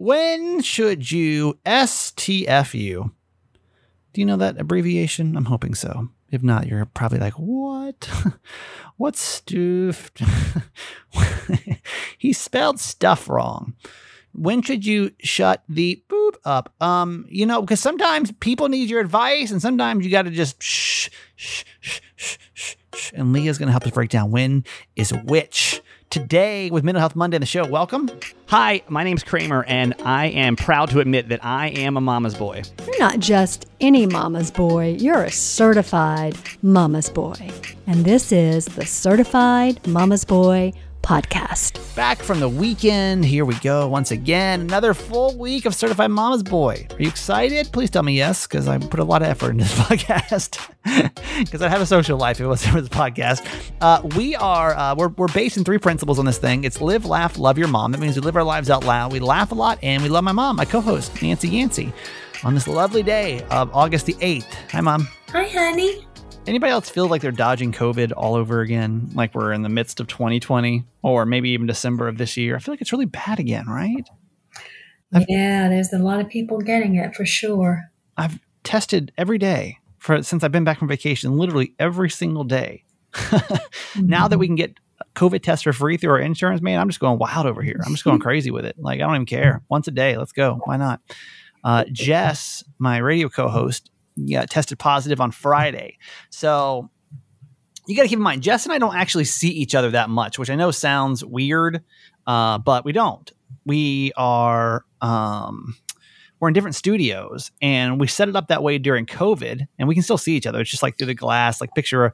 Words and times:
when 0.00 0.62
should 0.62 1.12
you 1.12 1.58
STFU? 1.66 3.10
Do 4.14 4.20
you 4.20 4.24
know 4.24 4.38
that 4.38 4.58
abbreviation? 4.58 5.36
I'm 5.36 5.44
hoping 5.44 5.74
so. 5.74 6.08
If 6.30 6.42
not, 6.42 6.66
you're 6.66 6.86
probably 6.86 7.18
like, 7.18 7.34
what? 7.34 8.08
What's 8.96 9.20
stuff? 9.20 10.22
he 12.18 12.32
spelled 12.32 12.80
stuff 12.80 13.28
wrong. 13.28 13.74
When 14.32 14.62
should 14.62 14.86
you 14.86 15.12
shut 15.20 15.64
the 15.68 16.02
boop 16.08 16.36
up? 16.46 16.72
Um, 16.80 17.26
you 17.28 17.44
know, 17.44 17.60
because 17.60 17.80
sometimes 17.80 18.32
people 18.40 18.70
need 18.70 18.88
your 18.88 19.00
advice, 19.00 19.50
and 19.50 19.60
sometimes 19.60 20.02
you 20.02 20.10
got 20.10 20.22
to 20.22 20.30
just 20.30 20.62
shh, 20.62 21.10
shh, 21.36 21.64
shh, 21.80 22.00
shh, 22.16 22.38
shh. 22.54 23.12
And 23.12 23.34
Leah's 23.34 23.58
to 23.66 23.72
help 23.72 23.84
us 23.84 23.90
break 23.90 24.08
down 24.08 24.30
when 24.30 24.64
is 24.96 25.12
which 25.12 25.82
today 26.10 26.70
with 26.70 26.82
Mental 26.82 27.00
Health 27.00 27.14
Monday 27.14 27.36
on 27.36 27.40
the 27.40 27.46
show. 27.46 27.64
Welcome. 27.64 28.10
Hi, 28.46 28.82
my 28.88 29.04
name's 29.04 29.22
Kramer, 29.22 29.64
and 29.68 29.94
I 30.04 30.26
am 30.26 30.56
proud 30.56 30.90
to 30.90 30.98
admit 30.98 31.28
that 31.28 31.44
I 31.44 31.68
am 31.68 31.96
a 31.96 32.00
mama's 32.00 32.34
boy. 32.34 32.62
You're 32.84 32.98
not 32.98 33.20
just 33.20 33.66
any 33.80 34.06
mama's 34.06 34.50
boy, 34.50 34.96
you're 34.98 35.22
a 35.22 35.30
certified 35.30 36.36
mama's 36.62 37.08
boy. 37.08 37.50
And 37.86 38.04
this 38.04 38.32
is 38.32 38.66
the 38.66 38.86
Certified 38.86 39.86
Mama's 39.86 40.24
Boy 40.24 40.72
podcast. 41.02 41.94
Back 41.96 42.18
from 42.18 42.40
the 42.40 42.48
weekend. 42.48 43.24
Here 43.24 43.44
we 43.44 43.54
go 43.56 43.88
once 43.88 44.10
again. 44.10 44.60
Another 44.60 44.94
full 44.94 45.36
week 45.36 45.64
of 45.66 45.74
Certified 45.74 46.10
Mama's 46.10 46.42
Boy. 46.42 46.86
Are 46.90 47.02
you 47.02 47.08
excited? 47.08 47.70
Please 47.72 47.90
tell 47.90 48.02
me 48.02 48.14
yes, 48.14 48.46
because 48.46 48.68
I 48.68 48.78
put 48.78 49.00
a 49.00 49.04
lot 49.04 49.22
of 49.22 49.28
effort 49.28 49.50
into 49.50 49.64
this 49.64 49.74
podcast. 49.78 50.58
Because 51.38 51.62
I 51.62 51.68
have 51.68 51.80
a 51.80 51.86
social 51.86 52.18
life 52.18 52.36
if 52.38 52.44
it 52.44 52.48
wasn't 52.48 52.72
for 52.74 52.80
this 52.80 52.90
podcast. 52.90 53.46
Uh, 53.80 54.02
we 54.16 54.34
are 54.36 54.74
uh, 54.74 54.94
we're, 54.94 55.08
we're 55.08 55.28
based 55.28 55.56
in 55.56 55.64
three 55.64 55.78
principles 55.78 56.18
on 56.18 56.24
this 56.24 56.38
thing. 56.38 56.64
It's 56.64 56.80
live, 56.80 57.04
laugh, 57.06 57.38
love 57.38 57.58
your 57.58 57.68
mom. 57.68 57.92
That 57.92 58.00
means 58.00 58.16
we 58.16 58.22
live 58.22 58.36
our 58.36 58.44
lives 58.44 58.70
out 58.70 58.84
loud. 58.84 59.12
We 59.12 59.20
laugh 59.20 59.52
a 59.52 59.54
lot, 59.54 59.78
and 59.82 60.02
we 60.02 60.08
love 60.08 60.24
my 60.24 60.32
mom, 60.32 60.56
my 60.56 60.64
co-host 60.64 61.22
Nancy 61.22 61.48
Yancey, 61.48 61.92
on 62.44 62.54
this 62.54 62.66
lovely 62.68 63.02
day 63.02 63.42
of 63.50 63.74
August 63.74 64.06
the 64.06 64.16
eighth. 64.20 64.54
Hi, 64.70 64.80
mom. 64.80 65.08
Hi, 65.32 65.44
honey. 65.44 66.06
Anybody 66.46 66.72
else 66.72 66.88
feel 66.88 67.06
like 67.06 67.20
they're 67.22 67.30
dodging 67.30 67.70
COVID 67.70 68.12
all 68.16 68.34
over 68.34 68.60
again? 68.60 69.10
Like 69.14 69.34
we're 69.34 69.52
in 69.52 69.62
the 69.62 69.68
midst 69.68 70.00
of 70.00 70.06
2020 70.08 70.84
or 71.02 71.26
maybe 71.26 71.50
even 71.50 71.66
December 71.66 72.08
of 72.08 72.18
this 72.18 72.36
year? 72.36 72.56
I 72.56 72.58
feel 72.58 72.72
like 72.72 72.80
it's 72.80 72.92
really 72.92 73.04
bad 73.04 73.38
again, 73.38 73.66
right? 73.66 74.08
yeah, 75.28 75.68
there's 75.68 75.92
a 75.92 75.98
lot 75.98 76.20
of 76.20 76.28
people 76.28 76.58
getting 76.60 76.96
it 76.96 77.14
for 77.14 77.26
sure. 77.26 77.90
I've 78.16 78.38
tested 78.64 79.12
every 79.18 79.38
day 79.38 79.78
for 79.98 80.22
since 80.22 80.42
I've 80.42 80.52
been 80.52 80.64
back 80.64 80.78
from 80.78 80.88
vacation, 80.88 81.36
literally 81.36 81.74
every 81.78 82.10
single 82.10 82.44
day. 82.44 82.84
Now 83.96 84.28
that 84.28 84.38
we 84.38 84.46
can 84.46 84.54
get 84.54 84.78
COVID 85.16 85.42
tests 85.42 85.64
for 85.64 85.72
free 85.72 85.96
through 85.96 86.12
our 86.12 86.20
insurance, 86.20 86.62
man, 86.62 86.78
I'm 86.78 86.88
just 86.88 87.00
going 87.00 87.18
wild 87.18 87.46
over 87.46 87.60
here. 87.60 87.80
I'm 87.84 87.92
just 87.92 88.04
going 88.04 88.18
crazy 88.20 88.50
with 88.50 88.64
it. 88.64 88.76
Like 88.78 89.00
I 89.00 89.02
don't 89.04 89.14
even 89.16 89.26
care. 89.26 89.62
Once 89.68 89.88
a 89.88 89.90
day, 89.90 90.16
let's 90.16 90.32
go. 90.32 90.60
Why 90.64 90.76
not? 90.76 91.00
Uh, 91.64 91.84
Jess, 91.92 92.64
my 92.78 92.98
radio 92.98 93.28
co-host, 93.28 93.90
yeah, 94.26 94.44
tested 94.46 94.78
positive 94.78 95.20
on 95.20 95.30
Friday. 95.30 95.98
So 96.30 96.90
you 97.86 97.96
got 97.96 98.02
to 98.02 98.08
keep 98.08 98.18
in 98.18 98.22
mind, 98.22 98.42
Jess 98.42 98.64
and 98.64 98.72
I 98.72 98.78
don't 98.78 98.94
actually 98.94 99.24
see 99.24 99.50
each 99.50 99.74
other 99.74 99.90
that 99.90 100.10
much, 100.10 100.38
which 100.38 100.50
I 100.50 100.54
know 100.54 100.70
sounds 100.70 101.24
weird, 101.24 101.82
uh, 102.26 102.58
but 102.58 102.84
we 102.84 102.92
don't. 102.92 103.30
We 103.66 104.12
are 104.16 104.84
um, 105.00 105.76
we're 106.38 106.48
in 106.48 106.54
different 106.54 106.76
studios, 106.76 107.50
and 107.60 108.00
we 108.00 108.06
set 108.06 108.28
it 108.28 108.36
up 108.36 108.48
that 108.48 108.62
way 108.62 108.78
during 108.78 109.06
COVID, 109.06 109.66
and 109.78 109.88
we 109.88 109.94
can 109.94 110.02
still 110.02 110.18
see 110.18 110.36
each 110.36 110.46
other. 110.46 110.60
It's 110.60 110.70
just 110.70 110.82
like 110.82 110.96
through 110.98 111.08
the 111.08 111.14
glass, 111.14 111.60
like 111.60 111.74
picture, 111.74 112.12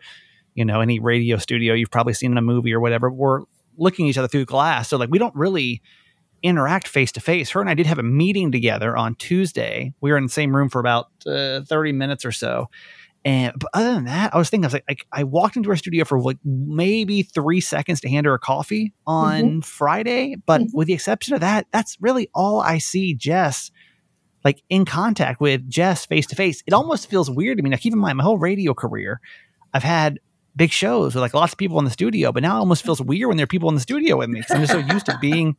you 0.54 0.64
know, 0.64 0.80
any 0.80 0.98
radio 0.98 1.36
studio 1.36 1.74
you've 1.74 1.90
probably 1.90 2.14
seen 2.14 2.32
in 2.32 2.38
a 2.38 2.42
movie 2.42 2.72
or 2.72 2.80
whatever. 2.80 3.10
We're 3.10 3.42
looking 3.76 4.06
at 4.06 4.10
each 4.10 4.18
other 4.18 4.28
through 4.28 4.46
glass, 4.46 4.88
so 4.88 4.96
like 4.96 5.10
we 5.10 5.18
don't 5.18 5.34
really 5.36 5.82
interact 6.42 6.88
face 6.88 7.12
to 7.12 7.20
face. 7.20 7.50
Her 7.50 7.60
and 7.60 7.70
I 7.70 7.74
did 7.74 7.86
have 7.86 7.98
a 7.98 8.02
meeting 8.02 8.52
together 8.52 8.96
on 8.96 9.14
Tuesday. 9.16 9.92
We 10.00 10.10
were 10.10 10.16
in 10.18 10.24
the 10.24 10.30
same 10.32 10.54
room 10.54 10.68
for 10.68 10.80
about 10.80 11.06
uh, 11.26 11.62
30 11.62 11.92
minutes 11.92 12.24
or 12.24 12.32
so. 12.32 12.68
And 13.24 13.52
but 13.58 13.70
other 13.74 13.92
than 13.94 14.04
that, 14.04 14.32
I 14.34 14.38
was 14.38 14.48
thinking, 14.50 14.64
I 14.64 14.68
was 14.68 14.72
like, 14.74 14.84
like, 14.88 15.06
I 15.12 15.24
walked 15.24 15.56
into 15.56 15.68
her 15.70 15.76
studio 15.76 16.04
for 16.04 16.20
like 16.20 16.38
maybe 16.44 17.22
three 17.22 17.60
seconds 17.60 18.00
to 18.02 18.08
hand 18.08 18.24
her 18.26 18.34
a 18.34 18.38
coffee 18.38 18.92
on 19.06 19.62
Friday. 19.62 20.36
But 20.46 20.60
Mhm. 20.60 20.68
with 20.74 20.86
the 20.86 20.94
exception 20.94 21.34
of 21.34 21.40
that, 21.40 21.66
that's 21.72 21.96
really 22.00 22.30
all 22.34 22.60
I 22.60 22.78
see 22.78 23.14
Jess 23.14 23.72
like 24.44 24.62
in 24.68 24.84
contact 24.84 25.40
with 25.40 25.68
Jess 25.68 26.06
face 26.06 26.26
to 26.28 26.36
face. 26.36 26.62
It 26.68 26.72
almost 26.72 27.10
feels 27.10 27.28
weird 27.28 27.56
to 27.56 27.64
me. 27.64 27.70
Now, 27.70 27.78
keep 27.78 27.92
in 27.92 27.98
mind, 27.98 28.18
my 28.18 28.22
whole 28.22 28.38
radio 28.38 28.74
career, 28.74 29.20
I've 29.74 29.82
had 29.82 30.20
big 30.56 30.70
shows 30.72 31.14
with 31.14 31.20
like 31.20 31.34
lots 31.34 31.52
of 31.52 31.58
people 31.58 31.78
in 31.78 31.84
the 31.84 31.90
studio, 31.90 32.32
but 32.32 32.42
now 32.42 32.56
it 32.56 32.60
almost 32.60 32.82
feels 32.82 33.00
weird 33.00 33.28
when 33.28 33.36
there 33.36 33.44
are 33.44 33.46
people 33.46 33.68
in 33.68 33.74
the 33.74 33.80
studio 33.80 34.16
with 34.16 34.30
me 34.30 34.40
because 34.40 34.56
I'm 34.56 34.60
just 34.62 34.72
so 34.72 34.78
used 34.78 35.06
to 35.06 35.18
being, 35.20 35.56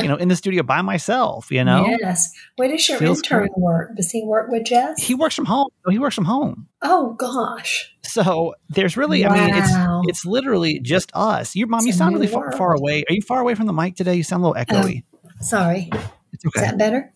you 0.00 0.08
know, 0.08 0.16
in 0.16 0.28
the 0.28 0.36
studio 0.36 0.62
by 0.62 0.80
myself, 0.82 1.50
you 1.52 1.62
know? 1.62 1.86
Yes. 2.00 2.32
Where 2.56 2.68
does 2.68 2.88
your 2.88 2.98
Feels 2.98 3.18
intern 3.18 3.50
work? 3.56 3.94
Does 3.96 4.10
he 4.10 4.24
work 4.24 4.50
with 4.50 4.64
Jess? 4.64 5.02
He 5.02 5.14
works 5.14 5.34
from 5.34 5.44
home. 5.44 5.68
He 5.90 5.98
works 5.98 6.14
from 6.14 6.24
home. 6.24 6.68
oh 6.82 7.12
gosh. 7.18 7.90
So 8.02 8.54
there's 8.70 8.96
really, 8.96 9.26
I 9.26 9.34
mean, 9.34 9.54
it's 9.54 9.70
it's 10.08 10.24
literally 10.26 10.80
just 10.80 11.10
us. 11.14 11.54
Your 11.54 11.66
mom, 11.66 11.80
It's 11.80 11.88
you 11.88 11.92
sound 11.92 12.14
really 12.14 12.26
far, 12.26 12.52
far 12.52 12.74
away. 12.74 13.04
Are 13.08 13.12
you 13.14 13.22
far 13.22 13.40
away 13.40 13.54
from 13.54 13.66
the 13.66 13.72
mic 13.72 13.96
today? 13.96 14.14
You 14.14 14.22
sound 14.22 14.42
a 14.44 14.48
little 14.48 14.62
echoey. 14.64 15.02
Sorry. 15.40 15.90
it's 16.32 16.44
okay. 16.46 16.60
Is 16.64 16.70
that 16.70 16.78
better? 16.78 17.12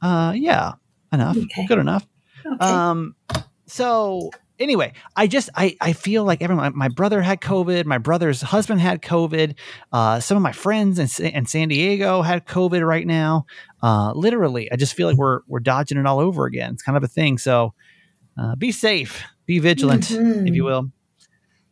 Uh, 0.00 0.32
yeah, 0.36 0.72
enough. 1.12 1.36
Okay. 1.36 1.66
Good 1.66 1.78
enough. 1.78 2.06
Okay. 2.44 2.56
Um, 2.64 3.14
so 3.66 4.30
anyway, 4.62 4.92
I 5.16 5.26
just 5.26 5.50
I 5.54 5.76
I 5.80 5.92
feel 5.92 6.24
like 6.24 6.42
everyone. 6.42 6.76
My 6.76 6.88
brother 6.88 7.20
had 7.22 7.40
COVID. 7.40 7.84
My 7.84 7.98
brother's 7.98 8.40
husband 8.40 8.80
had 8.80 9.02
COVID. 9.02 9.54
Uh, 9.92 10.20
some 10.20 10.36
of 10.36 10.42
my 10.42 10.52
friends 10.52 10.98
in, 10.98 11.26
in 11.26 11.46
San 11.46 11.68
Diego 11.68 12.22
had 12.22 12.46
COVID 12.46 12.86
right 12.86 13.06
now. 13.06 13.46
Uh, 13.82 14.12
literally, 14.14 14.70
I 14.70 14.76
just 14.76 14.94
feel 14.94 15.08
like 15.08 15.16
we're 15.16 15.40
we're 15.46 15.60
dodging 15.60 15.98
it 15.98 16.06
all 16.06 16.20
over 16.20 16.46
again. 16.46 16.72
It's 16.74 16.82
kind 16.82 16.96
of 16.96 17.02
a 17.04 17.08
thing. 17.08 17.38
So, 17.38 17.74
uh, 18.38 18.56
be 18.56 18.72
safe, 18.72 19.24
be 19.46 19.58
vigilant, 19.58 20.10
if 20.10 20.54
you 20.54 20.64
will. 20.64 20.90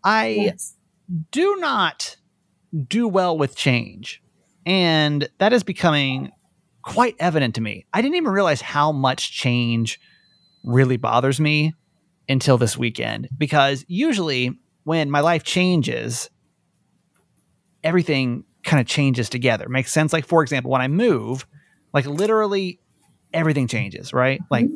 I 0.02 0.28
yes. 0.28 0.74
do 1.30 1.56
not 1.56 2.16
do 2.88 3.08
well 3.08 3.36
with 3.36 3.56
change. 3.56 4.22
And 4.66 5.28
that 5.38 5.52
is 5.52 5.62
becoming 5.62 6.30
quite 6.82 7.16
evident 7.18 7.54
to 7.56 7.60
me. 7.60 7.86
I 7.92 8.02
didn't 8.02 8.16
even 8.16 8.32
realize 8.32 8.60
how 8.60 8.92
much 8.92 9.32
change 9.32 10.00
really 10.64 10.96
bothers 10.96 11.40
me 11.40 11.74
until 12.30 12.56
this 12.56 12.78
weekend 12.78 13.28
because 13.36 13.84
usually 13.88 14.56
when 14.84 15.10
my 15.10 15.20
life 15.20 15.42
changes, 15.42 16.30
everything 17.82 18.44
kind 18.64 18.80
of 18.80 18.86
changes 18.86 19.28
together. 19.28 19.68
Makes 19.68 19.92
sense? 19.92 20.12
Like, 20.12 20.26
for 20.26 20.42
example, 20.42 20.70
when 20.70 20.80
I 20.80 20.88
move, 20.88 21.46
like 21.92 22.06
literally 22.06 22.80
everything 23.32 23.66
changes, 23.66 24.12
right? 24.12 24.40
Like 24.50 24.66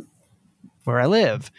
where 0.85 1.01
I 1.01 1.07
live, 1.07 1.51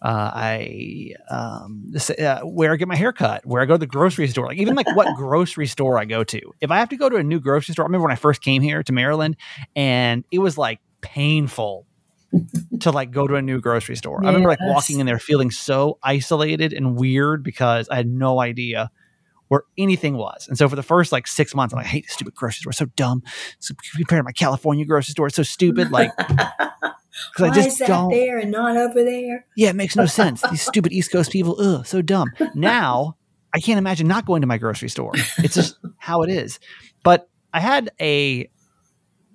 uh, 0.00 0.30
I 0.34 1.14
um, 1.30 1.92
uh, 2.18 2.40
where 2.40 2.72
I 2.72 2.76
get 2.76 2.88
my 2.88 2.96
hair 2.96 3.12
cut, 3.12 3.46
where 3.46 3.62
I 3.62 3.66
go 3.66 3.74
to 3.74 3.78
the 3.78 3.86
grocery 3.86 4.26
store, 4.28 4.46
like 4.46 4.58
even 4.58 4.74
like 4.74 4.96
what 4.96 5.14
grocery 5.16 5.66
store 5.66 5.98
I 5.98 6.06
go 6.06 6.24
to. 6.24 6.40
If 6.60 6.70
I 6.70 6.78
have 6.78 6.88
to 6.88 6.96
go 6.96 7.08
to 7.08 7.16
a 7.16 7.22
new 7.22 7.38
grocery 7.38 7.74
store, 7.74 7.84
I 7.84 7.86
remember 7.86 8.06
when 8.06 8.12
I 8.12 8.16
first 8.16 8.42
came 8.42 8.62
here 8.62 8.82
to 8.82 8.92
Maryland, 8.92 9.36
and 9.76 10.24
it 10.32 10.38
was 10.38 10.58
like 10.58 10.80
painful 11.02 11.86
to 12.80 12.90
like 12.90 13.10
go 13.10 13.26
to 13.26 13.34
a 13.36 13.42
new 13.42 13.60
grocery 13.60 13.96
store. 13.96 14.22
I 14.24 14.28
remember 14.28 14.48
like 14.48 14.60
walking 14.62 15.00
in 15.00 15.06
there 15.06 15.18
feeling 15.18 15.50
so 15.50 15.98
isolated 16.02 16.72
and 16.72 16.96
weird 16.96 17.42
because 17.42 17.88
I 17.88 17.96
had 17.96 18.06
no 18.06 18.40
idea 18.40 18.90
where 19.48 19.64
anything 19.76 20.16
was. 20.16 20.48
And 20.48 20.56
so 20.56 20.66
for 20.68 20.76
the 20.76 20.82
first 20.82 21.12
like 21.12 21.26
six 21.26 21.54
months, 21.54 21.74
I'm 21.74 21.78
like, 21.78 21.86
I 21.86 21.90
hate 21.90 22.04
this 22.06 22.14
stupid 22.14 22.34
grocery 22.34 22.60
store. 22.60 22.70
It's 22.70 22.78
so 22.78 22.86
dumb. 22.96 23.22
So 23.58 23.74
compared 23.96 24.20
to 24.20 24.24
my 24.24 24.32
California 24.32 24.84
grocery 24.86 25.12
store, 25.12 25.26
it's 25.26 25.36
so 25.36 25.42
stupid. 25.42 25.90
Like, 25.90 26.10
Why 27.36 27.48
I 27.48 27.54
just 27.54 27.68
is 27.68 27.76
that 27.78 27.88
don't- 27.88 28.10
there 28.10 28.38
and 28.38 28.50
not 28.50 28.76
over 28.78 29.04
there? 29.04 29.44
yeah, 29.56 29.68
it 29.68 29.76
makes 29.76 29.94
no 29.94 30.06
sense. 30.20 30.42
These 30.50 30.62
stupid 30.62 30.92
East 30.92 31.12
Coast 31.12 31.30
people, 31.30 31.56
ugh, 31.60 31.86
so 31.86 32.00
dumb. 32.00 32.28
Now 32.54 33.16
I 33.54 33.60
can't 33.60 33.76
imagine 33.78 34.08
not 34.08 34.24
going 34.24 34.40
to 34.40 34.46
my 34.46 34.56
grocery 34.56 34.88
store. 34.88 35.12
It's 35.38 35.54
just 35.54 35.76
how 35.98 36.22
it 36.22 36.30
is. 36.30 36.58
But 37.02 37.28
I 37.52 37.60
had 37.60 37.90
a 38.00 38.48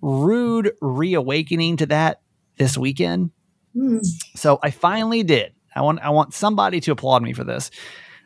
rude 0.02 0.72
reawakening 0.82 1.78
to 1.78 1.86
that 1.88 2.22
this 2.58 2.78
weekend. 2.78 3.32
Hmm. 3.74 4.00
So 4.36 4.60
I 4.62 4.72
finally 4.72 5.24
did. 5.24 5.54
I 5.76 5.82
want 5.82 6.00
I 6.00 6.10
want 6.10 6.34
somebody 6.34 6.80
to 6.82 6.92
applaud 6.92 7.22
me 7.22 7.34
for 7.34 7.44
this. 7.44 7.70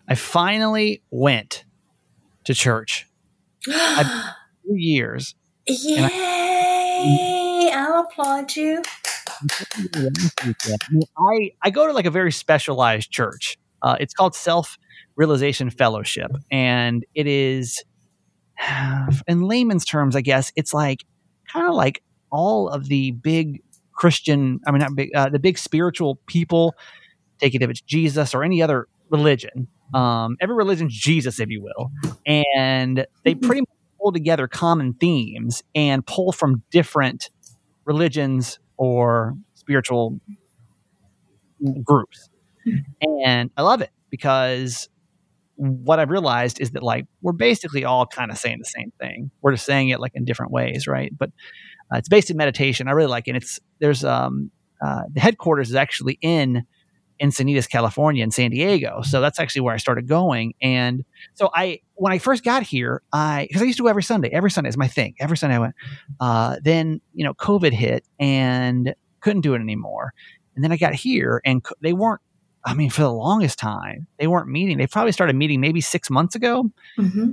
I 0.07 0.15
finally 0.15 1.03
went 1.11 1.65
to 2.45 2.53
church. 2.53 3.07
Two 3.65 4.75
years. 4.75 5.35
Yay! 5.67 7.71
I'll 7.73 8.01
applaud 8.01 8.55
you. 8.55 8.81
I 11.17 11.51
I 11.61 11.69
go 11.69 11.87
to 11.87 11.93
like 11.93 12.05
a 12.05 12.11
very 12.11 12.31
specialized 12.31 13.11
church. 13.11 13.57
Uh, 13.81 13.97
it's 13.99 14.13
called 14.13 14.35
Self 14.35 14.77
Realization 15.15 15.69
Fellowship, 15.69 16.31
and 16.51 17.05
it 17.15 17.27
is, 17.27 17.83
in 19.27 19.41
layman's 19.41 19.85
terms, 19.85 20.15
I 20.15 20.21
guess 20.21 20.51
it's 20.55 20.73
like 20.73 21.03
kind 21.51 21.67
of 21.67 21.75
like 21.75 22.03
all 22.31 22.69
of 22.69 22.87
the 22.87 23.11
big 23.11 23.61
Christian. 24.01 24.59
I 24.65 24.71
mean, 24.71 24.79
not 24.79 24.95
big. 24.95 25.11
Uh, 25.15 25.29
the 25.29 25.37
big 25.37 25.59
spiritual 25.59 26.15
people. 26.25 26.73
Take 27.37 27.53
it 27.53 27.61
if 27.61 27.69
it's 27.69 27.81
Jesus 27.81 28.33
or 28.33 28.43
any 28.43 28.63
other 28.63 28.87
religion. 29.11 29.67
Um, 29.93 30.37
every 30.41 30.55
religion's 30.55 30.95
Jesus, 30.97 31.39
if 31.39 31.49
you 31.49 31.61
will, 31.61 31.91
and 32.35 33.05
they 33.23 33.35
pretty 33.35 33.61
much 33.61 33.69
pull 33.99 34.11
together 34.11 34.47
common 34.47 34.93
themes 34.93 35.61
and 35.75 36.03
pull 36.03 36.31
from 36.31 36.63
different 36.71 37.29
religions 37.85 38.57
or 38.77 39.35
spiritual 39.53 40.19
groups. 41.83 42.29
And 43.01 43.51
I 43.55 43.61
love 43.61 43.81
it 43.81 43.91
because 44.09 44.89
what 45.57 45.99
I've 45.99 46.09
realized 46.09 46.59
is 46.59 46.71
that 46.71 46.81
like 46.81 47.05
we're 47.21 47.33
basically 47.33 47.85
all 47.85 48.07
kind 48.07 48.31
of 48.31 48.37
saying 48.39 48.57
the 48.57 48.65
same 48.65 48.91
thing. 48.99 49.29
We're 49.41 49.51
just 49.51 49.65
saying 49.65 49.89
it 49.89 49.99
like 49.99 50.13
in 50.15 50.25
different 50.25 50.51
ways, 50.51 50.87
right? 50.87 51.15
But 51.15 51.29
uh, 51.93 51.97
it's 51.97 52.09
based 52.09 52.29
in 52.29 52.37
meditation. 52.37 52.87
I 52.87 52.91
really 52.91 53.09
like 53.09 53.27
it. 53.27 53.35
It's 53.35 53.59
there's 53.79 54.03
um 54.03 54.51
uh, 54.81 55.03
the 55.13 55.19
headquarters 55.19 55.69
is 55.69 55.75
actually 55.75 56.17
in 56.21 56.65
Encinitas, 57.21 57.69
California, 57.69 58.23
in 58.23 58.31
San 58.31 58.49
Diego. 58.49 59.01
So 59.03 59.21
that's 59.21 59.39
actually 59.39 59.61
where 59.61 59.75
I 59.75 59.77
started 59.77 60.07
going. 60.07 60.53
And 60.61 61.05
so 61.35 61.51
I, 61.53 61.79
when 61.93 62.11
I 62.11 62.17
first 62.17 62.43
got 62.43 62.63
here, 62.63 63.03
I 63.13 63.45
because 63.47 63.61
I 63.61 63.65
used 63.65 63.77
to 63.77 63.83
go 63.83 63.89
every 63.89 64.03
Sunday. 64.03 64.29
Every 64.29 64.49
Sunday 64.49 64.69
is 64.69 64.77
my 64.77 64.87
thing. 64.87 65.13
Every 65.19 65.37
Sunday 65.37 65.55
I 65.55 65.59
went. 65.59 65.75
Uh, 66.19 66.55
then 66.63 66.99
you 67.13 67.23
know, 67.23 67.33
COVID 67.35 67.73
hit 67.73 68.05
and 68.19 68.95
couldn't 69.19 69.41
do 69.41 69.53
it 69.53 69.59
anymore. 69.59 70.13
And 70.55 70.63
then 70.63 70.71
I 70.71 70.77
got 70.77 70.95
here, 70.95 71.41
and 71.45 71.63
co- 71.63 71.75
they 71.81 71.93
weren't. 71.93 72.21
I 72.63 72.73
mean, 72.73 72.89
for 72.89 73.01
the 73.01 73.11
longest 73.11 73.57
time, 73.59 74.07
they 74.19 74.27
weren't 74.27 74.47
meeting. 74.47 74.77
They 74.77 74.87
probably 74.87 75.11
started 75.11 75.35
meeting 75.35 75.61
maybe 75.61 75.81
six 75.81 76.09
months 76.09 76.35
ago. 76.35 76.71
hmm 76.97 77.31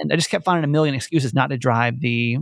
And 0.00 0.12
I 0.12 0.16
just 0.16 0.30
kept 0.30 0.44
finding 0.44 0.64
a 0.64 0.68
million 0.68 0.94
excuses 0.94 1.34
not 1.34 1.48
to 1.50 1.58
drive 1.58 2.00
the 2.00 2.38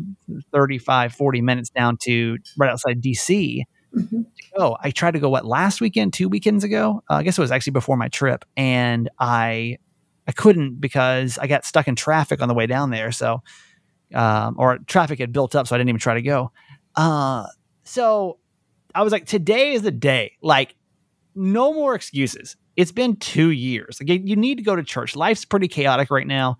35, 0.53 1.15
40 1.15 1.41
minutes 1.43 1.71
down 1.71 1.97
to 2.03 2.39
right 2.57 2.71
outside 2.71 3.01
DC 3.01 3.65
hmm 3.93 4.23
go. 4.57 4.77
I 4.83 4.91
tried 4.91 5.13
to 5.13 5.19
go 5.21 5.29
what 5.29 5.45
last 5.45 5.81
weekend, 5.81 6.13
two 6.13 6.29
weekends 6.29 6.65
ago. 6.65 7.03
Uh, 7.11 7.15
I 7.15 7.23
guess 7.23 7.39
it 7.39 7.41
was 7.41 7.51
actually 7.51 7.73
before 7.73 7.97
my 7.97 8.09
trip, 8.09 8.45
and 8.57 9.09
I 9.19 9.79
I 10.27 10.33
couldn't 10.33 10.81
because 10.81 11.39
I 11.39 11.47
got 11.47 11.65
stuck 11.65 11.89
in 11.89 11.95
traffic 11.97 12.43
on 12.43 12.49
the 12.49 12.55
way 12.55 12.67
down 12.67 12.91
there. 12.91 13.13
So, 13.13 13.43
um, 14.15 14.57
or 14.59 14.79
traffic 14.87 15.19
had 15.19 15.33
built 15.33 15.55
up, 15.55 15.67
so 15.67 15.75
I 15.75 15.79
didn't 15.79 15.91
even 15.91 16.01
try 16.01 16.15
to 16.15 16.23
go. 16.23 16.53
Uh, 16.95 17.47
so 17.85 18.39
I 18.95 19.03
was 19.03 19.13
like, 19.13 19.27
today 19.27 19.73
is 19.73 19.83
the 19.83 19.91
day. 19.91 20.33
Like, 20.43 20.75
no 21.35 21.73
more 21.73 21.95
excuses. 21.95 22.57
It's 22.77 22.93
been 22.93 23.17
two 23.17 23.51
years. 23.51 23.99
Like, 24.01 24.09
you 24.27 24.37
need 24.37 24.59
to 24.59 24.65
go 24.65 24.77
to 24.77 24.83
church. 24.83 25.17
Life's 25.17 25.45
pretty 25.45 25.69
chaotic 25.69 26.11
right 26.11 26.27
now. 26.27 26.59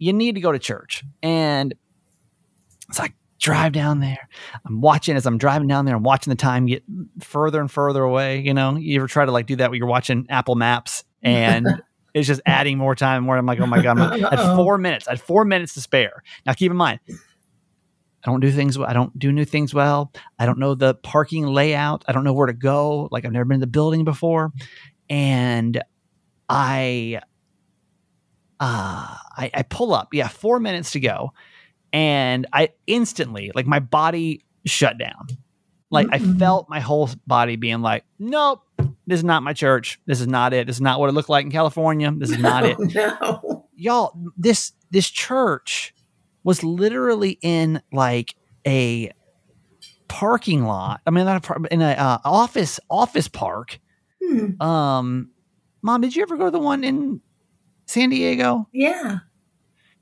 You 0.00 0.12
need 0.12 0.34
to 0.34 0.40
go 0.40 0.50
to 0.50 0.58
church, 0.58 1.04
and 1.22 1.72
it's 2.88 2.98
like 2.98 3.14
drive 3.38 3.72
down 3.72 4.00
there. 4.00 4.28
I'm 4.64 4.80
watching 4.80 5.16
as 5.16 5.26
I'm 5.26 5.38
driving 5.38 5.68
down 5.68 5.84
there. 5.84 5.96
I'm 5.96 6.02
watching 6.02 6.30
the 6.30 6.36
time 6.36 6.66
get 6.66 6.82
further 7.20 7.60
and 7.60 7.70
further 7.70 8.02
away. 8.02 8.40
You 8.40 8.54
know, 8.54 8.76
you 8.76 8.98
ever 8.98 9.06
try 9.06 9.24
to 9.24 9.32
like 9.32 9.46
do 9.46 9.56
that 9.56 9.70
when 9.70 9.78
you're 9.78 9.86
watching 9.86 10.26
Apple 10.28 10.56
Maps 10.56 11.04
and 11.22 11.66
it's 12.14 12.26
just 12.26 12.40
adding 12.46 12.78
more 12.78 12.94
time 12.94 13.18
and 13.18 13.26
more. 13.26 13.36
I'm 13.36 13.46
like, 13.46 13.60
oh 13.60 13.66
my 13.66 13.82
god, 13.82 13.98
I'm 13.98 14.24
at 14.24 14.56
four 14.56 14.78
minutes. 14.78 15.08
I 15.08 15.12
had 15.12 15.20
four 15.20 15.44
minutes 15.44 15.74
to 15.74 15.80
spare. 15.80 16.22
Now, 16.46 16.52
keep 16.52 16.70
in 16.70 16.76
mind, 16.76 17.00
I 17.08 18.30
don't 18.30 18.40
do 18.40 18.50
things. 18.50 18.78
I 18.78 18.92
don't 18.92 19.18
do 19.18 19.32
new 19.32 19.44
things 19.44 19.72
well. 19.72 20.12
I 20.38 20.46
don't 20.46 20.58
know 20.58 20.74
the 20.74 20.94
parking 20.94 21.46
layout. 21.46 22.04
I 22.06 22.12
don't 22.12 22.24
know 22.24 22.32
where 22.32 22.46
to 22.46 22.52
go. 22.52 23.08
Like 23.10 23.24
I've 23.24 23.32
never 23.32 23.44
been 23.44 23.56
in 23.56 23.60
the 23.60 23.66
building 23.66 24.04
before, 24.04 24.52
and 25.08 25.82
I, 26.48 27.20
uh, 28.60 29.16
I, 29.36 29.50
I 29.54 29.62
pull 29.62 29.94
up. 29.94 30.12
Yeah, 30.12 30.28
four 30.28 30.60
minutes 30.60 30.92
to 30.92 31.00
go, 31.00 31.32
and 31.92 32.46
I 32.52 32.70
instantly 32.86 33.50
like 33.54 33.66
my 33.66 33.80
body 33.80 34.44
shut 34.66 34.98
down. 34.98 35.26
Like 35.90 36.06
I 36.12 36.18
Mm-mm. 36.18 36.38
felt 36.38 36.68
my 36.68 36.78
whole 36.78 37.08
body 37.26 37.56
being 37.56 37.80
like, 37.80 38.04
nope, 38.18 38.62
this 39.06 39.18
is 39.18 39.24
not 39.24 39.42
my 39.42 39.52
church. 39.52 39.98
This 40.06 40.20
is 40.20 40.28
not 40.28 40.52
it. 40.52 40.66
This 40.68 40.76
is 40.76 40.80
not 40.80 41.00
what 41.00 41.08
it 41.08 41.12
looked 41.14 41.28
like 41.28 41.44
in 41.44 41.50
California. 41.50 42.12
This 42.16 42.30
is 42.30 42.38
not 42.38 42.64
it 42.66 42.76
No. 42.94 43.66
y'all 43.74 44.12
this 44.36 44.72
this 44.90 45.08
church 45.10 45.94
was 46.44 46.62
literally 46.62 47.38
in 47.42 47.80
like 47.92 48.34
a 48.66 49.10
parking 50.08 50.64
lot 50.64 51.00
i 51.06 51.10
mean 51.10 51.24
not 51.24 51.36
a, 51.36 51.40
par- 51.40 51.60
in 51.70 51.80
a 51.80 51.90
uh, 51.92 52.18
office 52.24 52.80
office 52.90 53.28
park 53.28 53.78
Hmm. 54.22 54.60
um 54.60 55.30
mom 55.82 56.00
did 56.02 56.14
you 56.14 56.22
ever 56.22 56.36
go 56.36 56.44
to 56.46 56.50
the 56.50 56.58
one 56.58 56.84
in 56.84 57.20
san 57.90 58.08
diego 58.10 58.68
Yeah. 58.72 59.18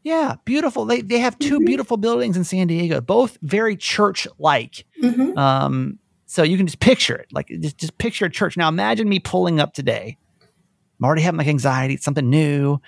yeah 0.03 0.37
beautiful 0.45 0.85
they 0.85 1.01
they 1.01 1.19
have 1.19 1.39
2 1.39 1.59
Mhm. 1.61 1.67
beautiful 1.67 1.97
buildings 1.97 2.37
in 2.37 2.45
san 2.45 2.67
diego 2.67 3.01
both 3.01 3.39
very 3.43 3.77
church 3.77 4.27
like 4.39 4.85
hmm 5.01 5.37
um, 5.39 5.99
so 6.27 6.43
you 6.43 6.57
can 6.59 6.67
just 6.67 6.81
picture 6.81 7.15
it, 7.17 7.27
like 7.33 7.49
just, 7.61 7.79
just 7.79 7.97
picture 7.97 8.27
a 8.27 8.31
church. 8.31 8.55
Now 8.57 8.69
imagine 8.69 9.09
me 9.09 9.19
pulling 9.19 9.61
up 9.61 9.73
today. 9.73 10.19
I'm 11.01 11.05
already 11.07 11.23
having 11.23 11.39
like 11.39 11.47
anxiety. 11.47 11.95
It's 11.95 12.05
something 12.05 12.29
new, 12.29 12.81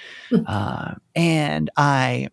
uh, 0.46 0.94
and 1.14 1.70
I 1.74 2.28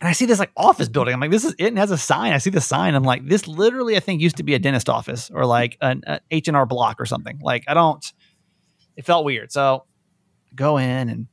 and 0.00 0.08
I 0.08 0.12
see 0.12 0.26
this 0.26 0.40
like 0.40 0.50
office 0.56 0.88
building. 0.88 1.14
I'm 1.14 1.20
like, 1.20 1.30
this 1.30 1.44
is 1.44 1.52
it. 1.60 1.66
And 1.68 1.76
it 1.78 1.80
has 1.80 1.92
a 1.92 1.98
sign. 1.98 2.32
I 2.32 2.38
see 2.38 2.50
the 2.50 2.60
sign. 2.60 2.96
I'm 2.96 3.04
like, 3.04 3.24
this 3.28 3.46
literally, 3.46 3.96
I 3.96 4.00
think, 4.00 4.20
used 4.20 4.36
to 4.38 4.42
be 4.42 4.54
a 4.54 4.58
dentist 4.58 4.88
office 4.88 5.30
or 5.32 5.46
like 5.46 5.76
an 5.80 6.02
H 6.32 6.48
and 6.48 6.56
R 6.56 6.66
Block 6.66 7.00
or 7.00 7.06
something. 7.06 7.38
Like 7.40 7.62
I 7.68 7.74
don't. 7.74 8.04
It 8.96 9.04
felt 9.04 9.24
weird. 9.24 9.52
So 9.52 9.84
go 10.54 10.76
in 10.78 11.08
and 11.08 11.26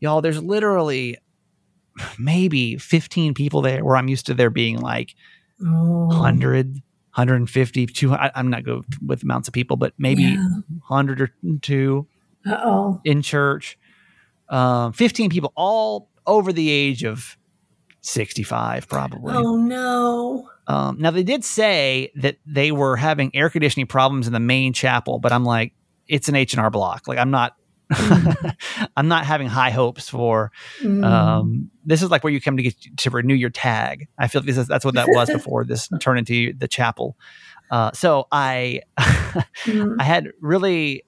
y'all. 0.00 0.20
There's 0.20 0.42
literally 0.42 1.18
maybe 2.18 2.76
15 2.78 3.34
people 3.34 3.62
there, 3.62 3.84
where 3.84 3.96
I'm 3.96 4.08
used 4.08 4.26
to 4.26 4.34
there 4.34 4.50
being 4.50 4.78
like 4.78 5.14
Oh. 5.64 6.06
100 6.08 6.82
150 7.14 7.86
200 7.86 8.20
I, 8.20 8.30
i'm 8.34 8.50
not 8.50 8.64
good 8.64 8.84
with 9.06 9.22
amounts 9.22 9.46
of 9.46 9.54
people 9.54 9.76
but 9.76 9.92
maybe 9.96 10.22
Yeah. 10.24 10.44
100 10.88 11.20
or 11.20 11.30
two 11.60 12.08
Uh 12.44 12.56
oh. 12.64 13.00
in 13.04 13.22
church 13.22 13.78
um, 14.48 14.92
15 14.92 15.30
people 15.30 15.52
all 15.54 16.08
over 16.26 16.52
the 16.52 16.68
age 16.68 17.04
of 17.04 17.36
65 18.00 18.88
probably 18.88 19.34
Oh 19.36 19.54
no. 19.56 20.48
um, 20.66 20.96
now 20.98 21.12
they 21.12 21.22
did 21.22 21.44
say 21.44 22.10
that 22.16 22.38
they 22.44 22.72
were 22.72 22.96
having 22.96 23.30
air 23.36 23.48
conditioning 23.50 23.86
problems 23.86 24.26
in 24.26 24.32
the 24.32 24.40
main 24.40 24.72
chapel 24.72 25.20
but 25.20 25.30
i'm 25.32 25.44
like 25.44 25.74
it's 26.08 26.28
an 26.28 26.34
h&r 26.34 26.70
block 26.70 27.06
like 27.06 27.18
i'm 27.18 27.30
not 27.30 27.54
i'm 28.96 29.08
not 29.08 29.24
having 29.26 29.46
high 29.48 29.70
hopes 29.70 30.08
for 30.08 30.50
Mm. 30.82 31.04
um, 31.04 31.70
this 31.84 32.02
is 32.02 32.10
like 32.10 32.24
where 32.24 32.32
you 32.32 32.40
come 32.40 32.56
to 32.56 32.62
get 32.62 32.74
to 32.98 33.10
renew 33.10 33.34
your 33.34 33.50
tag. 33.50 34.08
I 34.18 34.28
feel 34.28 34.40
like 34.40 34.46
this 34.46 34.56
is, 34.58 34.66
that's 34.68 34.84
what 34.84 34.94
that 34.94 35.08
was 35.08 35.28
before 35.32 35.64
this 35.64 35.88
turned 36.00 36.18
into 36.20 36.52
the 36.54 36.68
chapel. 36.68 37.16
Uh, 37.70 37.90
so 37.92 38.26
I 38.32 38.82
Mm. 39.64 39.96
I 39.98 40.04
had 40.04 40.28
really 40.40 41.04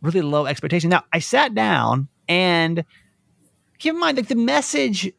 really 0.00 0.22
low 0.22 0.46
expectations. 0.46 0.90
Now 0.90 1.04
I 1.12 1.18
sat 1.18 1.54
down 1.54 2.08
and 2.28 2.84
keep 3.78 3.92
in 3.94 4.00
mind 4.00 4.16
like 4.16 4.28
the 4.28 4.34
message 4.34 5.12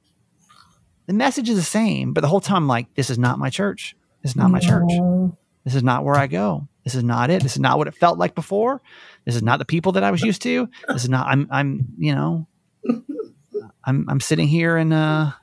the 1.07 1.13
message 1.13 1.50
is 1.50 1.56
the 1.56 1.62
same, 1.63 2.13
but 2.13 2.22
the 2.22 2.27
whole 2.27 2.42
time 2.42 2.57
I'm 2.57 2.68
like 2.68 2.94
this 2.95 3.10
is 3.10 3.18
not 3.19 3.38
my 3.39 3.50
church. 3.50 3.95
This 4.24 4.31
is 4.31 4.36
not 4.36 4.50
my 4.50 4.60
church. 4.60 4.92
This 5.63 5.75
is 5.75 5.83
not 5.83 6.04
where 6.04 6.16
I 6.16 6.27
go. 6.27 6.67
This 6.84 6.96
is 6.96 7.03
not 7.03 7.29
it. 7.29 7.41
This 7.44 7.53
is 7.53 7.60
not 7.60 7.77
what 7.77 7.88
it 7.88 7.96
felt 7.96 8.17
like 8.17 8.34
before. 8.36 8.82
This 9.25 9.36
is 9.36 9.44
not 9.44 9.60
the 9.60 9.65
people 9.65 9.94
that 9.94 10.03
I 10.03 10.12
was 10.12 10.22
used 10.22 10.41
to. 10.44 10.70
This 10.88 11.03
is 11.03 11.10
not. 11.10 11.27
I'm. 11.27 11.48
I'm. 11.51 11.88
You 11.98 12.13
know. 12.15 12.48
I'm. 13.84 14.05
I'm 14.10 14.20
sitting 14.20 14.48
here 14.48 14.77
in 14.77 14.91
a 14.91 15.36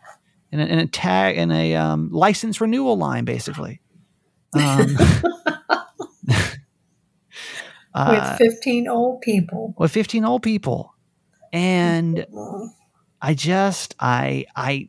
in 0.53 0.61
a, 0.61 0.65
in 0.65 0.79
a 0.79 0.87
tag 0.87 1.37
in 1.37 1.51
a 1.51 1.75
um, 1.75 2.11
license 2.13 2.61
renewal 2.61 2.97
line, 2.97 3.25
basically. 3.25 3.81
Um, 4.55 4.97
uh, 7.95 8.37
With 8.39 8.51
15 8.53 8.89
old 8.89 9.21
people. 9.21 9.75
with 9.79 9.91
15 9.91 10.25
old 10.25 10.43
people, 10.43 10.95
and 11.53 12.27
Oh. 12.35 12.69
I 13.21 13.35
just 13.35 13.95
I 13.99 14.47
I 14.55 14.89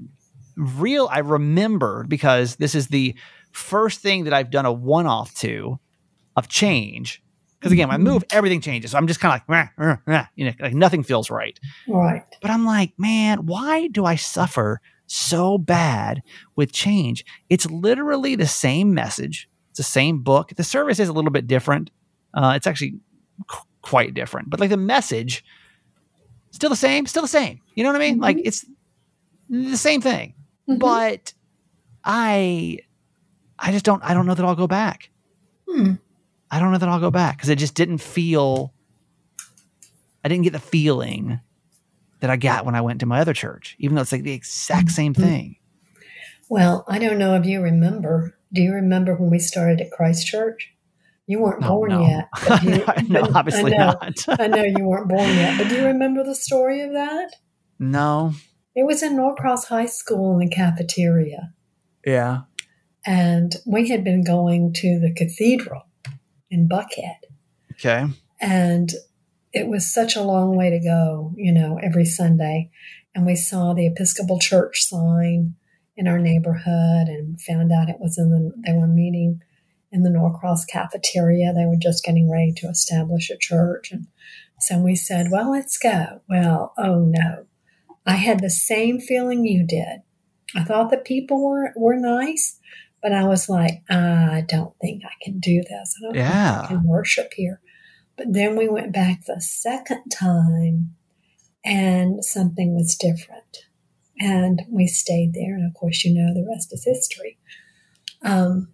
real 0.55 1.07
I 1.11 1.19
remember 1.19 2.05
because 2.07 2.57
this 2.57 2.75
is 2.75 2.87
the 2.87 3.15
first 3.51 4.01
thing 4.01 4.25
that 4.25 4.33
I've 4.33 4.51
done 4.51 4.65
a 4.65 4.71
one 4.71 5.07
off 5.07 5.33
to 5.35 5.79
of 6.35 6.47
change. 6.47 7.22
Because 7.63 7.71
again, 7.71 7.87
when 7.87 7.95
I 7.95 7.97
move, 8.03 8.25
everything 8.29 8.59
changes. 8.59 8.91
So 8.91 8.97
I'm 8.97 9.07
just 9.07 9.21
kind 9.21 9.33
of 9.33 9.47
like, 9.47 9.71
"Rah, 9.77 9.85
rah, 9.87 9.97
rah," 10.05 10.27
you 10.35 10.43
know, 10.43 10.51
like 10.59 10.73
nothing 10.73 11.01
feels 11.01 11.29
right. 11.29 11.57
Right. 11.87 12.21
But 12.41 12.51
I'm 12.51 12.65
like, 12.65 12.91
man, 12.97 13.45
why 13.45 13.87
do 13.87 14.03
I 14.03 14.15
suffer 14.17 14.81
so 15.07 15.57
bad 15.57 16.21
with 16.57 16.73
change? 16.73 17.23
It's 17.49 17.65
literally 17.71 18.35
the 18.35 18.47
same 18.47 18.93
message. 18.93 19.47
It's 19.69 19.77
the 19.77 19.83
same 19.83 20.19
book. 20.23 20.49
The 20.57 20.63
service 20.65 20.99
is 20.99 21.07
a 21.07 21.13
little 21.13 21.31
bit 21.31 21.47
different. 21.47 21.89
Uh, 22.33 22.51
it's 22.55 22.67
actually 22.67 22.95
qu- 23.47 23.65
quite 23.81 24.13
different, 24.13 24.49
but 24.49 24.59
like 24.59 24.69
the 24.69 24.75
message, 24.77 25.45
still 26.51 26.69
the 26.69 26.75
same, 26.75 27.05
still 27.05 27.21
the 27.21 27.27
same. 27.29 27.61
You 27.75 27.83
know 27.85 27.91
what 27.93 27.95
I 28.01 28.05
mean? 28.05 28.19
Like 28.19 28.39
it's 28.43 28.65
the 29.49 29.77
same 29.77 30.01
thing. 30.01 30.33
Mhm. 30.69 30.79
But 30.79 31.33
I, 32.03 32.79
I 33.57 33.71
just 33.71 33.85
don't. 33.85 34.03
I 34.03 34.13
don't 34.13 34.25
know 34.25 34.33
that 34.33 34.45
I'll 34.45 34.53
go 34.55 34.67
back. 34.67 35.09
Hmm. 35.69 35.93
I 36.53 36.59
don't 36.59 36.71
know 36.71 36.77
that 36.77 36.87
I'll 36.89 36.99
go 36.99 37.09
back 37.11 37.37
because 37.37 37.49
it 37.49 37.57
just 37.57 37.73
didn't 37.75 37.97
feel. 37.97 38.73
I 40.23 40.29
didn't 40.29 40.43
get 40.43 40.53
the 40.53 40.59
feeling 40.59 41.39
that 42.19 42.29
I 42.29 42.37
got 42.37 42.65
when 42.65 42.75
I 42.75 42.81
went 42.81 42.99
to 43.01 43.05
my 43.05 43.19
other 43.19 43.33
church, 43.33 43.75
even 43.79 43.95
though 43.95 44.01
it's 44.03 44.11
like 44.11 44.23
the 44.23 44.33
exact 44.33 44.91
same 44.91 45.13
Mm-hmm. 45.13 45.23
thing. 45.23 45.55
Well, 46.49 46.85
I 46.87 46.99
don't 46.99 47.17
know 47.17 47.35
if 47.35 47.45
you 47.45 47.61
remember. 47.61 48.37
Do 48.53 48.61
you 48.61 48.73
remember 48.73 49.15
when 49.15 49.31
we 49.31 49.39
started 49.39 49.81
at 49.81 49.91
Christ 49.91 50.27
Church? 50.27 50.71
You 51.25 51.39
weren't 51.39 51.63
Oh, 51.65 51.69
born 51.69 51.89
no. 51.91 52.01
yet. 52.05 52.27
you- 52.63 53.07
no, 53.09 53.21
but- 53.21 53.35
obviously 53.35 53.73
I 53.73 53.77
know, 53.77 53.85
not. 54.01 54.25
I 54.39 54.47
know 54.47 54.63
you 54.63 54.85
weren't 54.85 55.09
born 55.09 55.27
yet, 55.27 55.57
but 55.57 55.69
do 55.69 55.75
you 55.75 55.85
remember 55.85 56.23
the 56.23 56.35
story 56.35 56.81
of 56.81 56.91
that? 56.93 57.35
no. 57.79 58.33
It 58.75 58.85
was 58.87 59.03
in 59.03 59.15
Norcross 59.15 59.65
High 59.65 59.85
School 59.85 60.33
in 60.33 60.39
the 60.47 60.55
cafeteria. 60.55 61.53
Yeah. 62.05 62.41
And 63.05 63.55
we 63.67 63.89
had 63.89 64.03
been 64.03 64.23
going 64.23 64.73
to 64.77 64.99
the 64.99 65.13
cathedral 65.13 65.83
in 66.53 66.69
Buckhead. 66.69 67.17
Okay. 67.71 68.05
And 68.39 68.93
it 69.53 69.67
was 69.67 69.91
such 69.91 70.15
a 70.15 70.21
long 70.21 70.55
way 70.55 70.69
to 70.69 70.79
go, 70.79 71.33
you 71.35 71.51
know, 71.51 71.79
every 71.81 72.05
Sunday. 72.05 72.69
And 73.15 73.25
we 73.25 73.35
saw 73.35 73.73
the 73.73 73.87
Episcopal 73.87 74.39
Church 74.39 74.81
sign 74.81 75.55
in 75.97 76.07
our 76.07 76.19
neighborhood 76.19 77.07
and 77.07 77.41
found 77.41 77.71
out 77.71 77.89
it 77.89 77.99
was 77.99 78.17
in 78.17 78.29
the, 78.29 78.53
they 78.65 78.73
were 78.73 78.87
meeting 78.87 79.41
in 79.91 80.03
the 80.03 80.09
Norcross 80.09 80.63
cafeteria. 80.65 81.53
They 81.53 81.65
were 81.65 81.75
just 81.75 82.03
getting 82.03 82.31
ready 82.31 82.51
to 82.57 82.67
establish 82.67 83.29
a 83.29 83.37
church. 83.37 83.91
And 83.91 84.07
so 84.59 84.77
we 84.77 84.95
said, 84.95 85.31
well, 85.31 85.51
let's 85.51 85.77
go. 85.77 86.21
Well, 86.29 86.73
oh 86.77 86.99
no. 86.99 87.45
I 88.05 88.13
had 88.13 88.41
the 88.41 88.49
same 88.49 88.99
feeling 88.99 89.45
you 89.45 89.65
did. 89.65 90.01
I 90.55 90.63
thought 90.63 90.91
the 90.91 90.97
people 90.97 91.43
were, 91.43 91.73
were 91.75 91.95
nice, 91.95 92.59
but 93.03 93.11
I 93.11 93.25
was 93.25 93.49
like, 93.49 93.83
I 93.89 94.43
don't 94.47 94.73
think 94.79 95.03
I 95.05 95.11
can 95.21 95.39
do 95.39 95.61
this. 95.61 95.95
I 95.99 96.05
don't 96.05 96.15
Yeah. 96.15 96.59
think 96.61 96.63
I 96.63 96.67
can 96.75 96.83
worship 96.87 97.33
here. 97.35 97.59
But 98.17 98.27
then 98.33 98.55
we 98.55 98.67
went 98.69 98.93
back 98.93 99.25
the 99.25 99.41
second 99.41 100.09
time 100.09 100.95
and 101.65 102.23
something 102.23 102.73
was 102.75 102.95
different. 102.95 103.65
And 104.19 104.61
we 104.69 104.87
stayed 104.87 105.33
there. 105.33 105.55
And 105.55 105.65
of 105.65 105.73
course, 105.73 106.05
you 106.05 106.13
know, 106.13 106.33
the 106.33 106.47
rest 106.49 106.71
is 106.73 106.83
history. 106.85 107.37
Um, 108.23 108.69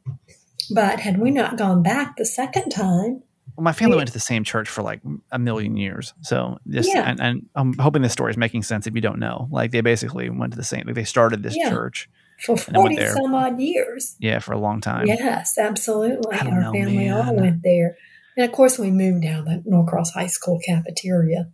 but 0.74 1.00
had 1.00 1.18
we 1.20 1.32
not 1.32 1.58
gone 1.58 1.82
back 1.82 2.18
the 2.18 2.26
second 2.26 2.70
time, 2.70 3.24
Well, 3.56 3.64
my 3.64 3.72
family 3.72 3.96
went 3.96 4.08
to 4.08 4.14
the 4.14 4.20
same 4.20 4.44
church 4.44 4.70
for 4.70 4.84
like 4.84 5.02
a 5.32 5.40
million 5.40 5.76
years. 5.78 6.14
So 6.22 6.60
just, 6.70 6.90
Yeah. 6.94 7.10
and, 7.10 7.20
and 7.20 7.50
I'm 7.56 7.74
hoping 7.78 8.02
this 8.04 8.14
story 8.14 8.32
is 8.32 8.38
making 8.38 8.64
sense 8.64 8.86
if 8.86 8.94
you 8.94 9.02
don't 9.02 9.20
know. 9.20 9.48
Like 9.52 9.72
they 9.72 9.82
basically 9.82 10.30
went 10.30 10.54
to 10.54 10.58
the 10.58 10.64
same, 10.64 10.84
like 10.86 10.96
they 10.96 11.04
started 11.04 11.42
this 11.42 11.56
Yeah. 11.58 11.70
church. 11.70 12.10
For 12.41 12.58
And 12.67 12.77
I 12.77 12.79
went 12.79 12.93
40 12.93 12.96
there. 12.96 13.13
some 13.13 13.34
odd 13.36 13.60
years, 13.60 14.15
Yeah. 14.19 14.39
For 14.39 14.53
a 14.53 14.58
long 14.60 14.81
time. 14.81 15.08
yes, 15.08 15.58
absolutely. 15.58 16.38
Our 16.38 16.62
know, 16.62 16.72
family 16.74 17.10
all 17.10 17.36
went 17.36 17.63
there. 17.63 17.98
And 18.38 18.46
of 18.46 18.51
course, 18.51 18.79
we 18.79 18.91
moved 18.91 19.24
down 19.24 19.46
the 19.46 19.62
Norcross 19.65 20.12
High 20.13 20.27
School 20.27 20.60
cafeteria. 20.65 21.50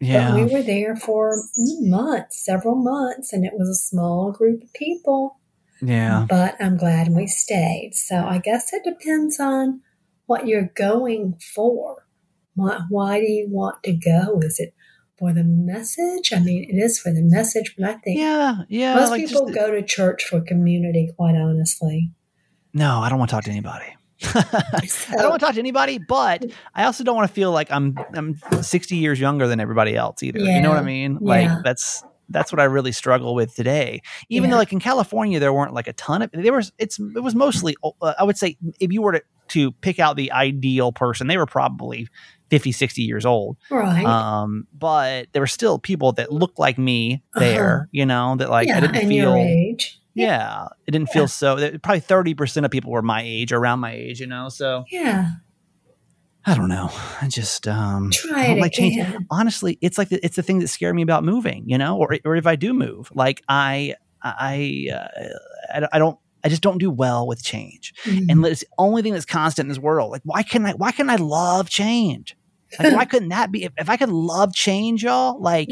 Yeah. 0.00 0.30
But 0.30 0.36
we 0.36 0.44
were 0.54 0.62
there 0.62 0.94
for 0.94 1.34
months, 1.80 2.44
several 2.44 2.76
months, 2.76 3.32
and 3.32 3.44
it 3.44 3.52
was 3.56 3.68
a 3.68 3.74
small 3.74 4.30
group 4.30 4.62
of 4.62 4.72
people. 4.72 5.38
yeah. 5.82 6.26
But 6.28 6.54
I'm 6.60 6.76
glad 6.76 7.08
we 7.08 7.26
stayed. 7.26 7.90
So 7.94 8.16
I 8.16 8.38
guess 8.38 8.72
it 8.72 8.84
depends 8.84 9.40
on 9.40 9.80
what 10.26 10.46
you're 10.46 10.70
going 10.76 11.38
for. 11.54 12.06
Why, 12.54 12.80
why 12.88 13.18
do 13.20 13.26
you 13.26 13.48
want 13.50 13.82
to 13.84 13.92
go? 13.92 14.40
Is 14.40 14.60
it 14.60 14.72
for 15.18 15.32
the 15.32 15.44
message? 15.44 16.32
I 16.32 16.40
mean, 16.40 16.66
it 16.68 16.76
is 16.76 16.98
for 16.98 17.12
the 17.12 17.22
message, 17.22 17.74
but 17.78 17.88
I 17.88 17.94
think 17.94 18.18
Yeah. 18.18 18.58
Yeah. 18.68 18.94
most 18.94 19.10
like 19.10 19.26
people 19.26 19.46
just- 19.46 19.58
go 19.58 19.70
to 19.70 19.82
church 19.82 20.24
for 20.24 20.40
community, 20.40 21.12
quite 21.16 21.34
honestly. 21.36 22.10
no, 22.74 22.98
I 23.00 23.08
don't 23.08 23.18
want 23.18 23.30
to 23.30 23.36
talk 23.36 23.44
to 23.44 23.50
anybody. 23.50 23.86
I 24.34 24.82
don't 25.16 25.30
want 25.30 25.40
to 25.40 25.46
talk 25.46 25.54
to 25.54 25.60
anybody, 25.60 25.98
but 25.98 26.44
I 26.74 26.84
also 26.84 27.04
don't 27.04 27.14
want 27.16 27.28
to 27.28 27.34
feel 27.34 27.52
like 27.52 27.70
I'm 27.70 27.96
I'm 28.14 28.36
60 28.62 28.96
years 28.96 29.20
younger 29.20 29.46
than 29.46 29.60
everybody 29.60 29.94
else 29.96 30.22
either. 30.22 30.40
You 30.40 30.60
know 30.60 30.70
what 30.70 30.78
I 30.78 30.82
mean? 30.82 31.18
Like 31.20 31.44
Yeah. 31.44 31.60
that's 31.62 32.02
that's 32.30 32.52
what 32.52 32.60
I 32.60 32.64
really 32.64 32.92
struggle 32.92 33.34
with 33.34 33.54
today. 33.54 34.02
Even 34.28 34.50
though 34.50 34.56
like 34.56 34.72
in 34.72 34.80
California 34.80 35.38
there 35.40 35.52
weren't 35.52 35.72
like 35.72 35.86
a 35.88 35.92
ton 35.94 36.22
of 36.22 36.30
there 36.32 36.52
was 36.52 36.72
it's 36.78 36.98
it 36.98 37.22
was 37.22 37.34
mostly 37.34 37.76
uh, 37.82 38.14
I 38.18 38.24
would 38.24 38.36
say 38.36 38.56
if 38.80 38.92
you 38.92 39.02
were 39.02 39.12
to 39.12 39.22
to 39.48 39.72
pick 39.72 39.98
out 39.98 40.16
the 40.16 40.32
ideal 40.32 40.92
person, 40.92 41.26
they 41.26 41.36
were 41.36 41.46
probably 41.46 42.08
50 42.50 42.72
60 42.72 43.02
years 43.02 43.26
old. 43.26 43.56
Right. 43.70 44.04
Um 44.04 44.66
but 44.72 45.26
there 45.32 45.42
were 45.42 45.46
still 45.46 45.78
people 45.78 46.12
that 46.12 46.32
looked 46.32 46.58
like 46.58 46.78
me 46.78 47.22
Uh-huh. 47.34 47.40
there, 47.40 47.88
you 47.92 48.06
know, 48.06 48.36
that 48.36 48.50
like 48.50 48.68
I 48.70 48.80
didn't 48.80 49.06
feel 49.08 49.34
age. 49.34 50.00
yeah, 50.14 50.66
it 50.86 50.90
didn't 50.92 51.08
Yeah. 51.08 51.12
feel 51.14 51.28
so. 51.28 51.56
that- 51.56 51.82
Probably 51.82 52.00
thirty 52.00 52.34
percent 52.34 52.64
of 52.66 52.72
people 52.72 52.90
were 52.90 53.02
my 53.02 53.22
age, 53.22 53.52
around 53.52 53.80
my 53.80 53.92
age, 53.92 54.20
you 54.20 54.26
know. 54.26 54.48
So 54.48 54.84
Yeah. 54.90 55.30
I 56.46 56.54
don't 56.54 56.68
know. 56.68 56.88
I 57.20 57.28
just 57.28 57.68
um, 57.68 58.10
Try 58.10 58.46
it 58.46 58.58
like 58.58 58.72
change. 58.72 58.94
again. 58.96 59.26
Honestly, 59.30 59.76
it's 59.82 59.98
like 59.98 60.08
the, 60.08 60.18
it's 60.24 60.36
the 60.36 60.42
thing 60.42 60.60
that 60.60 60.68
scared 60.68 60.94
me 60.94 61.02
about 61.02 61.22
moving, 61.22 61.64
you 61.68 61.76
know, 61.76 61.98
or 61.98 62.16
or 62.24 62.36
if 62.36 62.46
I 62.46 62.56
do 62.56 62.72
move, 62.72 63.10
like 63.14 63.42
I 63.48 63.96
I 64.22 64.86
uh, 64.90 65.08
I, 65.74 65.88
I 65.92 65.98
don't. 65.98 66.18
I 66.44 66.48
just 66.48 66.62
don't 66.62 66.78
do 66.78 66.90
well 66.90 67.26
with 67.26 67.42
change, 67.42 67.92
Mhm. 68.04 68.26
and 68.30 68.46
it's 68.46 68.60
the 68.60 68.66
only 68.78 69.02
thing 69.02 69.12
that's 69.12 69.24
constant 69.24 69.64
in 69.66 69.68
this 69.68 69.78
world. 69.78 70.10
Like, 70.12 70.22
why 70.24 70.42
can 70.42 70.64
I? 70.66 70.72
Why 70.72 70.92
can 70.92 71.10
I 71.10 71.16
love 71.16 71.68
change? 71.68 72.36
Like, 72.78 72.94
why 72.94 73.04
couldn't 73.12 73.30
that 73.30 73.50
be? 73.50 73.64
If, 73.64 73.72
if 73.76 73.88
I 73.90 73.96
could 73.96 74.10
love 74.10 74.54
change, 74.54 75.02
y'all, 75.02 75.40
like, 75.40 75.68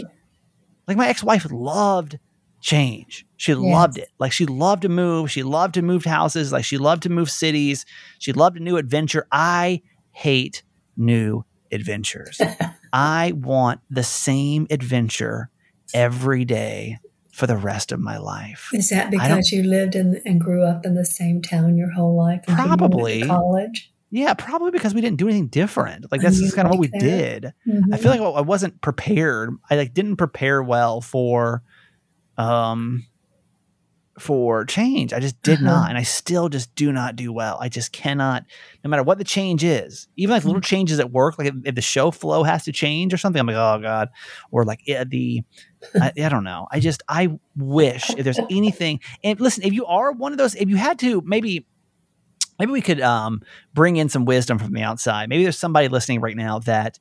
like 0.89 0.97
my 0.97 1.09
ex-wife 1.09 1.47
loved 1.51 2.19
change. 2.61 3.25
She 3.37 3.55
loved 3.55 3.99
it. 3.99 4.09
Like 4.19 4.33
she 4.33 4.47
loved 4.47 4.83
to 4.83 4.89
move. 4.89 5.31
She 5.31 5.43
loved 5.43 5.75
to 5.75 5.83
move 5.83 6.05
houses. 6.05 6.53
Like 6.53 6.65
she 6.65 6.79
loved 6.79 7.03
to 7.05 7.11
move 7.11 7.31
cities. 7.31 7.85
She 8.19 8.33
loved 8.33 8.57
a 8.57 8.61
new 8.61 8.77
adventure. 8.77 9.27
I 9.31 9.83
hate 10.13 10.63
new 10.97 11.45
adventures. 11.71 12.41
I 12.93 13.33
want 13.37 13.81
the 13.91 14.03
same 14.03 14.67
adventure 14.71 15.51
every 15.95 16.45
day 16.45 16.99
for 17.37 17.47
the 17.47 17.57
rest 17.57 17.93
of 17.93 18.01
my 18.01 18.17
life. 18.17 18.71
Is 18.73 18.89
that 18.89 19.11
because 19.11 19.53
you 19.53 19.63
lived 19.63 19.95
in 19.95 20.21
and 20.25 20.41
grew 20.41 20.65
up 20.65 20.87
in 20.87 20.95
the 20.95 21.05
same 21.05 21.43
town 21.43 21.77
your 21.77 21.91
whole 21.93 22.17
life? 22.17 22.41
until 22.49 22.65
you 22.65 22.71
went 22.71 22.81
to 22.81 22.89
Probably. 22.89 23.23
college. 23.27 23.93
Yeah, 24.11 24.33
probably 24.35 24.71
because 24.71 24.95
we 24.95 25.03
didn't 25.03 25.19
do 25.19 25.29
anything 25.29 25.49
different. 25.49 26.11
Like 26.11 26.23
that's 26.23 26.39
just 26.41 26.57
kind 26.57 26.67
of 26.67 26.71
what 26.71 26.81
we 26.81 26.87
that? 26.87 27.01
did. 27.01 27.45
I 27.47 27.51
Mhm. 27.69 27.99
feel 27.99 28.11
like 28.11 28.21
I 28.21 28.41
wasn't 28.41 28.81
prepared. 28.81 29.51
I 29.69 29.77
like 29.77 29.93
didn't 29.93 30.17
prepare 30.17 30.63
well 30.63 31.01
for 31.03 31.63
um 32.39 33.05
for 34.19 34.65
change. 34.65 35.13
I 35.13 35.21
just 35.21 35.41
did 35.43 35.61
Uh-huh. 35.61 35.67
not 35.67 35.89
and 35.91 35.99
I 35.99 36.03
still 36.03 36.49
just 36.49 36.75
do 36.75 36.91
not 36.93 37.17
do 37.17 37.33
well. 37.33 37.59
I 37.61 37.69
just 37.69 37.93
cannot 37.93 38.45
no 38.83 38.89
matter 38.89 39.03
what 39.03 39.19
the 39.19 39.25
change 39.25 39.63
is. 39.63 40.09
Even 40.17 40.33
like 40.33 40.41
Mm-hmm. 40.41 40.49
little 40.49 40.61
changes 40.63 40.99
at 41.01 41.13
work 41.13 41.39
like 41.39 41.49
if, 41.49 41.55
if 41.65 41.75
the 41.75 41.83
show 41.83 42.11
flow 42.11 42.43
has 42.43 42.65
to 42.65 42.73
change 42.73 43.13
or 43.13 43.19
something 43.19 43.41
I'm 43.41 43.47
like 43.47 43.57
oh 43.57 43.79
god 43.83 44.09
or 44.51 44.65
like 44.65 44.81
yeah, 44.87 45.05
the 45.05 45.43
I, 46.01 46.13
I 46.17 46.29
don't 46.29 46.45
know. 46.45 46.67
I 46.73 46.81
just 46.81 47.03
I 47.09 47.39
wish 47.57 48.11
if 48.11 48.25
there's 48.25 48.41
anything 48.51 49.01
and 49.23 49.39
listen 49.41 49.65
if 49.65 49.73
you 49.73 49.85
are 49.87 50.13
one 50.13 50.33
of 50.33 50.39
those 50.39 50.55
if 50.55 50.69
you 50.69 50.77
had 50.77 50.99
to 51.01 51.23
maybe 51.25 51.67
maybe 52.59 52.73
we 52.73 52.81
could 52.81 53.03
um, 53.03 53.43
bring 53.75 53.97
in 53.97 54.09
some 54.09 54.25
wisdom 54.25 54.59
from 54.59 54.73
the 54.73 54.83
outside. 54.83 55.29
Maybe 55.29 55.43
there's 55.43 55.59
somebody 55.59 55.89
listening 55.89 56.21
right 56.23 56.37
now 56.37 56.59
that 56.61 56.99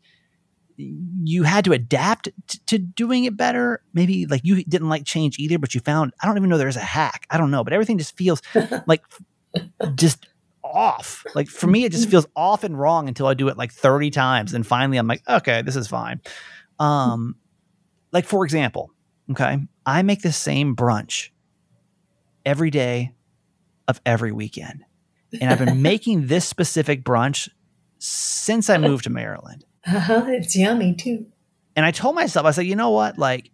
you 0.77 1.43
had 1.43 1.65
to 1.65 1.73
adapt 1.73 2.29
t- 2.47 2.59
to 2.67 2.77
doing 2.77 3.25
it 3.25 3.37
better. 3.37 3.81
Maybe 3.93 4.25
like 4.25 4.41
you 4.43 4.63
didn't 4.63 4.89
like 4.89 5.05
change 5.05 5.39
either, 5.39 5.57
but 5.57 5.73
you 5.73 5.81
found 5.81 6.13
I 6.21 6.27
don't 6.27 6.37
even 6.37 6.49
know 6.49 6.57
there's 6.57 6.75
a 6.75 6.81
hack. 6.81 7.25
I 7.29 7.37
don't 7.37 7.51
know, 7.51 7.63
but 7.63 7.73
everything 7.73 7.97
just 7.97 8.17
feels 8.17 8.41
like 8.87 9.03
just 9.95 10.27
off. 10.63 11.25
Like 11.35 11.47
for 11.47 11.67
me, 11.67 11.85
it 11.85 11.91
just 11.91 12.09
feels 12.09 12.27
off 12.35 12.63
and 12.63 12.77
wrong 12.77 13.07
until 13.07 13.27
I 13.27 13.33
do 13.33 13.47
it 13.47 13.57
like 13.57 13.71
30 13.71 14.11
times, 14.11 14.53
and 14.53 14.65
finally 14.65 14.97
I'm 14.97 15.07
like, 15.07 15.21
okay, 15.27 15.61
this 15.61 15.75
is 15.75 15.87
fine. 15.87 16.21
Um, 16.79 17.35
like 18.11 18.25
for 18.25 18.43
example, 18.43 18.91
okay, 19.31 19.59
I 19.85 20.01
make 20.01 20.21
the 20.21 20.31
same 20.31 20.75
brunch 20.75 21.29
every 22.45 22.69
day 22.69 23.13
of 23.87 24.01
every 24.05 24.31
weekend 24.31 24.83
and 25.41 25.51
I've 25.51 25.59
been 25.59 25.81
making 25.81 26.27
this 26.27 26.45
specific 26.45 27.03
brunch 27.03 27.49
since 27.99 28.69
I 28.69 28.77
moved 28.77 29.05
to 29.05 29.09
Maryland. 29.09 29.65
Uh-huh. 29.85 30.25
It's 30.27 30.55
yummy 30.55 30.95
too. 30.95 31.25
And 31.75 31.85
I 31.85 31.91
told 31.91 32.15
myself, 32.15 32.45
I 32.45 32.51
said, 32.51 32.65
you 32.65 32.75
know 32.75 32.89
what? 32.91 33.17
Like, 33.17 33.51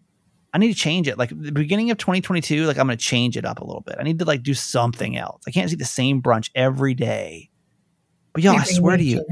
I 0.53 0.57
need 0.57 0.71
to 0.73 0.77
change 0.77 1.07
it. 1.07 1.17
Like 1.17 1.29
the 1.29 1.51
beginning 1.51 1.91
of 1.91 1.97
2022, 1.97 2.65
like 2.65 2.77
I'm 2.77 2.85
going 2.87 2.97
to 2.97 3.03
change 3.03 3.37
it 3.37 3.45
up 3.45 3.59
a 3.59 3.63
little 3.65 3.81
bit. 3.81 3.95
I 3.99 4.03
need 4.03 4.19
to 4.19 4.25
like 4.25 4.43
do 4.43 4.53
something 4.53 5.17
else. 5.17 5.43
I 5.47 5.51
can't 5.51 5.69
see 5.69 5.75
the 5.75 5.85
same 5.85 6.21
brunch 6.21 6.49
every 6.53 6.93
day. 6.93 7.49
But 8.33 8.43
yo, 8.43 8.51
I 8.51 8.55
Every 8.57 8.73
swear 8.73 8.97
to 8.97 9.03
you, 9.03 9.25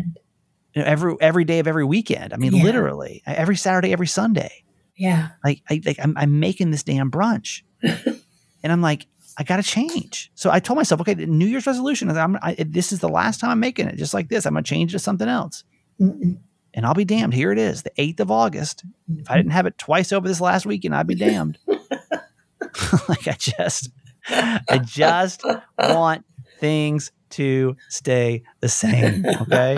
you 0.73 0.81
know, 0.81 0.83
every 0.87 1.15
every 1.21 1.43
day 1.45 1.59
of 1.59 1.67
every 1.67 1.85
weekend. 1.85 2.33
I 2.33 2.37
mean, 2.37 2.53
Yeah. 2.53 2.63
literally 2.63 3.21
every 3.25 3.55
Saturday, 3.57 3.91
every 3.93 4.07
Sunday. 4.07 4.63
Yeah. 4.97 5.29
Like, 5.43 5.61
I, 5.69 5.81
like 5.85 5.97
I'm, 6.01 6.17
I'm 6.17 6.39
making 6.41 6.71
this 6.71 6.83
damn 6.83 7.09
brunch, 7.09 7.61
and 7.81 8.21
I'm 8.63 8.81
like, 8.81 9.07
I 9.37 9.43
got 9.43 9.57
to 9.57 9.63
change. 9.63 10.29
So 10.35 10.51
I 10.51 10.59
told 10.59 10.75
myself, 10.75 10.99
okay, 11.01 11.13
the 11.13 11.25
New 11.25 11.45
Year's 11.45 11.65
resolution 11.65 12.09
is 12.09 12.17
I'm, 12.17 12.37
I, 12.41 12.55
this 12.59 12.91
is 12.91 12.99
the 12.99 13.07
last 13.07 13.39
time 13.39 13.51
I'm 13.51 13.59
making 13.61 13.87
it, 13.87 13.95
just 13.95 14.13
like 14.13 14.27
this. 14.27 14.45
I'm 14.45 14.53
gonna 14.53 14.63
change 14.63 14.91
it 14.91 14.97
to 14.97 14.99
something 14.99 15.29
else, 15.29 15.63
Mm-mm. 16.01 16.37
And 16.79 16.85
I'll 16.85 16.93
be 16.93 17.03
damned. 17.03 17.33
Here 17.33 17.51
it 17.51 17.57
is, 17.57 17.83
the 17.83 17.91
eighth 17.97 18.21
of 18.21 18.31
August. 18.31 18.85
If 19.09 19.29
I 19.29 19.35
didn't 19.35 19.51
have 19.51 19.65
it 19.65 19.77
twice 19.77 20.13
over 20.13 20.25
this 20.25 20.39
last 20.39 20.65
weekend, 20.65 20.95
I'd 20.95 21.07
be 21.07 21.15
damned. 21.15 21.57
like 21.67 23.27
I 23.27 23.35
just, 23.37 23.89
I 24.29 24.79
just 24.81 25.43
want 25.77 26.23
things 26.61 27.11
to 27.31 27.75
stay 27.89 28.43
the 28.61 28.69
same. 28.69 29.25
Okay, 29.25 29.77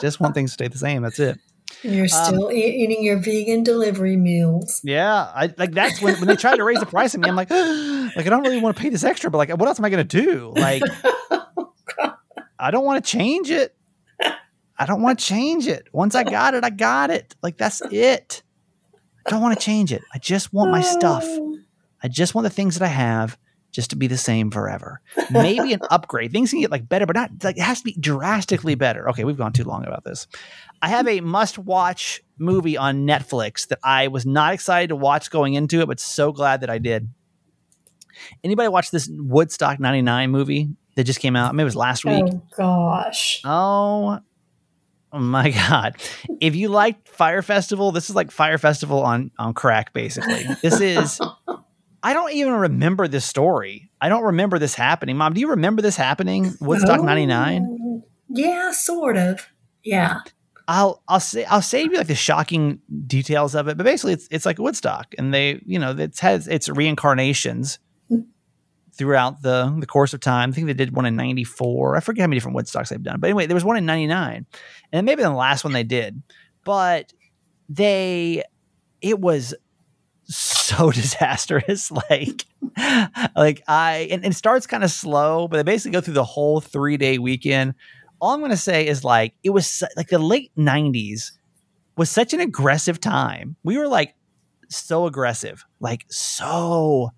just 0.00 0.20
want 0.20 0.34
things 0.34 0.50
to 0.50 0.54
stay 0.54 0.68
the 0.68 0.78
same. 0.78 1.02
That's 1.02 1.18
it. 1.18 1.40
You're 1.82 2.04
um, 2.04 2.08
still 2.08 2.52
e- 2.52 2.84
eating 2.84 3.02
your 3.02 3.18
vegan 3.18 3.64
delivery 3.64 4.16
meals. 4.16 4.80
Yeah, 4.84 5.28
I 5.34 5.52
like 5.58 5.72
that's 5.72 6.00
when, 6.00 6.14
when 6.20 6.28
they 6.28 6.36
tried 6.36 6.58
to 6.58 6.64
raise 6.64 6.78
the 6.78 6.86
price 6.86 7.16
on 7.16 7.22
me. 7.22 7.28
I'm 7.28 7.34
like, 7.34 7.50
like 7.50 8.24
I 8.24 8.30
don't 8.30 8.42
really 8.42 8.60
want 8.60 8.76
to 8.76 8.80
pay 8.80 8.90
this 8.90 9.02
extra, 9.02 9.28
but 9.28 9.38
like, 9.38 9.48
what 9.48 9.66
else 9.66 9.80
am 9.80 9.84
I 9.84 9.90
going 9.90 10.06
to 10.06 10.22
do? 10.22 10.52
Like, 10.54 10.84
oh, 11.32 11.72
I 12.60 12.70
don't 12.70 12.84
want 12.84 13.04
to 13.04 13.10
change 13.10 13.50
it. 13.50 13.74
I 14.82 14.86
don't 14.86 15.00
want 15.00 15.20
to 15.20 15.24
change 15.24 15.68
it. 15.68 15.86
Once 15.92 16.16
I 16.16 16.24
got 16.24 16.54
it, 16.54 16.64
I 16.64 16.70
got 16.70 17.10
it. 17.10 17.36
Like 17.40 17.56
that's 17.56 17.80
it. 17.92 18.42
I 19.24 19.30
don't 19.30 19.40
want 19.40 19.56
to 19.56 19.64
change 19.64 19.92
it. 19.92 20.02
I 20.12 20.18
just 20.18 20.52
want 20.52 20.72
my 20.72 20.80
stuff. 20.80 21.24
I 22.02 22.08
just 22.08 22.34
want 22.34 22.44
the 22.44 22.50
things 22.50 22.76
that 22.76 22.84
I 22.84 22.88
have, 22.88 23.38
just 23.70 23.90
to 23.90 23.96
be 23.96 24.08
the 24.08 24.18
same 24.18 24.50
forever. 24.50 25.00
Maybe 25.30 25.72
an 25.72 25.80
upgrade. 25.88 26.32
Things 26.32 26.50
can 26.50 26.60
get 26.60 26.72
like 26.72 26.88
better, 26.88 27.06
but 27.06 27.14
not 27.14 27.30
like 27.44 27.56
it 27.56 27.62
has 27.62 27.78
to 27.78 27.84
be 27.84 27.92
drastically 27.92 28.74
better. 28.74 29.08
Okay, 29.10 29.22
we've 29.22 29.36
gone 29.36 29.52
too 29.52 29.62
long 29.62 29.86
about 29.86 30.02
this. 30.02 30.26
I 30.82 30.88
have 30.88 31.06
a 31.06 31.20
must-watch 31.20 32.24
movie 32.38 32.76
on 32.76 33.06
Netflix 33.06 33.68
that 33.68 33.78
I 33.84 34.08
was 34.08 34.26
not 34.26 34.52
excited 34.52 34.88
to 34.88 34.96
watch 34.96 35.30
going 35.30 35.54
into 35.54 35.80
it, 35.80 35.86
but 35.86 36.00
so 36.00 36.32
glad 36.32 36.62
that 36.62 36.70
I 36.70 36.78
did. 36.78 37.08
Anybody 38.42 38.68
watch 38.68 38.90
this 38.90 39.08
Woodstock 39.10 39.78
99 39.78 40.30
movie 40.30 40.70
that 40.96 41.04
just 41.04 41.20
came 41.20 41.36
out? 41.36 41.54
Maybe 41.54 41.62
it 41.62 41.66
was 41.66 41.76
last 41.76 42.04
week. 42.04 42.24
Oh 42.26 42.42
gosh. 42.56 43.40
Oh 43.44 44.18
Oh 45.12 45.18
my 45.18 45.50
god. 45.50 45.96
If 46.40 46.56
you 46.56 46.68
liked 46.68 47.08
Fyre 47.08 47.42
Festival, 47.42 47.92
this 47.92 48.08
is 48.08 48.16
like 48.16 48.30
Fyre 48.30 48.58
Festival 48.58 49.02
on 49.02 49.30
on 49.38 49.52
crack 49.54 49.92
basically. 49.92 50.44
This 50.62 50.80
is 50.80 51.20
I 52.02 52.14
don't 52.14 52.32
even 52.32 52.52
remember 52.54 53.06
this 53.08 53.24
story. 53.24 53.90
I 54.00 54.08
don't 54.08 54.24
remember 54.24 54.58
this 54.58 54.74
happening. 54.74 55.16
Mom, 55.16 55.34
do 55.34 55.40
you 55.40 55.50
remember 55.50 55.82
this 55.82 55.96
happening? 55.96 56.54
Woodstock 56.60 57.00
Oh, 57.00 57.04
99? 57.04 58.02
Yeah, 58.30 58.72
sort 58.72 59.16
of. 59.16 59.46
Yeah. 59.84 60.20
I'll 60.66 61.02
I'll 61.08 61.20
say 61.20 61.44
I'll 61.44 61.60
save 61.62 61.92
you 61.92 61.98
like 61.98 62.06
the 62.06 62.14
shocking 62.14 62.80
details 63.06 63.54
of 63.54 63.68
it, 63.68 63.76
but 63.76 63.84
basically 63.84 64.14
it's 64.14 64.28
it's 64.30 64.46
like 64.46 64.58
Woodstock, 64.58 65.14
and 65.18 65.34
they 65.34 65.60
you 65.66 65.78
know 65.78 65.90
it 65.90 66.18
has 66.20 66.48
its 66.48 66.68
reincarnations 66.68 67.78
throughout 68.94 69.42
the 69.42 69.74
the 69.78 69.86
course 69.86 70.12
of 70.14 70.20
time. 70.20 70.50
I 70.50 70.52
think 70.52 70.66
they 70.66 70.74
did 70.74 70.94
one 70.94 71.06
in 71.06 71.16
'94. 71.16 71.96
I 71.96 72.00
forget 72.00 72.22
how 72.22 72.26
many 72.28 72.36
different 72.36 72.56
Woodstocks 72.56 72.88
they've 72.88 73.02
done, 73.02 73.20
but 73.20 73.28
anyway, 73.28 73.46
there 73.46 73.54
was 73.54 73.64
one 73.64 73.76
in 73.76 73.86
'99, 73.86 74.46
and 74.92 75.06
maybe 75.06 75.22
the 75.22 75.30
last 75.30 75.64
one 75.64 75.72
they 75.72 75.84
did, 75.84 76.22
but 76.64 77.12
they 77.68 78.42
it 79.00 79.20
was 79.20 79.54
so 80.24 80.90
disastrous 80.92 81.90
like 82.10 82.46
like 83.36 83.62
i 83.68 84.08
and, 84.10 84.24
and 84.24 84.32
it 84.32 84.36
starts 84.36 84.66
kind 84.66 84.84
of 84.84 84.90
slow 84.90 85.48
but 85.48 85.56
they 85.56 85.62
basically 85.62 85.92
go 85.92 86.00
through 86.00 86.14
the 86.14 86.24
whole 86.24 86.60
three 86.60 86.96
day 86.96 87.18
weekend 87.18 87.74
all 88.20 88.32
i'm 88.32 88.40
going 88.40 88.50
to 88.50 88.56
say 88.56 88.86
is 88.86 89.04
like 89.04 89.34
it 89.42 89.50
was 89.50 89.82
like 89.96 90.08
the 90.08 90.18
late 90.18 90.50
90s 90.56 91.32
was 91.96 92.08
such 92.10 92.32
an 92.32 92.40
aggressive 92.40 93.00
time 93.00 93.56
we 93.62 93.76
were 93.76 93.88
like 93.88 94.14
so 94.68 95.06
aggressive 95.06 95.64
like 95.80 96.04
so 96.08 97.10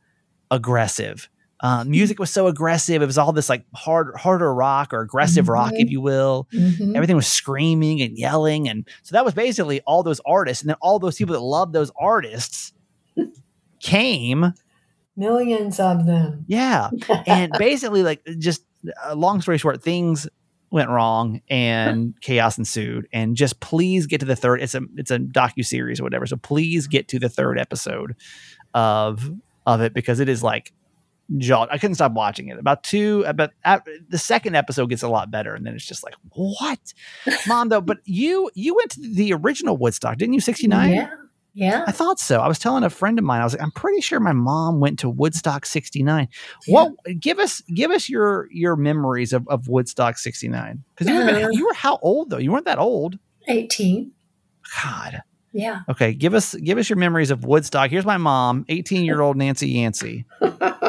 aggressive 0.51 1.29
uh, 1.65 1.83
music 1.85 2.19
was 2.21 2.31
so 2.31 2.47
aggressive 2.47 3.01
it 3.03 3.07
was 3.07 3.17
all 3.19 3.33
this 3.33 3.49
like 3.49 3.65
hard 3.75 4.15
harder 4.17 4.53
rock 4.55 4.93
or 4.93 5.01
aggressive 5.01 5.49
rock 5.49 5.73
if 5.75 5.89
Mhm. 5.89 5.91
you 5.93 6.01
will 6.01 6.47
Mhm. 6.53 6.95
everything 6.95 7.17
was 7.17 7.27
screaming 7.27 8.03
and 8.03 8.17
yelling 8.19 8.69
and 8.69 8.87
so 9.03 9.15
that 9.17 9.25
was 9.25 9.33
basically 9.35 9.81
all 9.83 10.03
those 10.03 10.21
artists 10.27 10.63
and 10.63 10.69
then 10.69 10.77
all 10.83 10.99
those 10.99 11.17
people 11.17 11.33
that 11.33 11.41
loved 11.41 11.73
those 11.73 11.91
artists 11.99 12.73
came 13.81 14.53
Millions 15.17 15.79
of 15.79 16.07
them. 16.07 16.45
yeah 16.49 16.91
and 17.27 17.53
basically 17.59 18.03
like 18.03 18.21
just 18.39 18.63
uh, 19.07 19.15
long 19.15 19.41
story 19.41 19.59
short 19.59 19.83
things 19.83 20.27
went 20.71 20.91
wrong 20.91 21.41
and 21.49 22.15
chaos 22.21 22.59
ensued 22.59 23.07
and 23.13 23.37
just 23.37 23.61
please 23.61 24.07
get 24.07 24.19
to 24.21 24.27
the 24.27 24.35
third 24.37 24.61
it's 24.61 24.75
a 24.75 24.81
it's 24.97 25.11
a 25.13 25.19
docu 25.19 25.65
series 25.65 26.01
or 26.01 26.03
whatever 26.03 26.27
so 26.27 26.37
please 26.37 26.87
get 26.89 27.07
to 27.09 27.19
the 27.21 27.29
third 27.29 27.59
episode 27.61 28.17
of 28.75 29.31
of 29.67 29.81
it 29.81 29.95
because 29.95 30.19
it 30.21 30.29
is 30.29 30.43
like 30.43 30.73
jaw 31.39 31.67
I 31.71 31.79
couldn't 31.79 31.95
stop 31.95 32.13
watching 32.13 32.49
it 32.49 32.59
about 32.59 32.83
two 32.85 33.25
about 33.27 33.51
uh, 33.65 33.81
the 34.09 34.19
second 34.19 34.55
episode 34.57 34.89
gets 34.91 35.03
a 35.03 35.09
lot 35.09 35.31
better 35.31 35.55
and 35.55 35.67
then 35.67 35.75
it's 35.75 35.87
just 35.87 36.05
like 36.05 36.15
what 36.35 36.93
mom 37.47 37.71
though 37.71 37.81
but 37.81 37.99
you 38.05 38.51
you 38.55 38.75
went 38.75 38.91
to 38.93 39.01
the 39.01 39.33
original 39.33 39.77
Woodstock 39.77 40.19
didn't 40.19 40.35
you 40.35 40.41
69 40.41 40.93
Yeah. 40.93 41.09
Yeah. 41.57 41.85
I 41.87 41.93
thought 41.93 42.19
so. 42.19 42.41
I 42.41 42.49
was 42.49 42.59
telling 42.59 42.83
a 42.83 42.91
friend 42.91 43.17
of 43.17 43.25
mine. 43.25 43.41
I 43.41 43.45
was 43.45 43.53
like, 43.53 43.63
I'm 43.63 43.71
pretty 43.71 44.01
sure 44.01 44.19
my 44.19 44.33
mom 44.33 44.81
went 44.81 44.99
to 44.99 45.09
Woodstock 45.09 45.65
'69. 45.67 46.27
What? 46.67 46.95
Give 47.21 47.39
us, 47.39 47.61
give 47.73 47.93
us 47.93 48.09
your 48.09 48.49
your 48.51 48.75
memories 48.75 49.33
of, 49.33 49.47
of 49.47 49.69
Woodstock 49.69 50.19
'69. 50.19 50.83
Because 50.97 51.07
you, 51.13 51.15
were- 51.15 51.47
Uh. 51.47 51.51
you 51.53 51.65
were 51.67 51.75
how 51.75 52.01
old 52.03 52.31
though? 52.31 52.39
You 52.39 52.51
weren't 52.51 52.65
that 52.65 52.81
old. 52.81 53.21
18. 53.47 54.11
God. 54.83 55.23
Yeah. 55.53 55.83
Okay. 55.89 56.13
Give 56.13 56.35
us 56.35 56.57
give 56.57 56.77
us 56.77 56.91
your 56.91 56.99
memories 56.99 57.31
of 57.31 57.45
Woodstock. 57.45 57.89
Here's 57.89 58.05
my 58.05 58.17
mom, 58.17 58.65
18 58.69 59.05
year 59.05 59.21
old 59.21 59.37
Nancy 59.37 59.69
Yancey. 59.69 60.25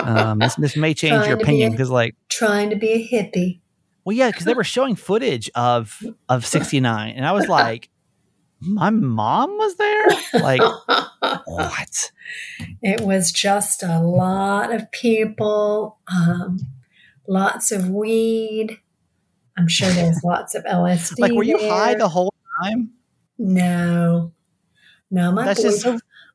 Um, 0.05 0.39
this 0.39 0.55
this 0.55 0.75
may 0.75 0.93
change 0.93 1.25
your 1.25 1.37
opinion 1.37 1.71
because 1.71 1.89
like, 1.89 2.15
Trying 2.29 2.69
to 2.69 2.75
be 2.75 2.91
a 2.91 3.07
hippie. 3.07 3.59
well, 4.03 4.15
yeah, 4.15 4.29
because 4.29 4.45
they 4.45 4.53
were 4.53 4.63
showing 4.63 4.95
footage 4.95 5.49
of 5.55 6.01
of 6.29 6.45
'69, 6.45 7.15
and 7.15 7.25
I 7.25 7.31
was 7.31 7.47
like, 7.47 7.89
my 8.61 8.89
mom 8.89 9.51
was 9.57 9.75
there. 9.75 10.05
Like 10.33 10.61
what? 11.45 12.11
It 12.81 13.01
was 13.01 13.31
just 13.31 13.83
a 13.83 13.99
lot 14.01 14.73
of 14.73 14.91
people, 14.91 15.99
um, 16.07 16.59
lots 17.27 17.71
of 17.71 17.89
weed. 17.89 18.79
I'm 19.57 19.67
sure 19.67 19.89
there's 19.89 20.21
lots 20.23 20.55
of 20.55 20.63
LSD. 20.63 21.19
Like, 21.19 21.31
were 21.33 21.43
you 21.43 21.57
there. 21.57 21.71
high 21.71 21.95
the 21.95 22.09
whole 22.09 22.33
time? 22.63 22.91
No, 23.37 24.31
no. 25.11 25.31
My 25.31 25.45
That's 25.45 25.61
just 25.61 25.87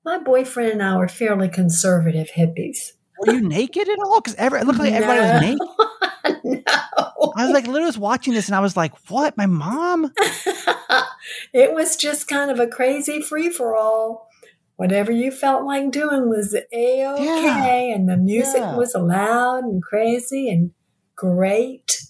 my 0.05 0.19
boyfriend 0.19 0.73
and 0.73 0.83
I 0.83 0.97
were 0.97 1.09
fairly 1.09 1.49
conservative 1.49 2.31
hippies. 2.31 2.93
Were 3.21 3.33
you 3.33 3.41
naked 3.47 3.89
at 3.89 3.99
all? 4.05 4.21
Because 4.21 4.35
every, 4.37 4.61
it 4.61 4.67
looked 4.67 4.79
like 4.79 4.93
everybody 4.93 5.21
was 5.21 5.41
naked. 5.41 5.59
no, 6.45 6.63
I 7.37 7.45
was 7.45 7.53
like, 7.53 7.67
literally 7.67 7.85
was 7.87 7.99
watching 7.99 8.35
this, 8.35 8.49
and 8.49 8.55
I 8.57 8.61
was 8.61 8.77
like, 8.77 8.93
"What? 9.09 9.37
My 9.37 9.47
mom?" 9.47 10.13
it 11.53 11.73
was 11.75 11.97
just 11.97 12.29
kind 12.29 12.51
of 12.51 12.59
a 12.59 12.67
crazy 12.67 13.21
free 13.23 13.51
for 13.51 13.77
all. 13.77 14.29
Whatever 14.77 15.13
you 15.13 15.31
felt 15.31 15.65
like 15.65 15.91
doing 15.91 16.29
was 16.29 16.55
a 16.55 16.65
okay, 17.07 17.93
and 17.95 18.09
the 18.09 18.17
music 18.17 18.61
Yeah. 18.63 18.77
was 18.77 18.95
loud 18.95 19.65
and 19.65 19.83
crazy 19.83 20.49
and 20.51 20.73
great, 21.15 22.03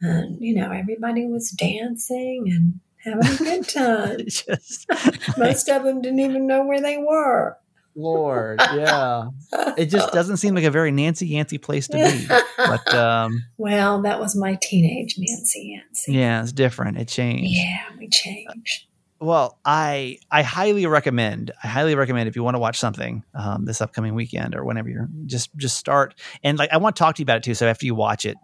and 0.00 0.38
you 0.40 0.54
know 0.54 0.70
everybody 0.72 1.26
was 1.26 1.50
dancing 1.50 2.44
and 2.46 2.80
having 3.04 3.34
a 3.34 3.36
good 3.38 3.68
time. 3.74 4.18
Just 4.26 4.86
Most 5.38 5.68
of 5.68 5.84
them 5.84 6.00
didn't 6.00 6.20
even 6.20 6.46
know 6.46 6.64
where 6.64 6.80
they 6.80 6.96
were. 6.96 7.58
Lord, 7.94 8.60
yeah. 8.60 9.28
It 9.76 9.86
just 9.86 10.12
doesn't 10.12 10.38
seem 10.38 10.54
like 10.54 10.64
a 10.64 10.70
very 10.70 10.90
Nancy 10.90 11.26
Yancey 11.26 11.58
place 11.58 11.88
to 11.88 11.96
be. 11.96 12.26
But 12.56 12.94
um, 12.94 13.42
well, 13.58 14.02
that 14.02 14.20
was 14.20 14.36
my 14.36 14.58
teenage 14.62 15.16
Nancy 15.18 15.76
Yancey. 15.76 16.12
yeah, 16.12 16.42
it's 16.42 16.52
different. 16.52 16.98
It 16.98 17.08
changed. 17.08 17.50
Yeah, 17.50 17.84
we 17.98 18.08
changed. 18.08 18.86
Well, 19.20 19.58
I 19.66 20.18
I 20.30 20.42
highly 20.42 20.86
recommend. 20.86 21.50
I 21.62 21.66
highly 21.66 21.94
recommend 21.94 22.28
if 22.28 22.36
you 22.36 22.42
want 22.42 22.54
to 22.54 22.58
watch 22.58 22.78
something 22.78 23.22
um, 23.34 23.66
this 23.66 23.82
upcoming 23.82 24.14
weekend 24.14 24.54
or 24.54 24.64
whenever 24.64 24.88
you're 24.88 25.08
just 25.26 25.54
just 25.56 25.76
start 25.76 26.14
and 26.42 26.56
like 26.56 26.72
I 26.72 26.78
want 26.78 26.96
to 26.96 27.00
talk 27.00 27.16
to 27.16 27.20
you 27.20 27.24
about 27.24 27.36
it 27.38 27.42
too. 27.42 27.54
So 27.54 27.68
after 27.68 27.84
you 27.84 27.94
watch 27.94 28.24
it, 28.24 28.38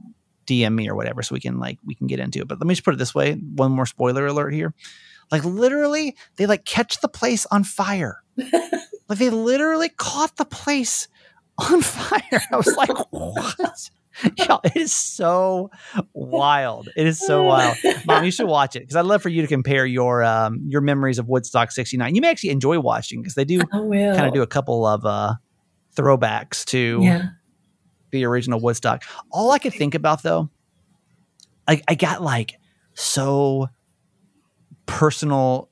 DM 0.47 0.75
me 0.75 0.89
or 0.91 0.95
whatever, 0.95 1.23
so 1.23 1.35
we 1.35 1.41
can 1.41 1.59
like 1.59 1.79
we 1.87 1.95
can 1.95 2.07
get 2.07 2.21
into 2.21 2.41
it. 2.41 2.49
But 2.49 2.59
let 2.59 2.67
me 2.67 2.75
just 2.75 2.85
put 2.85 2.93
it 2.93 2.99
this 2.99 3.15
way: 3.15 3.35
one 3.35 3.73
more 3.73 3.87
spoiler 3.87 4.27
alert 4.27 4.53
here. 4.53 4.75
Like 5.33 5.45
literally, 5.45 6.15
they 6.37 6.47
like 6.47 6.67
catch 6.67 7.01
the 7.01 7.09
place 7.09 7.47
on 7.47 7.65
fire. 7.65 8.23
like 9.09 9.19
they 9.19 9.31
literally 9.31 9.89
caught 9.89 10.37
the 10.37 10.45
place 10.45 11.09
on 11.59 11.81
fire. 11.83 12.43
I 12.53 12.57
was 12.57 12.75
like, 12.77 12.91
what? 13.11 13.91
Yeah, 14.39 14.57
it 14.65 14.77
is 14.77 14.95
so 14.95 15.71
wild. 16.15 16.89
It 16.97 17.07
is 17.07 17.19
so 17.19 17.43
wild. 17.45 17.77
Mom, 18.07 18.25
you 18.25 18.31
should 18.31 18.47
watch 18.47 18.75
it 18.75 18.81
because 18.81 18.97
I'd 18.97 19.05
love 19.05 19.21
for 19.23 19.29
you 19.29 19.43
to 19.43 19.49
compare 19.49 19.85
your 19.85 20.25
um, 20.25 20.63
your 20.69 20.81
memories 20.81 21.19
of 21.19 21.29
Woodstock 21.29 21.71
'69. 21.71 22.15
You 22.15 22.21
may 22.23 22.31
actually 22.31 22.49
enjoy 22.51 22.81
watching 22.81 23.21
because 23.21 23.35
they 23.35 23.45
do 23.45 23.61
kind 23.67 24.27
of 24.27 24.33
do 24.33 24.41
a 24.43 24.47
couple 24.47 24.87
of 24.87 25.05
uh, 25.05 25.35
throwbacks 25.95 26.65
to 26.67 27.01
Yeah. 27.03 27.23
the 28.11 28.25
original 28.25 28.59
Woodstock. 28.59 29.05
All 29.31 29.51
I 29.51 29.59
could 29.59 29.75
think 29.75 29.95
about 29.95 30.23
though, 30.23 30.49
I, 31.69 31.83
I 31.87 31.95
got 31.95 32.23
like 32.23 32.55
so 32.95 33.69
personal 34.87 35.69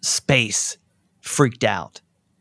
space 0.00 0.76
freaked 1.20 1.64
out. 1.64 2.00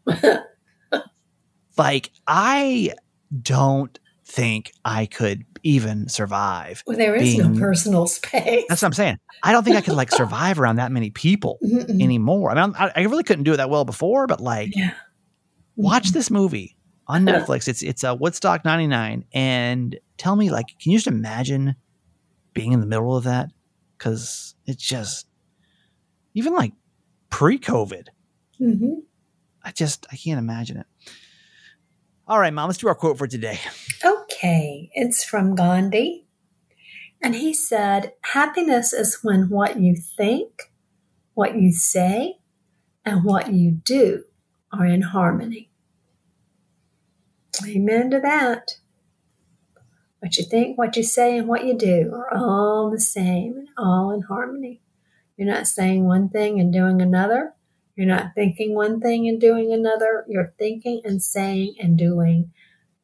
like 1.77 2.11
I 2.27 2.93
don't 3.41 3.97
think 4.25 4.71
I 4.85 5.05
could 5.05 5.43
even 5.63 6.07
survive. 6.07 6.83
Well, 6.85 6.97
there 6.97 7.15
is 7.15 7.35
being- 7.35 7.53
no 7.53 7.59
personal 7.59 8.07
space. 8.07 8.65
That's 8.69 8.81
what 8.81 8.87
I'm 8.87 8.93
saying. 8.93 9.17
I 9.43 9.51
don't 9.53 9.63
think 9.63 9.77
I 9.77 9.81
could 9.81 9.93
like 9.95 10.11
survive 10.11 10.59
around 10.59 10.75
that 10.77 10.91
many 10.91 11.09
people 11.11 11.57
Mm-mm. 11.63 12.01
anymore. 12.01 12.51
I 12.51 12.65
mean, 12.65 12.75
I, 12.77 12.91
I 12.95 13.01
really 13.03 13.23
couldn't 13.23 13.45
do 13.45 13.53
it 13.53 13.57
that 13.57 13.69
well 13.69 13.85
before, 13.85 14.27
but 14.27 14.41
like, 14.41 14.75
Yeah. 14.75 14.91
watch 15.77 16.11
this 16.11 16.29
movie 16.29 16.75
on 17.07 17.25
Netflix. 17.25 17.67
It's 17.67 17.81
it's 17.81 18.03
a 18.03 18.13
Woodstock 18.13 18.65
'99, 18.65 19.25
and 19.33 19.97
tell 20.17 20.35
me, 20.35 20.51
like, 20.51 20.67
can 20.81 20.91
you 20.91 20.97
just 20.97 21.07
imagine 21.07 21.75
being 22.53 22.71
in 22.73 22.81
the 22.81 22.85
middle 22.85 23.15
of 23.15 23.23
that? 23.23 23.49
Because 23.97 24.55
it's 24.65 24.83
just 24.85 25.25
even 26.33 26.53
like 26.53 26.73
pre-COVID. 27.29 28.07
hmm 28.57 28.93
I 29.63 29.71
just 29.71 30.05
I 30.11 30.15
can't 30.15 30.39
imagine 30.39 30.77
it. 30.77 30.87
All 32.27 32.39
right, 32.39 32.53
mom. 32.53 32.67
Let's 32.67 32.77
do 32.77 32.87
our 32.87 32.95
quote 32.95 33.17
for 33.17 33.27
today. 33.27 33.59
Okay, 34.05 34.89
it's 34.93 35.23
from 35.23 35.55
Gandhi. 35.55 36.27
And 37.21 37.35
he 37.35 37.53
said, 37.53 38.13
Happiness 38.21 38.93
is 38.93 39.19
when 39.23 39.49
what 39.49 39.79
you 39.79 39.95
think, 39.95 40.71
what 41.33 41.55
you 41.55 41.73
say, 41.73 42.37
and 43.03 43.23
what 43.23 43.51
you 43.51 43.71
do 43.71 44.23
are 44.71 44.85
in 44.85 45.01
harmony. 45.01 45.69
Amen 47.65 48.09
to 48.11 48.19
that. 48.19 48.77
What 50.19 50.37
you 50.37 50.43
think, 50.43 50.77
what 50.77 50.95
you 50.95 51.03
say, 51.03 51.37
and 51.37 51.47
what 51.47 51.65
you 51.65 51.77
do 51.77 52.11
are 52.13 52.37
all 52.37 52.89
the 52.89 52.99
same 52.99 53.55
and 53.57 53.67
all 53.77 54.11
in 54.11 54.21
harmony. 54.21 54.81
You're 55.35 55.47
not 55.47 55.67
saying 55.67 56.05
one 56.05 56.29
thing 56.29 56.59
and 56.59 56.71
doing 56.71 57.01
another. 57.01 57.53
You're 57.99 58.07
not 58.07 58.31
thinking 58.33 58.73
one 58.75 59.01
thing 59.01 59.27
and 59.27 59.41
doing 59.41 59.73
another. 59.73 60.23
You're 60.29 60.53
thinking 60.57 61.01
and 61.03 61.21
saying 61.21 61.75
and 61.81 61.97
doing 61.97 62.53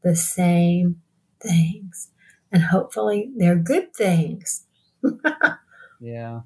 the 0.04 0.16
same 0.16 1.02
things. 1.38 2.12
And 2.50 2.64
hopefully 2.64 3.30
they're 3.36 3.58
good 3.58 3.94
things. 3.94 4.64
Yeah. 6.00 6.42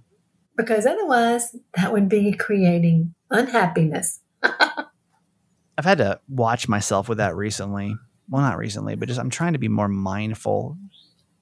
because 0.55 0.85
otherwise 0.85 1.55
that 1.75 1.91
would 1.91 2.07
be 2.07 2.31
creating 2.33 3.13
unhappiness. 3.29 4.21
I've 4.41 5.83
had 5.83 5.97
to 5.97 6.19
watch 6.29 6.67
myself 6.67 7.09
with 7.09 7.17
that 7.17 7.35
recently. 7.35 7.95
Well, 8.29 8.41
not 8.41 8.57
recently, 8.57 8.95
but 8.95 9.07
just 9.09 9.19
I'm 9.19 9.29
trying 9.31 9.53
to 9.53 9.59
be 9.59 9.67
more 9.67 9.87
mindful. 9.87 10.77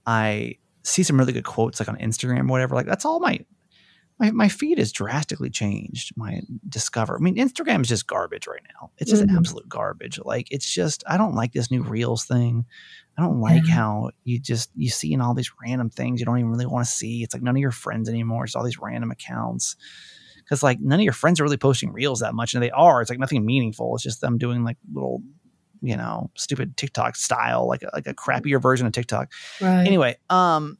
I 0.05 0.57
see 0.83 1.03
some 1.03 1.17
really 1.19 1.33
good 1.33 1.45
quotes 1.45 1.79
like 1.79 1.89
on 1.89 1.97
Instagram 1.97 2.49
or 2.49 2.51
whatever. 2.51 2.75
Like 2.75 2.85
that's 2.85 3.05
all 3.05 3.19
my 3.19 3.45
my 4.19 4.31
my 4.31 4.49
feed 4.49 4.77
has 4.79 4.91
drastically 4.91 5.49
changed. 5.49 6.11
My 6.17 6.41
discover. 6.67 7.15
I 7.15 7.19
mean, 7.19 7.35
Instagram 7.35 7.81
is 7.81 7.87
just 7.89 8.07
garbage 8.07 8.47
right 8.47 8.63
now. 8.79 8.91
It's 8.97 9.11
just 9.11 9.23
Mhm. 9.23 9.37
absolute 9.37 9.69
garbage. 9.69 10.19
Like 10.23 10.47
it's 10.51 10.71
just 10.71 11.03
I 11.07 11.17
don't 11.17 11.35
like 11.35 11.53
this 11.53 11.69
new 11.71 11.83
Reels 11.83 12.25
thing. 12.25 12.65
I 13.17 13.21
don't 13.21 13.39
like 13.41 13.65
Yeah. 13.67 13.73
how 13.73 14.11
you 14.23 14.39
just 14.39 14.71
you 14.75 14.89
see 14.89 15.13
in 15.13 15.21
all 15.21 15.33
these 15.33 15.51
random 15.61 15.89
things 15.89 16.19
you 16.19 16.25
don't 16.25 16.37
even 16.39 16.49
really 16.51 16.65
want 16.65 16.85
to 16.85 16.91
see. 16.91 17.23
It's 17.23 17.33
like 17.33 17.43
none 17.43 17.55
of 17.55 17.61
your 17.61 17.71
friends 17.71 18.09
anymore. 18.09 18.45
It's 18.45 18.55
all 18.55 18.63
these 18.63 18.79
random 18.79 19.11
accounts. 19.11 19.75
Because 20.37 20.63
like 20.63 20.79
none 20.79 20.99
of 20.99 21.03
your 21.03 21.13
friends 21.13 21.39
are 21.39 21.43
really 21.43 21.57
posting 21.57 21.91
reels 21.91 22.21
that 22.21 22.33
much, 22.33 22.53
and 22.53 22.63
they 22.63 22.71
are. 22.71 23.01
It's 23.01 23.09
like 23.09 23.19
nothing 23.19 23.45
meaningful. 23.45 23.93
It's 23.95 24.03
just 24.03 24.21
them 24.21 24.37
doing 24.37 24.63
like 24.63 24.77
little, 24.93 25.21
you 25.81 25.97
know, 25.97 26.31
stupid 26.35 26.77
TikTok 26.77 27.15
style, 27.17 27.67
like 27.67 27.83
a, 27.83 27.89
like 27.93 28.07
a 28.07 28.13
crappier 28.13 28.61
version 28.61 28.87
of 28.87 28.93
TikTok. 28.93 29.31
Right. 29.61 29.85
Anyway, 29.85 30.15
um, 30.29 30.77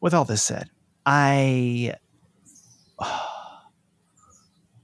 with 0.00 0.14
all 0.14 0.24
this 0.24 0.42
said, 0.42 0.70
I. 1.06 1.94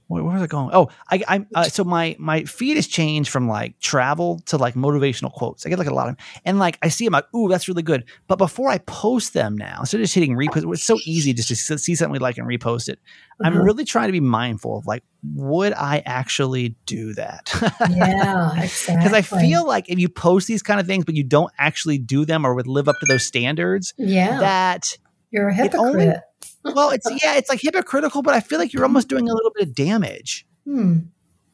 Where, 0.07 0.21
where 0.23 0.33
was 0.33 0.43
I 0.43 0.47
going? 0.47 0.69
Oh, 0.73 0.89
I, 1.09 1.23
I 1.27 1.45
uh, 1.55 1.63
so 1.63 1.83
my 1.83 2.15
my 2.19 2.43
feed 2.43 2.75
has 2.75 2.85
changed 2.87 3.31
from 3.31 3.47
like 3.47 3.79
travel 3.79 4.39
to 4.47 4.57
like 4.57 4.75
motivational 4.75 5.31
quotes. 5.31 5.65
I 5.65 5.69
get 5.69 5.79
like 5.79 5.87
a 5.87 5.93
lot 5.93 6.07
of, 6.09 6.17
them, 6.17 6.25
and 6.45 6.59
like 6.59 6.77
I 6.83 6.89
see 6.89 7.05
them 7.05 7.13
like, 7.13 7.33
ooh, 7.33 7.47
that's 7.47 7.67
really 7.67 7.81
good. 7.81 8.03
But 8.27 8.35
before 8.37 8.69
I 8.69 8.77
post 8.79 9.33
them 9.33 9.57
now, 9.57 9.77
instead 9.79 10.01
of 10.01 10.03
just 10.03 10.13
hitting 10.13 10.35
repost, 10.35 10.71
it's 10.71 10.83
so 10.83 10.99
easy 11.05 11.33
just 11.33 11.47
to 11.47 11.77
see 11.79 11.95
something 11.95 12.11
we 12.11 12.19
like 12.19 12.37
and 12.37 12.45
repost 12.47 12.89
it. 12.89 12.99
I'm 13.43 13.53
Uh-huh. 13.53 13.63
really 13.63 13.85
trying 13.85 14.09
to 14.09 14.11
be 14.11 14.19
mindful 14.19 14.77
of 14.77 14.85
like, 14.85 15.03
would 15.33 15.73
I 15.73 16.03
actually 16.05 16.75
do 16.85 17.13
that? 17.15 17.49
yeah, 17.89 18.55
exactly. 18.61 18.95
Because 18.97 19.13
I 19.13 19.21
feel 19.21 19.65
like 19.65 19.89
if 19.89 19.97
you 19.97 20.09
post 20.09 20.47
these 20.47 20.61
kind 20.61 20.79
of 20.79 20.85
things, 20.85 21.05
but 21.05 21.15
you 21.15 21.23
don't 21.23 21.51
actually 21.57 21.97
do 21.97 22.23
them 22.25 22.45
or 22.45 22.53
would 22.53 22.67
live 22.67 22.87
up 22.87 22.99
to 22.99 23.05
those 23.07 23.25
standards, 23.25 23.95
yeah, 23.97 24.39
that 24.41 24.95
you're 25.33 25.49
a 25.49 25.57
it 25.57 25.75
only- 25.75 26.05
hypocrite. 26.05 26.23
well, 26.63 26.91
it's 26.91 27.09
yeah, 27.23 27.35
it's 27.35 27.49
like 27.49 27.59
hypocritical, 27.59 28.21
but 28.21 28.35
I 28.35 28.39
feel 28.39 28.59
like 28.59 28.71
you're 28.71 28.83
almost 28.83 29.09
doing 29.09 29.27
a 29.27 29.33
little 29.33 29.51
bit 29.53 29.67
of 29.67 29.75
damage. 29.75 30.45
Hmm. 30.63 30.99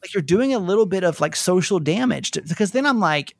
Like 0.02 0.14
you're 0.14 0.22
doing 0.22 0.54
a 0.54 0.58
little 0.58 0.86
bit 0.86 1.02
of 1.02 1.20
like 1.20 1.34
social 1.34 1.80
damage 1.80 2.32
to, 2.32 2.42
because 2.42 2.72
then 2.72 2.86
I'm 2.86 3.00
like, 3.00 3.34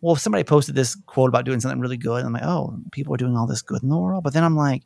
well, 0.00 0.14
if 0.14 0.20
somebody 0.20 0.44
posted 0.44 0.74
this 0.74 0.94
quote 0.94 1.28
about 1.28 1.44
doing 1.44 1.60
something 1.60 1.80
really 1.80 1.96
good, 1.96 2.24
I'm 2.24 2.32
like, 2.32 2.42
oh, 2.42 2.76
people 2.90 3.14
are 3.14 3.18
doing 3.18 3.36
all 3.36 3.46
this 3.46 3.62
good 3.62 3.82
in 3.82 3.88
the 3.88 3.96
world. 3.96 4.24
But 4.24 4.32
then 4.32 4.44
I'm 4.44 4.56
like, 4.56 4.82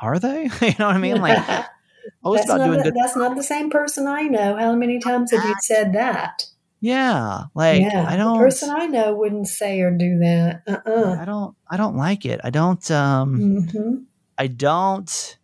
are 0.00 0.18
they? 0.18 0.42
you 0.60 0.74
know 0.78 0.86
what 0.86 0.96
I 0.96 0.98
mean? 0.98 1.20
Like, 1.20 1.38
oh, 2.24 2.34
that's, 2.34 2.48
not 2.48 2.58
doing 2.58 2.82
the, 2.82 2.92
that's 2.92 3.16
not 3.16 3.36
the 3.36 3.42
same 3.42 3.70
person 3.70 4.06
I 4.06 4.22
know. 4.22 4.56
How 4.56 4.74
many 4.74 4.98
times 4.98 5.30
have 5.30 5.44
you 5.44 5.54
said 5.60 5.92
that? 5.94 6.44
Yeah, 6.82 7.44
like 7.54 7.82
yeah, 7.82 8.06
I 8.08 8.12
the 8.16 8.24
don't. 8.24 8.38
person 8.38 8.70
I 8.70 8.86
know 8.86 9.14
wouldn't 9.14 9.48
say 9.48 9.80
or 9.80 9.90
do 9.90 10.18
that. 10.20 10.62
Uh-uh. 10.66 11.18
I 11.20 11.24
don't. 11.26 11.54
I 11.70 11.76
don't 11.76 11.96
like 11.96 12.24
it. 12.24 12.40
I 12.42 12.50
don't. 12.50 12.90
Um. 12.90 13.68
hmm 13.70 13.94
I 14.38 14.46
don't. 14.46 15.38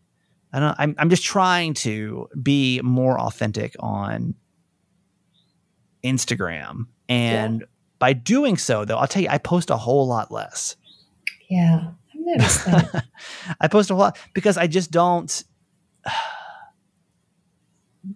I 0.52 0.60
don't. 0.60 0.74
I'm. 0.78 0.94
I'm 0.96 1.10
just 1.10 1.24
trying 1.24 1.74
to 1.74 2.28
be 2.42 2.80
more 2.82 3.20
authentic 3.20 3.76
on 3.80 4.34
Instagram, 6.02 6.86
and 7.08 7.64
by 7.98 8.12
doing 8.14 8.56
so, 8.56 8.84
though, 8.86 8.96
I'll 8.96 9.08
tell 9.08 9.22
you, 9.22 9.28
I 9.28 9.38
post 9.38 9.68
a 9.70 9.76
whole 9.76 10.06
lot 10.06 10.30
less. 10.30 10.76
Yeah, 11.50 11.90
I've 12.14 12.20
noticed 12.20 12.64
that. 12.64 13.04
I 13.60 13.68
post 13.68 13.90
a 13.90 13.94
lot 13.94 14.18
because 14.34 14.56
I 14.56 14.66
just 14.66 14.90
don't. 14.90 15.44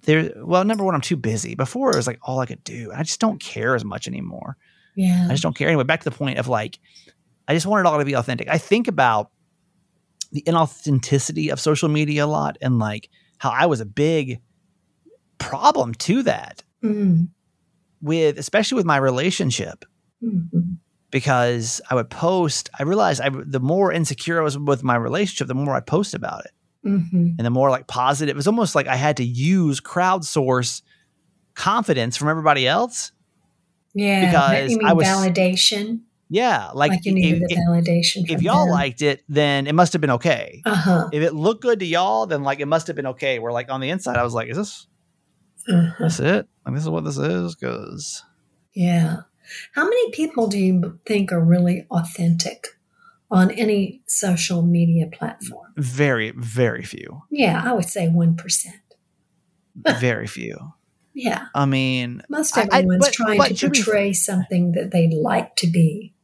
There, 0.02 0.32
well, 0.36 0.64
number 0.64 0.84
one, 0.84 0.94
I'm 0.94 1.00
too 1.00 1.16
busy. 1.16 1.54
Before 1.54 1.92
it 1.92 1.96
was 1.96 2.06
like 2.06 2.18
all 2.22 2.38
I 2.40 2.46
could 2.46 2.62
do. 2.64 2.92
I 2.94 3.02
just 3.02 3.20
don't 3.20 3.40
care 3.40 3.74
as 3.74 3.84
much 3.84 4.06
anymore. 4.06 4.56
yeah, 4.96 5.26
I 5.28 5.30
just 5.32 5.42
don't 5.42 5.56
care. 5.56 5.68
Anyway, 5.68 5.84
back 5.84 6.00
to 6.00 6.10
the 6.10 6.16
point 6.16 6.38
of 6.38 6.48
like, 6.48 6.78
I 7.48 7.54
just 7.54 7.66
want 7.66 7.84
it 7.84 7.90
all 7.90 7.98
to 7.98 8.04
be 8.04 8.14
authentic. 8.14 8.48
I 8.48 8.58
think 8.58 8.86
about 8.88 9.30
the 10.32 10.42
inauthenticity 10.42 11.50
of 11.52 11.58
social 11.58 11.88
media 11.88 12.24
a 12.24 12.26
lot 12.26 12.56
and 12.60 12.78
like 12.78 13.08
how 13.38 13.50
I 13.50 13.66
was 13.66 13.80
a 13.80 13.86
big 13.86 14.40
problem 15.38 15.94
to 15.94 16.22
that 16.24 16.62
mm 16.82 17.28
with, 18.02 18.38
especially 18.38 18.76
with 18.76 18.86
my 18.86 18.96
relationship, 18.96 19.84
Mhm. 20.24 20.78
because 21.10 21.82
I 21.90 21.94
would 21.94 22.08
post. 22.08 22.70
I 22.78 22.84
realized 22.84 23.20
I, 23.20 23.28
the 23.28 23.60
more 23.60 23.92
insecure 23.92 24.40
I 24.40 24.42
was 24.42 24.56
with 24.56 24.82
my 24.82 24.96
relationship, 24.96 25.48
the 25.48 25.54
more 25.54 25.74
I 25.74 25.80
post 25.80 26.14
about 26.14 26.46
it, 26.46 26.52
Mhm. 26.84 27.34
and 27.36 27.40
the 27.46 27.50
more 27.50 27.70
like 27.70 27.86
positive. 27.86 28.34
It 28.34 28.38
was 28.38 28.46
almost 28.46 28.74
like 28.74 28.86
I 28.86 28.96
had 28.96 29.18
to 29.18 29.24
use 29.24 29.80
crowdsource 29.80 30.82
confidence 31.54 32.16
from 32.16 32.28
everybody 32.28 32.66
else. 32.66 33.12
yeah. 33.94 34.26
Because 34.26 34.70
you 34.70 34.78
mean 34.78 34.86
I 34.86 34.92
was- 34.92 35.06
validation? 35.06 36.00
Yeah, 36.32 36.70
like, 36.74 36.90
Like, 36.92 37.04
you 37.04 37.12
needed 37.12 37.42
if, 37.42 37.48
the 37.48 37.56
validation. 37.56 38.30
if 38.30 38.40
y'all 38.40 38.70
liked 38.70 39.02
it, 39.02 39.24
then 39.28 39.66
it 39.66 39.74
must 39.74 39.92
have 39.94 40.00
been 40.00 40.12
okay. 40.12 40.62
uh 40.64 40.74
huh, 40.76 41.08
if 41.12 41.24
it 41.24 41.34
looked 41.34 41.60
good 41.62 41.80
to 41.80 41.84
y'all, 41.84 42.26
then 42.26 42.44
like 42.44 42.60
it 42.60 42.66
must 42.66 42.86
have 42.86 42.94
been 42.94 43.08
okay. 43.08 43.40
Where 43.40 43.52
like 43.52 43.68
on 43.68 43.80
the 43.80 43.90
inside, 43.90 44.16
I 44.16 44.22
was 44.22 44.32
like, 44.32 44.48
is 44.48 44.56
this 44.56 44.86
uh-huh. 45.68 46.04
this 46.04 46.20
it? 46.20 46.46
Like 46.64 46.74
this 46.76 46.84
is 46.84 46.88
what 46.88 47.04
this 47.04 47.18
is? 47.18 47.56
Because 47.56 48.22
yeah. 48.74 49.22
How 49.74 49.82
many 49.82 50.10
people 50.12 50.46
do 50.46 50.56
you 50.56 51.00
think 51.04 51.32
are 51.32 51.44
really 51.44 51.84
authentic 51.90 52.68
on 53.30 53.50
any 53.52 54.02
social 54.06 54.62
media 54.62 55.06
platform? 55.06 55.72
very, 55.76 56.32
very 56.36 56.82
few, 56.82 57.22
Yeah, 57.30 57.62
I 57.64 57.72
would 57.72 57.88
say 57.88 58.08
one 58.08 58.36
percent. 58.36 58.76
very 60.00 60.26
few. 60.26 60.74
Yeah, 61.14 61.46
I 61.54 61.64
mean, 61.66 62.22
most 62.28 62.56
I- 62.56 62.62
I- 62.62 62.78
everyone's 62.78 63.06
but- 63.06 63.12
trying 63.12 63.38
but 63.38 63.48
to 63.48 63.54
to 63.54 63.70
be- 63.70 63.82
portray 63.82 64.12
something 64.12 64.72
that 64.72 64.90
they'd 64.92 65.14
like 65.14 65.56
to 65.56 65.66
be. 65.66 66.14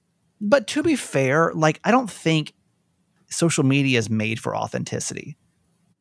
but 0.41 0.67
to 0.69 0.83
be 0.83 0.97
fair, 0.97 1.53
like 1.55 1.81
I 1.85 1.91
don't 1.91 2.11
think 2.11 2.53
social 3.31 3.65
media 3.65 3.99
is 3.99 4.09
made 4.11 4.39
for 4.41 4.57
authenticity. 4.57 5.37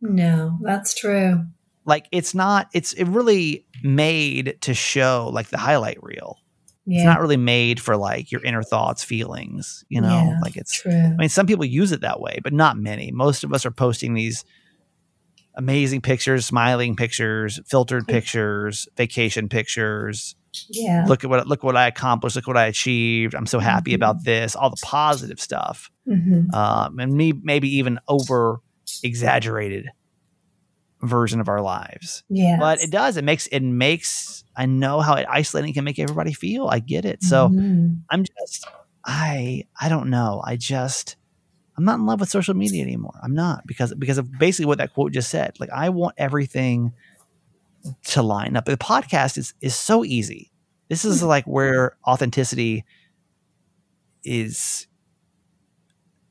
No, 0.02 0.58
that's 0.62 0.94
true. 0.94 1.46
Like 1.86 2.08
it's 2.12 2.34
not. 2.36 2.68
It's 2.74 2.94
it 2.94 3.06
really 3.06 3.66
made 3.84 4.58
to 4.62 4.74
show 4.74 5.30
like 5.34 5.48
the 5.50 5.58
highlight 5.58 6.02
reel. 6.04 6.40
Yeah, 6.86 6.98
It's 7.00 7.06
not 7.06 7.20
really 7.22 7.38
made 7.38 7.80
for 7.82 7.98
like 7.98 8.32
your 8.32 8.44
inner 8.44 8.64
thoughts, 8.64 9.04
feelings. 9.04 9.84
You 9.90 10.02
know, 10.02 10.08
Yeah, 10.32 10.40
like 10.42 10.56
it's 10.56 10.74
true. 10.82 10.92
I 10.94 11.16
mean, 11.18 11.30
some 11.30 11.48
people 11.48 11.66
use 11.66 11.92
it 11.92 12.02
that 12.02 12.20
way, 12.20 12.40
but 12.44 12.54
not 12.54 12.78
many. 12.78 13.12
Most 13.12 13.44
of 13.44 13.54
us 13.54 13.66
are 13.66 13.72
posting 13.72 14.14
these 14.14 14.46
amazing 15.56 16.02
pictures, 16.02 16.46
smiling 16.46 16.96
pictures, 16.96 17.60
filtered 17.66 18.08
pictures, 18.08 18.88
vacation 18.98 19.50
pictures. 19.50 20.36
Yeah. 20.70 21.06
Look 21.08 21.24
at 21.24 21.30
what 21.30 21.48
look 21.48 21.64
what 21.64 21.76
I 21.76 21.88
accomplished. 21.88 22.36
Look 22.36 22.48
what 22.48 22.58
I 22.58 22.66
achieved. 22.68 23.36
I'm 23.36 23.46
so 23.46 23.60
happy 23.60 23.92
Mhm. 23.92 23.96
about 23.96 24.24
this. 24.24 24.56
All 24.56 24.70
the 24.70 24.82
positive 24.84 25.40
stuff, 25.40 25.90
hmm 26.06 26.50
um, 26.54 27.00
and 27.00 27.14
me 27.14 27.34
maybe 27.34 27.68
even 27.78 28.00
over 28.08 28.60
exaggerated 29.04 29.90
version 31.08 31.40
of 31.40 31.48
our 31.50 31.62
lives. 31.62 32.24
Yeah. 32.30 32.58
But 32.60 32.82
it 32.82 32.92
does. 32.92 33.18
It 33.18 33.24
makes 33.24 33.48
it 33.48 33.62
makes. 33.62 34.44
I 34.56 34.66
know 34.66 35.02
how 35.02 35.16
it, 35.16 35.26
isolating 35.30 35.74
can 35.74 35.84
make 35.84 36.00
everybody 36.00 36.34
feel. 36.34 36.68
I 36.68 36.80
get 36.80 37.06
it. 37.06 37.24
So. 37.24 37.50
Mhm. 37.50 38.02
I'm 38.10 38.24
just 38.24 38.66
I 39.06 39.66
I 39.80 39.90
don't 39.90 40.10
know. 40.10 40.42
I 40.44 40.56
just 40.56 41.16
I'm 41.78 41.84
not 41.84 41.96
in 42.00 42.06
love 42.06 42.20
with 42.20 42.30
social 42.30 42.54
media 42.54 42.82
anymore. 42.84 43.20
I'm 43.22 43.36
not 43.36 43.68
because 43.68 43.94
because 43.94 44.18
of 44.18 44.32
basically 44.40 44.66
what 44.66 44.80
that 44.80 44.94
quote 44.94 45.12
just 45.12 45.30
said. 45.30 45.60
Like 45.60 45.70
I 45.70 45.90
want 45.90 46.16
everything 46.18 46.94
to 48.06 48.22
line 48.24 48.56
up. 48.56 48.66
The 48.66 48.78
podcast 48.78 49.38
is 49.38 49.54
is 49.62 49.76
so 49.76 50.04
easy. 50.04 50.52
This 50.90 51.06
is 51.06 51.22
like 51.22 51.46
where 51.46 51.98
authenticity 52.08 52.86
is 54.24 54.88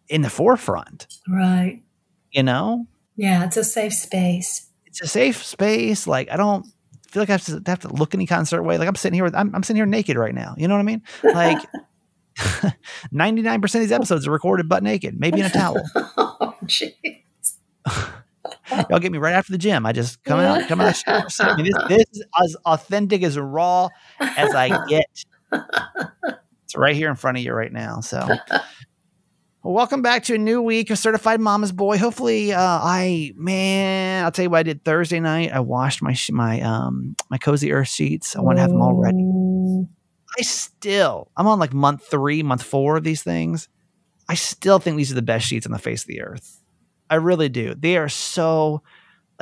in 0.08 0.22
the 0.22 0.30
forefront, 0.30 1.06
right. 1.28 1.82
you 2.30 2.42
know? 2.42 2.86
Yeah, 3.16 3.44
it's 3.44 3.56
a 3.56 3.64
safe 3.64 3.92
space. 3.92 4.63
It's 4.94 5.02
a 5.02 5.08
safe 5.08 5.44
space. 5.44 6.06
Like 6.06 6.30
I 6.30 6.36
don't 6.36 6.64
feel 7.10 7.22
like 7.22 7.30
I 7.30 7.32
have 7.32 7.44
to, 7.46 7.62
have 7.66 7.80
to 7.80 7.88
look 7.88 8.14
any 8.14 8.26
kind 8.26 8.40
of 8.40 8.48
certain 8.48 8.64
way. 8.64 8.78
Like 8.78 8.86
I'm 8.86 8.94
sitting 8.94 9.14
here 9.14 9.24
with, 9.24 9.34
I'm, 9.34 9.52
I'm 9.54 9.64
sitting 9.64 9.76
here 9.76 9.86
naked 9.86 10.16
right 10.16 10.34
now. 10.34 10.54
You 10.56 10.68
know 10.68 10.74
what 10.74 10.80
I 10.80 10.84
mean? 10.84 11.02
Like 11.24 11.58
99% 13.12 13.64
of 13.64 13.72
these 13.72 13.92
episodes 13.92 14.26
are 14.26 14.30
recorded 14.30 14.68
butt 14.68 14.82
naked, 14.82 15.18
maybe 15.18 15.40
in 15.40 15.46
a 15.46 15.50
towel. 15.50 15.82
oh, 15.96 16.54
jeez. 16.64 16.92
Y'all 18.88 18.98
get 18.98 19.12
me 19.12 19.18
right 19.18 19.34
after 19.34 19.52
the 19.52 19.58
gym. 19.58 19.86
I 19.86 19.92
just 19.92 20.22
come 20.24 20.40
out, 20.40 20.68
come 20.68 20.80
out. 20.80 20.88
of 20.88 20.94
the 21.06 21.28
shower. 21.28 21.50
I 21.50 21.56
mean, 21.56 21.66
this, 21.66 21.88
this 21.88 22.06
is 22.12 22.24
as 22.42 22.56
authentic 22.66 23.22
as 23.22 23.38
raw 23.38 23.88
as 24.20 24.54
I 24.54 24.86
get. 24.86 25.24
It's 25.52 26.76
right 26.76 26.96
here 26.96 27.08
in 27.08 27.16
front 27.16 27.38
of 27.38 27.44
you 27.44 27.52
right 27.52 27.72
now. 27.72 28.00
So. 28.00 28.26
Welcome 29.66 30.02
back 30.02 30.24
to 30.24 30.34
a 30.34 30.38
new 30.38 30.60
week 30.60 30.90
of 30.90 30.98
Certified 30.98 31.40
Mama's 31.40 31.72
Boy. 31.72 31.96
Hopefully, 31.96 32.52
uh, 32.52 32.60
I 32.60 33.32
man, 33.34 34.22
I'll 34.22 34.30
tell 34.30 34.42
you 34.42 34.50
what 34.50 34.58
I 34.58 34.62
did 34.62 34.84
Thursday 34.84 35.20
night. 35.20 35.52
I 35.52 35.60
washed 35.60 36.02
my 36.02 36.14
my 36.32 36.60
um 36.60 37.16
my 37.30 37.38
cozy 37.38 37.72
earth 37.72 37.88
sheets. 37.88 38.36
I 38.36 38.42
want 38.42 38.58
to 38.58 38.60
have 38.60 38.68
them 38.68 38.82
all 38.82 38.92
ready. 38.92 39.24
I 40.38 40.42
still, 40.42 41.30
I'm 41.34 41.46
on 41.46 41.58
like 41.58 41.72
month 41.72 42.06
three, 42.10 42.42
month 42.42 42.62
four 42.62 42.98
of 42.98 43.04
these 43.04 43.22
things. 43.22 43.70
I 44.28 44.34
still 44.34 44.78
think 44.80 44.98
these 44.98 45.10
are 45.10 45.14
the 45.14 45.22
best 45.22 45.46
sheets 45.46 45.64
on 45.64 45.72
the 45.72 45.78
face 45.78 46.02
of 46.02 46.08
the 46.08 46.20
earth. 46.20 46.60
I 47.08 47.14
really 47.14 47.48
do. 47.48 47.74
They 47.74 47.96
are 47.96 48.10
so 48.10 48.82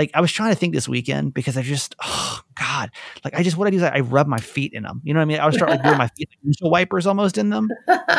like 0.02 0.10
I 0.14 0.20
was 0.20 0.32
trying 0.32 0.50
to 0.50 0.56
think 0.56 0.74
this 0.74 0.88
weekend 0.88 1.32
because 1.32 1.56
I 1.56 1.62
just 1.62 1.94
oh 2.02 2.40
god 2.58 2.90
like 3.24 3.34
I 3.34 3.42
just 3.42 3.56
what 3.56 3.68
I 3.68 3.70
do 3.70 3.76
is 3.76 3.82
I, 3.82 3.96
I 3.96 4.00
rub 4.00 4.26
my 4.26 4.40
feet 4.40 4.72
in 4.72 4.82
them. 4.82 5.00
You 5.04 5.14
know 5.14 5.20
what 5.20 5.22
I 5.22 5.26
mean? 5.26 5.40
I 5.40 5.44
would 5.44 5.54
start 5.54 5.70
like 5.70 5.82
doing 5.82 5.98
my 5.98 6.08
feet 6.16 6.28
like 6.30 6.38
windshield 6.42 6.72
wipers 6.72 7.06
almost 7.06 7.38
in 7.38 7.50
them 7.50 7.68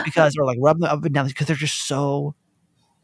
because 0.06 0.36
or 0.40 0.46
like 0.46 0.58
rub 0.62 0.80
them 0.80 0.90
up 0.90 1.04
and 1.04 1.14
down 1.14 1.28
because 1.28 1.48
they're 1.48 1.56
just 1.56 1.88
so 1.88 2.36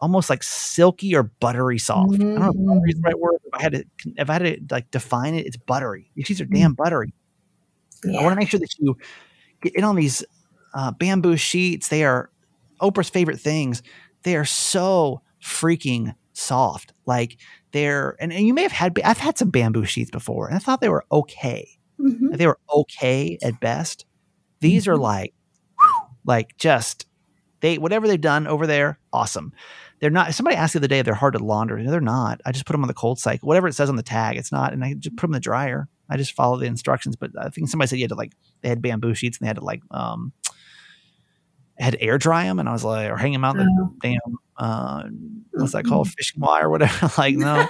almost 0.01 0.29
like 0.29 0.43
silky 0.43 1.13
or 1.13 1.23
buttery 1.23 1.77
soft. 1.77 2.13
I 2.13 2.17
don't 2.17 2.39
know 2.39 2.81
if 2.85 2.95
the 2.95 3.01
right 3.03 3.19
word. 3.19 3.35
If 3.45 3.53
I 3.53 3.61
had 3.61 3.71
to 3.73 3.83
if 4.15 4.29
I 4.29 4.33
had 4.33 4.43
to 4.43 4.59
like 4.71 4.89
define 4.91 5.35
it, 5.35 5.45
it's 5.45 5.57
buttery. 5.57 6.09
These 6.15 6.27
sheets 6.27 6.41
are 6.41 6.45
damn 6.45 6.73
buttery. 6.73 7.13
I 8.05 8.23
want 8.23 8.31
to 8.31 8.35
make 8.37 8.49
sure 8.49 8.61
that 8.61 8.73
you 8.79 8.97
get 9.61 9.75
in 9.75 9.83
on 9.83 9.97
these 9.97 10.23
uh, 10.73 10.91
bamboo 10.91 11.35
sheets. 11.35 11.89
They 11.89 12.05
are 12.05 12.29
Oprah's 12.81 13.09
favorite 13.09 13.41
things. 13.41 13.83
They 14.23 14.37
are 14.37 14.45
so 14.45 15.21
freaking 15.43 16.15
soft. 16.31 16.93
Like 17.05 17.37
they're, 17.71 18.15
and, 18.19 18.31
and 18.33 18.45
you 18.47 18.53
may 18.53 18.63
have 18.63 18.71
had, 18.71 18.99
I've 19.03 19.17
had 19.19 19.37
some 19.37 19.49
bamboo 19.49 19.85
sheets 19.85 20.11
before 20.11 20.47
and 20.47 20.55
I 20.55 20.59
thought 20.59 20.81
they 20.81 20.89
were 20.89 21.05
okay. 21.11 21.67
Mhm. 21.99 22.37
They 22.37 22.47
were 22.47 22.59
okay 22.73 23.37
at 23.43 23.59
best. 23.59 24.05
These 24.59 24.87
are 24.87 24.95
Mhm. 24.95 25.01
like, 25.01 25.33
like 26.25 26.57
just, 26.57 27.05
they, 27.61 27.77
whatever 27.77 28.07
they've 28.07 28.19
done 28.19 28.47
over 28.47 28.65
there, 28.67 28.99
awesome. 29.13 29.51
They're 29.99 30.09
not, 30.09 30.33
somebody 30.33 30.55
asked 30.55 30.73
the 30.73 30.79
other 30.79 30.87
day 30.87 30.99
if 30.99 31.05
they're 31.05 31.13
hard 31.13 31.33
to 31.33 31.43
launder. 31.43 31.77
No, 31.77 31.91
they're 31.91 31.99
not. 31.99 32.39
I 32.45 32.51
just 32.53 32.65
put 32.65 32.71
them 32.73 32.83
on 32.83 32.87
the 32.87 32.93
cold 32.93 33.19
cycle, 33.19 33.47
whatever 33.47 33.67
it 33.67 33.73
says 33.73 33.89
on 33.89 33.97
the 33.97 34.03
tag, 34.03 34.37
it's 34.37 34.51
not. 34.51 34.71
And 34.73 34.83
I 34.83 34.93
just 34.93 35.15
put 35.17 35.21
them 35.27 35.31
in 35.31 35.33
the 35.33 35.39
dryer. 35.41 35.89
I 36.09 36.15
just 36.17 36.31
follow 36.33 36.57
the 36.57 36.65
instructions. 36.67 37.15
But 37.17 37.31
I 37.37 37.49
think 37.49 37.67
somebody 37.69 37.87
said 37.89 37.99
you 37.99 38.03
had 38.05 38.09
to 38.09 38.15
like, 38.15 38.31
they 38.61 38.69
had 38.69 38.81
bamboo 38.81 39.13
sheets 39.13 39.37
and 39.37 39.45
they 39.45 39.49
had 39.49 39.57
to 39.57 39.63
like, 39.63 39.81
um, 39.91 40.31
had 41.77 41.97
air 41.99 42.17
dry 42.17 42.45
them. 42.45 42.59
And 42.59 42.67
I 42.69 42.71
was 42.71 42.83
like, 42.85 43.09
or 43.09 43.17
hang 43.17 43.33
them 43.33 43.43
out 43.45 43.57
in 43.57 43.65
the 43.65 43.83
Oh. 43.83 43.93
damn, 44.01 44.19
uh, 44.57 45.03
what's 45.59 45.73
that 45.73 45.85
called? 45.85 46.09
Fishing 46.09 46.41
wire 46.41 46.67
or 46.67 46.69
whatever. 46.69 47.11
like, 47.17 47.35
no, 47.35 47.67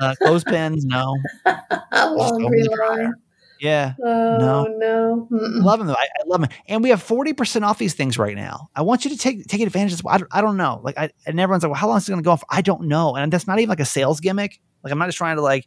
uh, 0.00 0.14
clothespins, 0.22 0.84
no. 0.84 1.16
Laundry 1.92 2.58
Just 2.62 2.72
over 2.72 2.76
the 2.76 2.96
line. 2.96 3.12
Yeah. 3.60 3.92
Oh 4.02 4.36
No. 4.38 4.64
no. 4.78 5.28
Love 5.30 5.78
them 5.80 5.88
though. 5.88 5.94
I, 5.94 6.04
I 6.04 6.24
love 6.26 6.40
them, 6.40 6.50
and 6.66 6.82
we 6.82 6.88
have 6.90 7.02
forty 7.02 7.34
percent 7.34 7.64
off 7.64 7.76
these 7.78 7.92
things 7.94 8.16
right 8.18 8.34
now. 8.34 8.68
I 8.74 8.82
want 8.82 9.04
you 9.04 9.10
to 9.10 9.18
take 9.18 9.46
take 9.46 9.60
advantage 9.60 9.92
of 9.92 9.98
this. 9.98 10.06
I 10.10 10.16
don't, 10.18 10.28
I 10.32 10.40
don't 10.40 10.56
know. 10.56 10.80
Like, 10.82 10.96
I 10.98 11.10
and 11.26 11.38
everyone's 11.38 11.62
like, 11.62 11.70
"Well, 11.70 11.78
how 11.78 11.88
long 11.88 11.98
is 11.98 12.08
it 12.08 12.12
going 12.12 12.22
to 12.22 12.24
go 12.26 12.30
on 12.32 12.38
for?" 12.38 12.46
I 12.50 12.62
don't 12.62 12.88
know, 12.88 13.16
and 13.16 13.30
that's 13.30 13.46
not 13.46 13.58
even 13.58 13.68
like 13.68 13.80
a 13.80 13.84
sales 13.84 14.20
gimmick. 14.20 14.58
Like, 14.82 14.92
I'm 14.92 14.98
not 14.98 15.06
just 15.06 15.18
trying 15.18 15.36
to 15.36 15.42
like. 15.42 15.66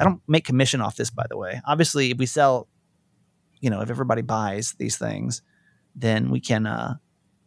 I 0.00 0.04
don't 0.04 0.22
make 0.28 0.44
commission 0.46 0.80
off 0.80 0.94
this, 0.96 1.10
by 1.10 1.26
the 1.28 1.36
way. 1.36 1.60
Obviously, 1.66 2.12
if 2.12 2.18
we 2.18 2.24
sell, 2.26 2.68
you 3.60 3.68
know, 3.68 3.80
if 3.82 3.90
everybody 3.90 4.22
buys 4.22 4.74
these 4.78 4.96
things, 4.96 5.42
then 5.96 6.30
we 6.30 6.38
can, 6.40 6.66
uh, 6.66 6.94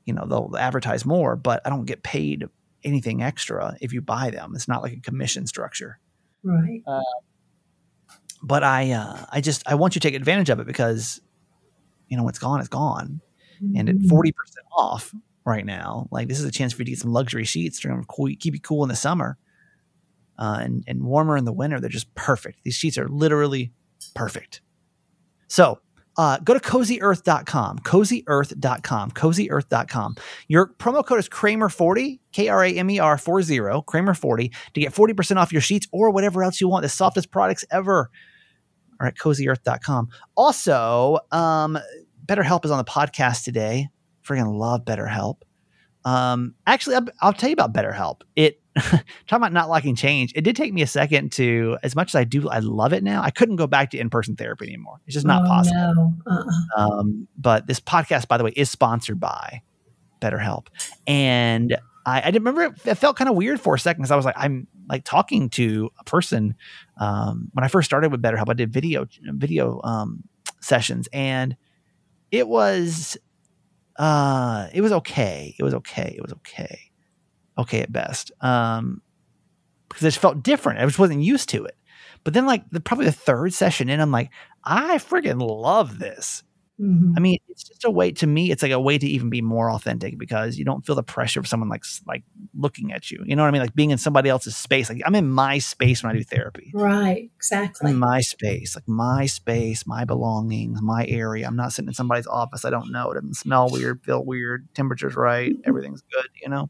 you 0.06 0.14
know, 0.14 0.26
they'll 0.26 0.56
advertise 0.58 1.06
more. 1.06 1.36
But 1.36 1.62
I 1.66 1.70
don't 1.70 1.86
get 1.86 2.04
paid 2.04 2.46
anything 2.84 3.22
extra 3.24 3.78
if 3.82 3.94
you 3.94 4.02
buy 4.02 4.32
them. 4.32 4.54
It's 4.56 4.68
not 4.68 4.82
like 4.82 4.94
a 4.94 5.00
commission 5.00 5.46
structure 5.48 6.00
Right. 6.44 6.82
but 8.44 8.64
I 8.64 8.92
uh, 8.92 9.26
I 9.32 9.42
just 9.42 9.62
I 9.68 9.76
want 9.76 9.96
you 9.96 10.00
to 10.02 10.08
take 10.08 10.16
advantage 10.16 10.50
of 10.50 10.60
it 10.60 10.68
because 10.68 11.22
you 12.08 12.18
know 12.18 12.24
what's 12.24 12.40
gone 12.40 12.60
is 12.62 12.68
gone, 12.68 13.22
and 13.76 13.88
at 13.90 13.96
Mhm. 13.96 14.10
forty 14.10 14.32
percent 14.32 14.66
off 14.76 15.14
right 15.46 15.66
now, 15.66 16.08
like 16.12 16.28
this 16.28 16.40
is 16.40 16.46
a 16.46 16.52
chance 16.52 16.74
for 16.74 16.82
you 16.82 16.86
to 16.86 16.92
get 16.92 17.00
some 17.00 17.12
luxury 17.14 17.46
sheets. 17.46 17.80
They're 17.80 17.92
going 17.92 18.04
to 18.04 18.36
keep 18.38 18.54
you 18.56 18.60
cool 18.60 18.84
in 18.84 18.90
the 18.90 18.96
summer, 18.96 19.38
uh, 20.40 20.58
and 20.62 20.84
and 20.88 21.04
warmer 21.04 21.38
in 21.38 21.46
the 21.46 21.54
winter. 21.54 21.80
They're 21.80 21.90
just 21.90 22.14
perfect. 22.16 22.64
These 22.64 22.76
sheets 22.76 22.98
are 22.98 23.08
literally 23.08 23.72
perfect. 24.16 24.62
So. 25.48 25.80
Uh, 26.22 26.38
go 26.44 26.54
to 26.54 26.60
cozyearth.com, 26.60 27.80
cozyearth.com, 27.80 29.10
cozyearth.com. 29.10 30.16
Your 30.48 30.68
promo 30.68 31.04
code 31.04 31.18
is 31.18 31.28
Kramer40, 31.28 32.20
K 32.32 32.48
R 32.48 32.64
A 32.64 32.72
M 32.72 32.92
E 32.92 33.00
R 33.00 33.18
40, 33.18 33.58
Kramer40, 33.58 34.54
to 34.76 34.80
get 34.80 34.94
40% 34.94 35.38
off 35.38 35.52
your 35.52 35.64
sheets 35.64 35.88
or 35.92 36.12
whatever 36.12 36.44
else 36.44 36.62
you 36.62 36.68
want. 36.68 36.84
The 36.84 36.90
softest 36.90 37.32
products 37.32 37.66
ever 37.72 38.12
or 39.00 39.08
at 39.08 39.18
cozyearth.com. 39.18 40.10
Also, 40.38 41.18
um, 41.32 41.80
BetterHelp 42.28 42.66
is 42.66 42.70
on 42.70 42.78
the 42.78 42.84
podcast 42.84 43.44
today. 43.44 43.90
Freaking 44.24 44.60
love 44.60 44.86
BetterHelp. 44.86 45.38
Um, 46.06 46.54
actually, 46.68 46.98
I'll, 46.98 47.08
I'll 47.22 47.34
tell 47.34 47.50
you 47.50 47.54
about 47.54 47.74
BetterHelp. 47.74 48.22
It 48.36 48.61
talking 48.76 49.04
about 49.32 49.54
not 49.54 49.70
liking 49.70 49.96
change. 49.96 50.32
It 50.36 50.42
did 50.42 50.56
take 50.56 50.74
me 50.74 50.82
a 50.82 50.88
second 50.88 51.32
to, 51.34 51.78
as 51.84 51.96
much 51.96 52.12
as 52.12 52.16
I 52.16 52.24
do, 52.24 52.50
I 52.50 52.60
love 52.60 52.94
it 52.94 53.04
now. 53.04 53.22
I 53.22 53.30
couldn't 53.32 53.58
go 53.58 53.68
back 53.68 53.92
to 53.92 53.98
in-person 53.98 54.36
therapy 54.38 54.68
anymore. 54.68 55.00
It's 55.06 55.14
just 55.14 55.26
not 55.26 55.44
Oh, 55.44 55.48
possible. 55.48 56.16
No. 56.26 56.32
Uh-uh. 56.32 56.82
Um, 57.00 57.28
but 57.38 57.68
this 57.68 57.80
podcast, 57.80 58.28
by 58.28 58.38
the 58.38 58.44
way, 58.44 58.54
is 58.56 58.70
sponsored 58.70 59.20
by 59.20 59.62
BetterHelp. 60.22 60.68
And 61.06 61.78
I, 62.06 62.20
I 62.22 62.32
didn't 62.32 62.46
remember 62.46 62.64
it, 62.64 62.88
it 62.88 62.96
felt 62.96 63.18
kind 63.18 63.30
of 63.30 63.36
weird 63.36 63.60
for 63.60 63.76
a 63.76 63.80
second 63.80 64.02
because 64.04 64.12
I 64.12 64.16
was 64.16 64.26
like, 64.26 64.36
I'm 64.38 64.68
like 64.88 65.04
talking 65.04 65.50
to 65.52 65.90
a 66.00 66.04
person. 66.04 66.56
Um, 67.00 67.50
when 67.54 67.64
I 67.64 67.68
first 67.68 67.86
started 67.88 68.12
with 68.12 68.22
BetterHelp, 68.22 68.50
I 68.50 68.54
did 68.54 68.72
video 68.72 69.06
video 69.24 69.82
um, 69.84 70.24
sessions, 70.62 71.08
and 71.14 71.56
it 72.32 72.48
was 72.48 73.18
uh, 73.98 74.68
it 74.74 74.82
was 74.82 74.92
okay. 74.94 75.56
It 75.60 75.64
was 75.64 75.74
okay. 75.76 76.14
It 76.18 76.22
was 76.22 76.34
okay. 76.34 76.91
Okay 77.58 77.82
at 77.82 77.92
best. 77.92 78.32
Um, 78.42 79.02
because 79.90 80.04
it 80.04 80.08
just 80.08 80.20
felt 80.20 80.42
different. 80.44 80.80
I 80.80 80.86
just 80.86 81.00
wasn't 81.00 81.22
used 81.22 81.50
to 81.50 81.66
it. 81.66 81.76
But 82.24 82.34
then, 82.34 82.46
like 82.46 82.70
the 82.72 82.80
probably 82.80 83.06
the 83.06 83.12
third 83.12 83.54
session 83.54 83.90
in, 83.90 84.00
I'm 84.00 84.12
like, 84.12 84.30
I 84.64 84.98
freaking 85.00 85.42
love 85.42 86.00
this. 86.00 86.44
Mhm. 86.80 87.14
I 87.16 87.20
mean, 87.20 87.38
it's 87.50 87.64
just 87.64 87.84
a 87.84 87.92
way 87.92 88.12
to 88.14 88.26
me. 88.26 88.52
It's 88.52 88.64
like 88.64 88.72
a 88.72 88.80
way 88.80 88.98
to 88.98 89.06
even 89.08 89.30
be 89.30 89.42
more 89.42 89.70
authentic 89.70 90.18
because 90.18 90.58
you 90.58 90.66
don't 90.66 90.84
feel 90.86 90.96
the 90.96 91.04
pressure 91.04 91.40
of 91.40 91.48
someone 91.48 91.70
like 91.70 91.84
like 92.08 92.24
looking 92.56 92.92
at 92.94 93.12
you. 93.12 93.22
You 93.26 93.36
know 93.36 93.44
what 93.44 93.50
I 93.50 93.52
mean? 93.52 93.62
Like 93.62 93.76
being 93.76 93.92
in 93.92 93.98
somebody 93.98 94.30
else's 94.30 94.56
space. 94.56 94.90
Like 94.90 95.02
I'm 95.06 95.14
in 95.16 95.30
my 95.30 95.60
space 95.60 96.02
when 96.04 96.12
I 96.12 96.18
do 96.18 96.24
therapy. 96.24 96.72
Right. 96.74 97.30
Exactly. 97.36 97.92
in 97.92 97.98
my 97.98 98.22
space, 98.22 98.76
like 98.76 98.88
my 98.88 99.26
space, 99.26 99.86
my 99.86 100.06
belongings, 100.06 100.82
my 100.82 101.06
area. 101.08 101.46
I'm 101.48 101.56
not 101.56 101.74
sitting 101.74 101.90
in 101.90 101.94
somebody's 101.94 102.28
office. 102.28 102.66
I 102.66 102.70
don't 102.72 102.92
know. 102.92 103.12
It 103.12 103.16
doesn't 103.16 103.36
smell 103.36 103.70
weird, 103.70 104.04
feel 104.04 104.24
weird. 104.26 104.68
Temperature's 104.74 105.16
right. 105.16 105.54
Everything's 105.66 106.02
good. 106.12 106.28
You 106.42 106.50
know. 106.50 106.70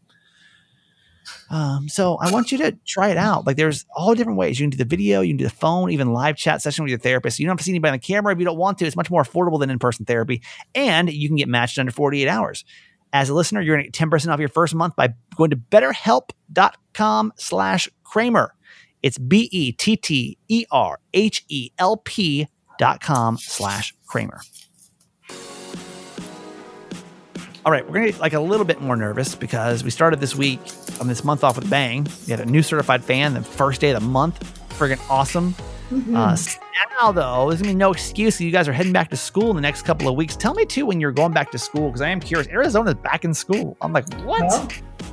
Um, 1.49 1.87
so 1.89 2.17
I 2.21 2.31
want 2.31 2.51
you 2.51 2.57
to 2.59 2.71
try 2.85 3.09
it 3.09 3.17
out. 3.17 3.45
Like 3.45 3.57
there's 3.57 3.85
all 3.95 4.15
different 4.15 4.37
ways. 4.37 4.59
You 4.59 4.65
can 4.65 4.71
do 4.71 4.77
the 4.77 4.85
video, 4.85 5.21
you 5.21 5.31
can 5.31 5.37
do 5.37 5.43
the 5.43 5.49
phone, 5.49 5.91
even 5.91 6.13
live 6.13 6.35
chat 6.37 6.61
session 6.61 6.83
with 6.83 6.89
your 6.89 6.99
therapist. 6.99 7.39
You 7.39 7.45
don't 7.45 7.53
have 7.53 7.59
to 7.59 7.63
see 7.63 7.71
anybody 7.71 7.89
on 7.89 7.95
the 7.95 7.99
camera 7.99 8.33
if 8.33 8.39
you 8.39 8.45
don't 8.45 8.57
want 8.57 8.77
to. 8.79 8.85
It's 8.85 8.95
much 8.95 9.11
more 9.11 9.23
affordable 9.23 9.59
than 9.59 9.69
in-person 9.69 10.05
therapy. 10.05 10.41
And 10.75 11.11
you 11.11 11.27
can 11.27 11.37
get 11.37 11.47
matched 11.47 11.77
under 11.79 11.91
48 11.91 12.27
hours. 12.27 12.65
As 13.13 13.29
a 13.29 13.33
listener, 13.33 13.61
you're 13.61 13.75
gonna 13.75 13.89
get 13.89 13.93
10% 13.93 14.31
off 14.31 14.39
your 14.39 14.49
first 14.49 14.73
month 14.73 14.95
by 14.95 15.13
going 15.35 15.49
to 15.49 15.57
betterhelp.com 15.57 17.33
slash 17.35 17.89
Kramer. 18.03 18.53
It's 19.03 19.17
B-E-T-T-E-R-H-E-L-P 19.17 19.67
dot 22.77 23.01
com 23.01 23.37
slash 23.37 23.93
Kramer. 24.07 24.41
All 27.63 27.71
right, 27.71 27.85
we're 27.85 27.93
gonna 27.93 28.07
get 28.07 28.19
like 28.19 28.33
a 28.33 28.39
little 28.39 28.65
bit 28.65 28.81
more 28.81 28.95
nervous 28.95 29.35
because 29.35 29.83
we 29.83 29.91
started 29.91 30.19
this 30.19 30.35
week 30.35 30.59
on 31.01 31.07
this 31.07 31.23
month 31.23 31.43
off 31.43 31.55
with 31.57 31.65
a 31.65 31.69
bang. 31.69 32.07
We 32.27 32.31
had 32.31 32.39
a 32.39 32.45
new 32.45 32.61
certified 32.63 33.03
fan 33.03 33.33
the 33.33 33.41
first 33.41 33.81
day 33.81 33.89
of 33.89 33.99
the 34.01 34.07
month. 34.07 34.39
Friggin' 34.77 34.99
awesome. 35.09 35.55
Mhm. 35.89 36.15
Uh, 36.15 36.37
now 37.01 37.11
though, 37.11 37.49
there's 37.49 37.61
gonna 37.61 37.73
be 37.73 37.77
no 37.77 37.91
excuse. 37.91 38.39
You 38.39 38.51
guys 38.51 38.67
are 38.67 38.73
heading 38.73 38.93
back 38.93 39.09
to 39.09 39.17
school 39.17 39.49
in 39.49 39.55
the 39.55 39.61
next 39.61 39.81
couple 39.81 40.07
of 40.07 40.15
weeks. 40.15 40.35
Tell 40.35 40.53
me 40.53 40.65
too 40.65 40.85
when 40.85 41.01
you're 41.01 41.11
going 41.11 41.33
back 41.33 41.51
to 41.51 41.57
school 41.57 41.87
because 41.87 42.01
I 42.01 42.09
am 42.09 42.19
curious. 42.19 42.47
Arizona's 42.47 42.93
back 42.95 43.25
in 43.25 43.33
school. 43.33 43.75
I'm 43.81 43.91
like, 43.91 44.11
what? 44.23 44.43
Oh, 44.45 44.67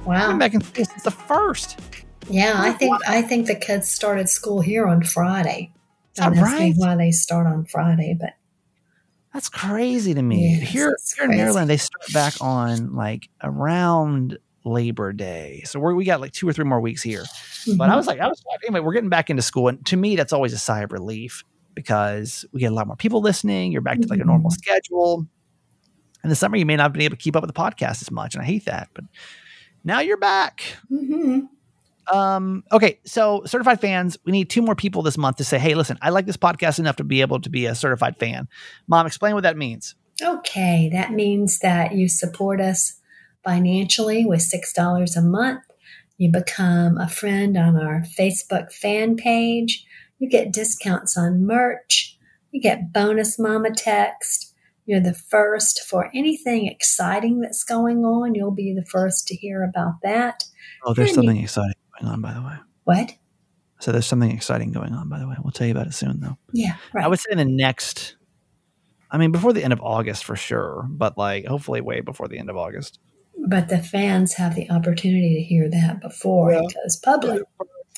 wow. 0.04 0.36
back 0.36 0.54
in 0.54 0.60
school 0.60 0.84
since 0.84 1.02
the 1.02 1.10
first. 1.10 1.80
Yeah, 2.28 2.54
I 2.56 2.72
think 2.72 2.96
I 3.08 3.22
think 3.22 3.46
the 3.46 3.54
kids 3.54 3.90
started 3.90 4.28
school 4.28 4.60
here 4.60 4.86
on 4.86 5.02
Friday. 5.02 5.72
Don't 6.14 6.34
right? 6.34 6.74
why 6.76 6.96
they 6.96 7.10
start 7.10 7.46
on 7.46 7.64
Friday, 7.64 8.16
but 8.18 8.34
That's 9.32 9.48
crazy 9.48 10.14
to 10.14 10.22
me. 10.22 10.58
Yes, 10.58 10.70
here, 10.70 10.96
here 11.16 11.24
in. 11.24 11.36
Maryland, 11.36 11.70
they 11.70 11.76
start 11.76 12.12
back 12.12 12.34
on 12.40 12.94
like 12.94 13.28
around 13.42 14.38
Labor 14.64 15.12
Day. 15.12 15.62
So 15.64 15.78
we're, 15.78 15.94
we 15.94 16.04
got 16.04 16.20
like 16.20 16.32
two 16.32 16.48
or 16.48 16.52
three 16.52 16.64
more 16.64 16.80
weeks 16.80 17.02
here. 17.02 17.24
But 17.76 17.88
I 17.88 17.92
Mhm. 17.92 17.96
was 17.96 18.06
like, 18.06 18.20
I 18.20 18.26
was 18.28 18.42
anyway. 18.66 18.80
We're 18.80 18.92
getting 18.92 19.08
back 19.10 19.30
into 19.30 19.42
school, 19.42 19.68
and 19.68 19.84
to 19.86 19.96
me, 19.96 20.16
that's 20.16 20.32
always 20.32 20.52
a 20.52 20.58
sigh 20.58 20.80
of 20.82 20.92
relief 20.92 21.44
because 21.74 22.44
we 22.52 22.60
get 22.60 22.72
a 22.72 22.74
lot 22.74 22.86
more 22.86 22.96
people 22.96 23.20
listening. 23.20 23.72
You're 23.72 23.82
back 23.82 24.00
to 24.00 24.08
like 24.08 24.20
a 24.20 24.24
normal 24.24 24.50
Mhm. 24.50 24.54
schedule. 24.54 25.26
In 26.24 26.30
the 26.30 26.36
summer, 26.36 26.56
you 26.56 26.66
may 26.66 26.76
not 26.76 26.82
have 26.84 26.92
been 26.92 27.02
able 27.02 27.16
to 27.16 27.22
keep 27.22 27.36
up 27.36 27.42
with 27.42 27.54
the 27.54 27.58
podcast 27.60 28.02
as 28.02 28.10
much, 28.10 28.34
and 28.34 28.42
I 28.42 28.46
hate 28.46 28.64
that. 28.64 28.88
But 28.94 29.04
now 29.84 30.00
you're 30.00 30.16
back. 30.16 30.62
Mhm. 30.90 31.48
Um, 32.12 32.64
okay, 32.72 32.98
so 33.04 33.42
certified 33.44 33.80
fans, 33.80 34.16
we 34.24 34.32
need 34.32 34.48
two 34.50 34.62
more 34.62 34.74
people 34.74 35.02
this 35.02 35.18
month 35.18 35.36
to 35.36 35.44
say, 35.44 35.58
"Hey, 35.58 35.74
listen, 35.74 35.98
I 36.00 36.08
like 36.10 36.26
this 36.26 36.38
podcast 36.38 36.78
enough 36.78 36.96
to 36.96 37.04
be 37.04 37.20
able 37.20 37.38
to 37.40 37.50
be 37.50 37.66
a 37.66 37.74
certified 37.74 38.16
fan." 38.18 38.48
Mom, 38.88 39.06
explain 39.06 39.34
what 39.34 39.42
that 39.42 39.56
means. 39.58 39.94
Okay, 40.20 40.88
that 40.92 41.12
means 41.12 41.58
that 41.60 41.94
you 41.94 42.08
support 42.08 42.60
us 42.60 42.94
financially 43.44 44.24
with 44.24 44.40
$6 44.40 45.16
a 45.16 45.20
month. 45.22 45.62
You 46.16 46.30
become 46.32 46.98
a 46.98 47.08
friend 47.08 47.56
on 47.56 47.76
our 47.76 48.02
Facebook 48.18 48.72
fan 48.72 49.16
page. 49.16 49.84
You 50.18 50.28
get 50.28 50.52
discounts 50.52 51.16
on 51.16 51.46
merch. 51.46 52.18
You 52.50 52.60
get 52.60 52.92
bonus 52.92 53.38
mama 53.38 53.70
text. 53.74 54.52
You're 54.86 55.00
the 55.00 55.14
first 55.14 55.82
for 55.84 56.10
anything 56.14 56.66
exciting 56.66 57.40
that's 57.40 57.62
going 57.62 58.04
on. 58.04 58.34
You'll 58.34 58.50
be 58.50 58.72
the 58.74 58.84
first 58.86 59.28
to 59.28 59.36
hear 59.36 59.62
about 59.62 59.94
that. 60.02 60.44
Oh, 60.84 60.94
there's 60.94 61.10
And 61.10 61.16
something 61.16 61.36
you- 61.36 61.42
exciting 61.44 61.74
going 62.00 62.12
on, 62.12 62.20
by 62.20 62.32
the 62.32 62.40
way. 62.42 62.54
What? 62.84 63.14
So 63.80 63.92
there's 63.92 64.06
something 64.06 64.30
exciting 64.32 64.72
going 64.72 64.92
on, 64.92 65.08
by 65.08 65.20
the 65.20 65.28
way. 65.28 65.36
We'll 65.44 65.52
tell 65.52 65.66
you 65.66 65.72
about 65.72 65.86
it 65.86 65.94
soon, 65.94 66.18
though. 66.20 66.36
Yeah, 66.52 66.74
right. 66.92 67.04
I 67.04 67.08
would 67.08 67.20
say 67.20 67.30
in 67.30 67.38
the 67.38 67.44
next, 67.44 68.16
I 69.10 69.18
mean, 69.18 69.30
before 69.30 69.52
the 69.52 69.62
end 69.62 69.72
of 69.72 69.80
August 69.80 70.24
for 70.24 70.34
sure, 70.34 70.84
but 70.90 71.16
like 71.16 71.46
hopefully 71.46 71.80
way 71.80 72.00
before 72.00 72.26
the 72.26 72.38
end 72.38 72.50
of 72.50 72.56
August. 72.56 72.98
But 73.48 73.68
the 73.68 73.78
fans 73.78 74.34
have 74.34 74.54
the 74.54 74.70
opportunity 74.70 75.34
to 75.36 75.42
hear 75.42 75.68
that 75.70 76.00
before 76.00 76.52
Yeah. 76.52 76.60
it 76.62 76.74
goes 76.74 76.96
public. 76.96 77.42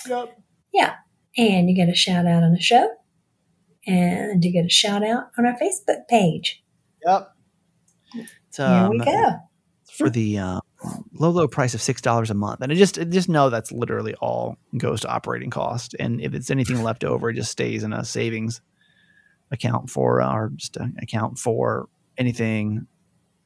Yep. 0.08 0.38
Yeah. 0.72 0.94
And 1.36 1.68
you 1.68 1.74
get 1.76 1.88
a 1.88 1.94
shout 1.94 2.26
out 2.26 2.42
on 2.42 2.52
the 2.52 2.60
show. 2.60 2.88
And 3.86 4.44
you 4.44 4.52
get 4.52 4.66
a 4.66 4.70
shout 4.70 5.02
out 5.04 5.30
on 5.38 5.46
our 5.46 5.56
Facebook 5.58 6.06
page. 6.08 6.62
Yep. 7.04 7.32
So 8.50 8.66
Here 8.66 8.90
we 8.90 8.98
go. 8.98 9.30
for 9.96 10.10
the 10.10 10.38
uh, 10.38 10.60
low 11.14 11.30
low 11.30 11.48
price 11.48 11.72
of 11.74 11.80
six 11.80 12.00
dollars 12.02 12.30
a 12.30 12.34
month, 12.34 12.60
and 12.60 12.70
I 12.72 12.74
just 12.74 12.96
just 13.10 13.28
know 13.28 13.48
that's 13.48 13.72
literally 13.72 14.14
all 14.16 14.56
goes 14.76 15.00
to 15.02 15.08
operating 15.08 15.50
cost, 15.50 15.94
and 15.98 16.20
if 16.20 16.34
it's 16.34 16.50
anything 16.50 16.82
left 16.82 17.04
over, 17.04 17.30
it 17.30 17.34
just 17.34 17.52
stays 17.52 17.84
in 17.84 17.92
a 17.92 18.04
savings 18.04 18.60
account 19.50 19.88
for 19.88 20.20
uh, 20.20 20.34
or 20.34 20.50
just 20.56 20.76
account 21.00 21.38
for 21.38 21.88
anything 22.18 22.86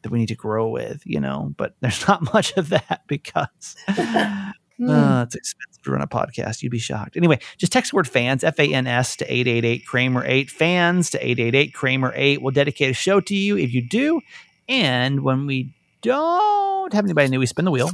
that 0.04 0.12
we 0.12 0.20
need 0.20 0.28
to 0.28 0.36
grow 0.36 0.68
with, 0.68 1.02
you 1.04 1.18
know. 1.18 1.52
But 1.56 1.74
there's 1.80 2.06
not 2.06 2.32
much 2.32 2.56
of 2.56 2.68
that 2.68 3.02
because 3.08 3.74
Hmm. 4.78 4.90
uh, 4.90 5.22
it's 5.22 5.36
expensive 5.36 5.82
to 5.84 5.90
run 5.92 6.02
a 6.02 6.06
podcast. 6.06 6.62
You'd 6.62 6.72
be 6.72 6.78
shocked. 6.78 7.16
Anyway, 7.16 7.38
just 7.58 7.72
text 7.72 7.92
the 7.92 7.96
word 7.96 8.08
fans, 8.08 8.42
F 8.42 8.58
A 8.58 8.72
N 8.74 8.86
S, 8.88 9.16
to 9.16 9.24
888 9.32 9.86
Kramer 9.86 10.24
8. 10.26 10.50
Fans 10.50 11.10
to 11.10 11.18
888 11.18 11.74
Kramer 11.74 12.12
8. 12.14 12.42
We'll 12.42 12.50
dedicate 12.50 12.90
a 12.90 12.94
show 12.94 13.20
to 13.20 13.36
you 13.36 13.56
if 13.56 13.72
you 13.72 13.88
do. 13.88 14.20
And 14.68 15.22
when 15.22 15.46
we 15.46 15.74
don't 16.02 16.92
have 16.92 17.04
anybody 17.04 17.28
new, 17.28 17.38
we 17.38 17.46
spin 17.46 17.64
the 17.64 17.70
wheel. 17.70 17.90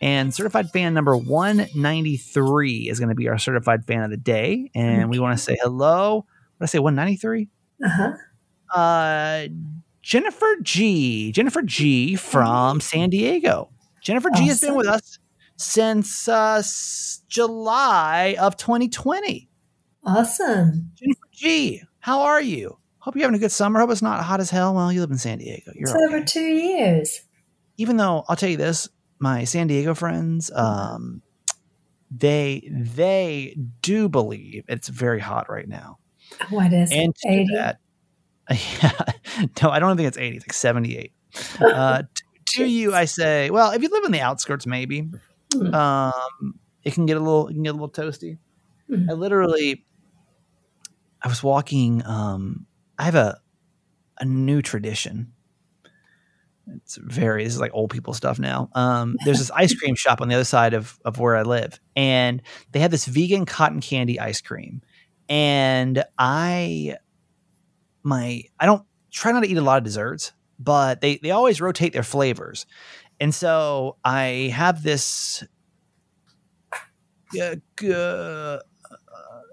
And 0.00 0.34
certified 0.34 0.70
fan 0.72 0.92
number 0.92 1.16
193 1.16 2.88
is 2.90 2.98
going 2.98 3.08
to 3.08 3.14
be 3.14 3.28
our 3.28 3.38
certified 3.38 3.86
fan 3.86 4.02
of 4.02 4.10
the 4.10 4.16
day. 4.16 4.70
And 4.74 5.08
we 5.08 5.18
want 5.18 5.38
to 5.38 5.42
say 5.42 5.56
hello. 5.62 6.16
What 6.16 6.26
did 6.58 6.64
I 6.64 6.66
say? 6.66 6.78
193? 6.80 7.48
uh-huh. 7.84 8.12
Uh, 8.74 9.46
Jennifer 10.06 10.46
G. 10.62 11.32
Jennifer 11.32 11.62
G 11.62 12.14
from 12.14 12.80
San 12.80 13.10
Diego. 13.10 13.70
Jennifer 14.00 14.30
G 14.36 14.46
has 14.46 14.60
been 14.60 14.76
with 14.76 14.86
us 14.86 15.18
since 15.56 16.28
uh, 16.28 16.62
July 17.28 18.36
of 18.38 18.56
2020. 18.56 19.50
Awesome. 20.04 20.92
Jennifer 20.94 21.26
G, 21.32 21.82
how 21.98 22.22
are 22.22 22.40
you? 22.40 22.78
Hope 23.00 23.16
you're 23.16 23.22
having 23.24 23.34
a 23.34 23.40
good 23.40 23.50
summer. 23.50 23.80
Hope 23.80 23.90
it's 23.90 24.00
not 24.00 24.22
hot 24.22 24.38
as 24.38 24.48
hell. 24.48 24.74
Well, 24.76 24.92
you 24.92 25.00
live 25.00 25.10
in 25.10 25.18
San 25.18 25.38
Diego. 25.38 25.72
You're 25.74 25.88
It's 25.88 25.90
okay. 25.90 26.04
over 26.04 26.24
two 26.24 26.40
years. 26.54 27.22
Even 27.76 27.96
though 27.96 28.24
I'll 28.28 28.36
tell 28.36 28.48
you 28.48 28.56
this, 28.56 28.88
my 29.18 29.42
San 29.42 29.66
Diego 29.66 29.92
friends, 29.92 30.52
um, 30.52 31.20
they 32.12 32.62
they 32.70 33.56
do 33.82 34.08
believe 34.08 34.66
it's 34.68 34.86
very 34.86 35.18
hot 35.18 35.50
right 35.50 35.68
now. 35.68 35.96
What 36.50 36.72
is 36.72 36.92
and 36.92 37.08
it? 37.10 37.16
to 37.22 37.28
80? 37.28 37.54
that, 37.56 37.80
yeah, 38.82 38.92
no, 39.62 39.70
I 39.70 39.78
don't 39.78 39.96
think 39.96 40.08
it's 40.08 40.18
80, 40.18 40.36
it's 40.36 40.44
like 40.46 40.52
78. 40.52 41.12
Uh, 41.60 42.02
t- 42.02 42.24
to 42.58 42.64
you, 42.64 42.94
I 42.94 43.04
say, 43.06 43.50
well, 43.50 43.72
if 43.72 43.82
you 43.82 43.88
live 43.90 44.04
in 44.04 44.12
the 44.12 44.20
outskirts, 44.20 44.66
maybe 44.66 45.08
Hmm. 45.54 45.72
um, 45.74 46.58
it 46.82 46.94
can 46.94 47.06
get 47.06 47.16
a 47.16 47.20
little, 47.20 47.48
it 47.48 47.54
can 47.54 47.62
get 47.62 47.70
a 47.70 47.78
little 47.78 47.88
toasty. 47.90 48.38
Hmm. 48.88 49.08
I 49.08 49.12
literally, 49.14 49.84
I 51.22 51.28
was 51.28 51.42
walking. 51.42 52.04
Um, 52.06 52.66
I 52.98 53.04
have 53.04 53.14
a 53.14 53.40
a 54.18 54.24
new 54.24 54.62
tradition. 54.62 55.32
It's 56.76 56.96
very, 56.96 57.44
this 57.44 57.54
is 57.54 57.60
like 57.60 57.70
old 57.74 57.90
people 57.90 58.12
stuff 58.12 58.38
now. 58.40 58.70
Um, 58.74 59.16
there's 59.24 59.38
this 59.38 59.52
ice 59.52 59.72
cream 59.74 59.94
shop 59.94 60.20
on 60.20 60.28
the 60.28 60.34
other 60.34 60.44
side 60.44 60.74
of 60.74 60.98
of 61.04 61.18
where 61.20 61.36
I 61.36 61.42
live, 61.42 61.78
and 61.94 62.42
they 62.72 62.80
have 62.80 62.90
this 62.90 63.06
vegan 63.06 63.46
cotton 63.46 63.80
candy 63.80 64.18
ice 64.18 64.40
cream. 64.40 64.82
And 65.28 66.04
I, 66.18 66.96
my, 68.06 68.42
I 68.60 68.66
don't 68.66 68.82
try 69.12 69.32
not 69.32 69.40
to 69.42 69.48
eat 69.48 69.56
a 69.58 69.62
lot 69.62 69.78
of 69.78 69.84
desserts, 69.84 70.32
but 70.58 71.00
they 71.02 71.18
they 71.18 71.32
always 71.32 71.60
rotate 71.60 71.92
their 71.92 72.02
flavors, 72.02 72.64
and 73.20 73.34
so 73.34 73.96
I 74.04 74.50
have 74.54 74.82
this 74.82 75.44
uh, 77.38 77.56
uh, 77.84 78.58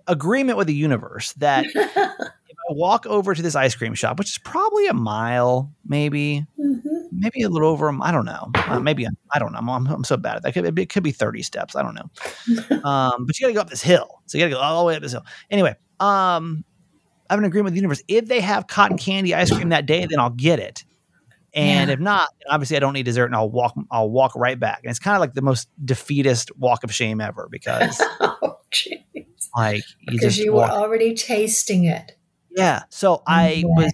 agreement 0.08 0.58
with 0.58 0.68
the 0.68 0.74
universe 0.76 1.34
that 1.34 1.66
if 1.76 2.58
I 2.70 2.74
walk 2.74 3.06
over 3.08 3.34
to 3.34 3.42
this 3.42 3.56
ice 3.56 3.76
cream 3.76 3.94
shop, 3.96 4.20
which 4.20 4.30
is 4.30 4.38
probably 4.38 4.88
a 4.88 4.94
mile, 4.94 5.72
maybe, 5.86 6.46
Mhm. 6.60 6.82
maybe 7.12 7.42
a 7.42 7.50
little 7.50 7.70
over. 7.70 7.92
I 8.02 8.12
don't 8.12 8.26
know. 8.26 8.52
Uh, 8.56 8.80
maybe 8.80 9.08
I 9.34 9.39
don't 9.39 9.52
know. 9.52 9.60
I'm, 9.60 9.88
I'm 9.88 10.04
so 10.04 10.18
bad 10.18 10.38
at 10.38 10.44
that. 10.44 10.50
It 10.50 10.54
could, 10.63 10.80
it 10.80 10.89
could 10.89 11.04
be 11.04 11.12
30 11.12 11.42
steps. 11.42 11.76
I 11.76 11.82
don't 11.82 11.96
know. 11.96 12.10
Um, 12.84 13.26
but 13.26 13.39
you 13.39 13.46
got 13.46 13.48
to 13.48 13.54
go 13.54 13.62
up 13.62 13.70
this 13.70 13.82
hill. 13.82 14.22
So 14.26 14.38
you 14.38 14.44
got 14.44 14.50
to 14.50 14.56
go 14.56 14.60
all 14.60 14.84
the 14.84 14.88
way 14.88 14.96
up 14.98 15.02
this 15.02 15.13
hill. 15.13 15.26
Anyway, 15.50 15.74
um, 16.02 16.66
I 17.29 17.33
have 17.33 17.39
an 17.39 17.45
agreement 17.45 17.65
with 17.65 17.73
the 17.73 17.79
universe. 17.79 18.03
If 18.07 18.27
they 18.27 18.41
have 18.41 18.67
cotton 18.67 18.97
candy 18.97 19.33
ice 19.33 19.51
cream 19.51 19.69
that 19.69 19.86
day, 19.86 20.05
then 20.05 20.19
I'll 20.19 20.29
get 20.29 20.59
it. 20.59 20.83
And 21.53 21.89
Yeah. 21.89 21.93
if 21.93 21.99
not, 21.99 22.29
obviously 22.49 22.77
I 22.77 22.79
don't 22.79 22.93
need 22.93 23.03
dessert, 23.03 23.25
and 23.25 23.36
I'll 23.36 23.49
walk. 23.49 23.75
I'll 23.91 24.09
walk 24.09 24.36
right 24.36 24.59
back. 24.59 24.79
And 24.83 24.89
it's 24.89 24.99
kind 24.99 25.15
of 25.15 25.21
like 25.21 25.33
the 25.33 25.41
most 25.41 25.69
defeatist 25.83 26.55
walk 26.57 26.83
of 26.83 26.93
shame 26.93 27.21
ever 27.21 27.47
because, 27.51 28.01
oh, 28.19 28.59
like, 29.55 29.83
you 29.99 30.12
Because 30.19 30.38
you 30.38 30.53
were 30.53 30.63
already 30.63 31.13
tasting 31.13 31.86
it. 31.86 32.17
Yeah. 32.55 32.83
So 32.89 33.21
I 33.27 33.63
was. 33.65 33.93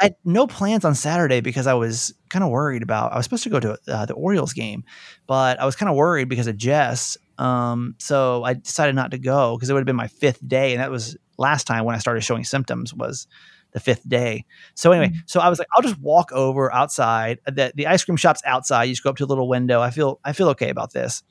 I 0.00 0.06
had 0.06 0.16
no 0.24 0.46
plans 0.46 0.84
on 0.84 0.94
Saturday 0.94 1.40
because 1.40 1.66
I 1.66 1.74
was 1.74 2.14
kind 2.30 2.42
of 2.42 2.50
worried 2.50 2.82
about. 2.82 3.12
I 3.12 3.16
was 3.16 3.24
supposed 3.24 3.42
to 3.44 3.50
go 3.50 3.60
to 3.60 3.78
uh, 3.88 4.06
the 4.06 4.14
Orioles 4.14 4.52
game, 4.52 4.84
but 5.26 5.60
I 5.60 5.66
was 5.66 5.76
kind 5.76 5.90
of 5.90 5.96
worried 5.96 6.28
because 6.28 6.46
of 6.46 6.56
Jess. 6.56 7.16
Um, 7.38 7.94
so 7.98 8.42
I 8.42 8.54
decided 8.54 8.94
not 8.94 9.10
to 9.10 9.18
go 9.18 9.54
because 9.56 9.68
it 9.68 9.74
would 9.74 9.80
have 9.80 9.86
been 9.86 9.94
my 9.94 10.08
fifth 10.08 10.46
day, 10.46 10.72
and 10.72 10.80
that 10.80 10.90
was 10.90 11.16
last 11.38 11.66
time 11.66 11.84
when 11.84 11.94
I 11.94 11.98
started 11.98 12.22
showing 12.22 12.44
symptoms 12.44 12.92
was 12.94 13.26
the 13.72 13.80
fifth 13.80 14.06
day. 14.08 14.44
So 14.74 14.92
anyway, 14.92 15.14
so 15.26 15.40
I 15.40 15.48
was 15.48 15.58
like, 15.58 15.68
I'll 15.74 15.82
just 15.82 15.98
walk 15.98 16.30
over 16.32 16.72
outside. 16.72 17.38
The 17.46 17.72
the 17.74 17.86
ice 17.86 18.04
cream 18.04 18.16
shop's 18.16 18.42
outside. 18.44 18.84
You 18.84 18.92
just 18.92 19.02
go 19.02 19.10
up 19.10 19.16
to 19.16 19.24
a 19.24 19.26
little 19.26 19.48
window. 19.48 19.80
I 19.80 19.90
feel 19.90 20.20
I 20.24 20.32
feel 20.32 20.48
okay 20.50 20.68
about 20.68 20.92
this. 20.92 21.22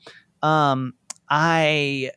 Um, 0.42 0.94
I 1.28 2.10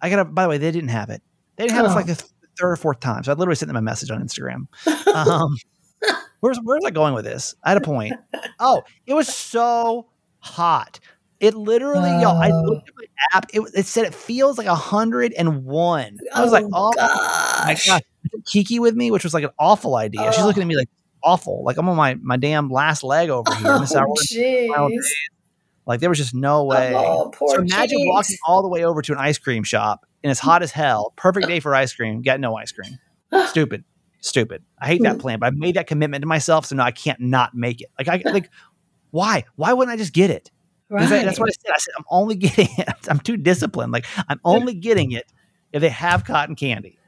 I 0.00 0.08
got. 0.10 0.34
By 0.34 0.44
the 0.44 0.48
way, 0.48 0.58
they 0.58 0.70
didn't 0.70 0.90
have 0.90 1.10
it. 1.10 1.22
They 1.56 1.64
didn't 1.64 1.76
have 1.76 1.84
it 1.86 1.88
for 1.88 1.92
Oh. 1.94 1.96
like 1.96 2.06
the 2.06 2.14
th- 2.14 2.30
third 2.58 2.70
or 2.72 2.76
fourth 2.76 3.00
time. 3.00 3.24
So 3.24 3.32
I 3.32 3.34
literally 3.34 3.56
sent 3.56 3.68
them 3.68 3.76
a 3.76 3.82
message 3.82 4.10
on 4.10 4.22
Instagram. 4.22 4.66
Um, 5.10 5.56
where's 6.38 6.58
where's 6.62 6.84
I 6.84 6.90
going 6.90 7.14
with 7.14 7.24
this? 7.24 7.54
I 7.64 7.70
had 7.70 7.78
a 7.78 7.84
point. 7.84 8.14
Oh, 8.60 8.82
it 9.06 9.14
was 9.14 9.26
so 9.28 10.06
hot. 10.38 11.00
It 11.40 11.54
literally, 11.54 12.10
y'all. 12.20 12.40
I 12.40 12.50
Oh. 12.50 12.62
looked 12.62 12.88
at 12.88 12.94
my 12.96 13.04
app. 13.32 13.46
It, 13.52 13.62
it 13.74 13.86
said 13.86 14.04
it 14.04 14.14
feels 14.14 14.58
like 14.58 14.66
hundred 14.66 15.32
and 15.32 15.64
one. 15.64 16.18
I 16.34 16.42
was 16.42 16.52
like, 16.52 16.64
oh, 16.64 16.92
oh 16.98 17.62
my 17.64 17.72
gosh. 17.72 17.86
god, 17.86 18.02
Kiki 18.46 18.78
with 18.78 18.94
me, 18.94 19.10
which 19.10 19.24
was 19.24 19.32
like 19.32 19.44
an 19.44 19.50
awful 19.58 19.96
idea. 19.96 20.30
She's 20.32 20.42
Oh. 20.42 20.46
looking 20.46 20.62
at 20.62 20.66
me 20.66 20.76
like 20.76 20.90
awful. 21.22 21.64
Like 21.64 21.78
I'm 21.78 21.88
on 21.88 21.96
my 21.96 22.14
my 22.16 22.36
damn 22.36 22.68
last 22.68 23.02
leg 23.02 23.30
over 23.30 23.52
here. 23.54 23.78
Oh. 24.76 24.90
Like 25.86 26.00
there 26.00 26.10
was 26.10 26.18
just 26.18 26.34
no 26.34 26.60
oh, 26.60 26.64
way. 26.64 26.92
Oh, 26.94 27.30
poor 27.34 27.48
so 27.48 27.60
imagine 27.62 27.98
kitties. 27.98 28.06
walking 28.06 28.36
all 28.46 28.62
the 28.62 28.68
way 28.68 28.84
over 28.84 29.00
to 29.02 29.12
an 29.12 29.18
ice 29.18 29.38
cream 29.38 29.64
shop 29.64 30.06
and 30.22 30.30
it's 30.30 30.40
hot 30.40 30.62
as 30.62 30.70
hell. 30.70 31.12
Perfect 31.16 31.46
day 31.48 31.60
for 31.60 31.74
ice 31.74 31.92
cream. 31.92 32.22
Got 32.22 32.40
no 32.40 32.56
ice 32.56 32.70
cream. 32.70 32.98
Stupid. 33.46 33.84
Stupid. 34.20 34.62
I 34.78 34.86
hate 34.86 35.02
that 35.02 35.14
hmm. 35.14 35.20
plan, 35.20 35.38
but 35.38 35.46
I 35.46 35.50
made 35.50 35.76
that 35.76 35.86
commitment 35.86 36.22
to 36.22 36.28
myself, 36.28 36.66
so 36.66 36.76
now 36.76 36.84
I 36.84 36.90
can't 36.90 37.20
not 37.20 37.54
make 37.54 37.80
it. 37.80 37.88
Like 37.98 38.08
I 38.08 38.30
like 38.30 38.50
why? 39.10 39.44
Why 39.56 39.72
wouldn't 39.72 39.92
I 39.92 39.96
just 39.96 40.12
get 40.12 40.30
it? 40.30 40.50
'Cause 40.90 41.12
I- 41.12 41.24
that's 41.24 41.38
what 41.40 41.48
I 41.48 41.52
said. 41.52 41.72
I 41.74 41.78
said 41.78 41.94
I'm 41.98 42.04
only 42.10 42.34
getting 42.34 42.68
it. 42.78 42.88
I'm 43.08 43.20
too 43.20 43.36
disciplined. 43.36 43.92
Like 43.92 44.06
I'm 44.28 44.40
only 44.44 44.74
getting 44.74 45.12
it 45.12 45.24
if 45.72 45.80
they 45.80 45.88
have 45.88 46.24
cotton 46.24 46.56
candy. 46.56 46.98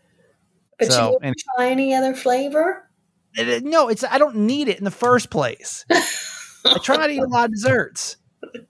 but 0.79 0.93
so, 0.93 1.11
you 1.13 1.19
and- 1.23 1.37
try 1.57 1.71
any 1.71 1.95
other 1.95 2.15
flavor? 2.15 2.89
It- 3.35 3.65
no, 3.65 3.89
it's 3.89 4.05
I 4.05 4.19
don't 4.19 4.37
need 4.37 4.69
it 4.69 4.79
in 4.79 4.85
the 4.85 4.91
first 4.91 5.31
place. 5.31 5.85
I 5.91 6.79
try 6.83 6.97
not 6.97 7.07
to 7.09 7.13
eat 7.13 7.19
a 7.19 7.27
lot 7.27 7.47
of 7.47 7.51
desserts. 7.53 8.17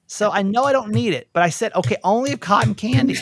So 0.06 0.30
I 0.30 0.42
know 0.42 0.64
I 0.64 0.72
don't 0.72 0.92
need 0.92 1.14
it, 1.14 1.28
but 1.32 1.42
I 1.42 1.48
said, 1.48 1.74
okay, 1.74 1.96
only 2.04 2.32
if 2.32 2.40
cotton 2.40 2.74
candy. 2.74 3.16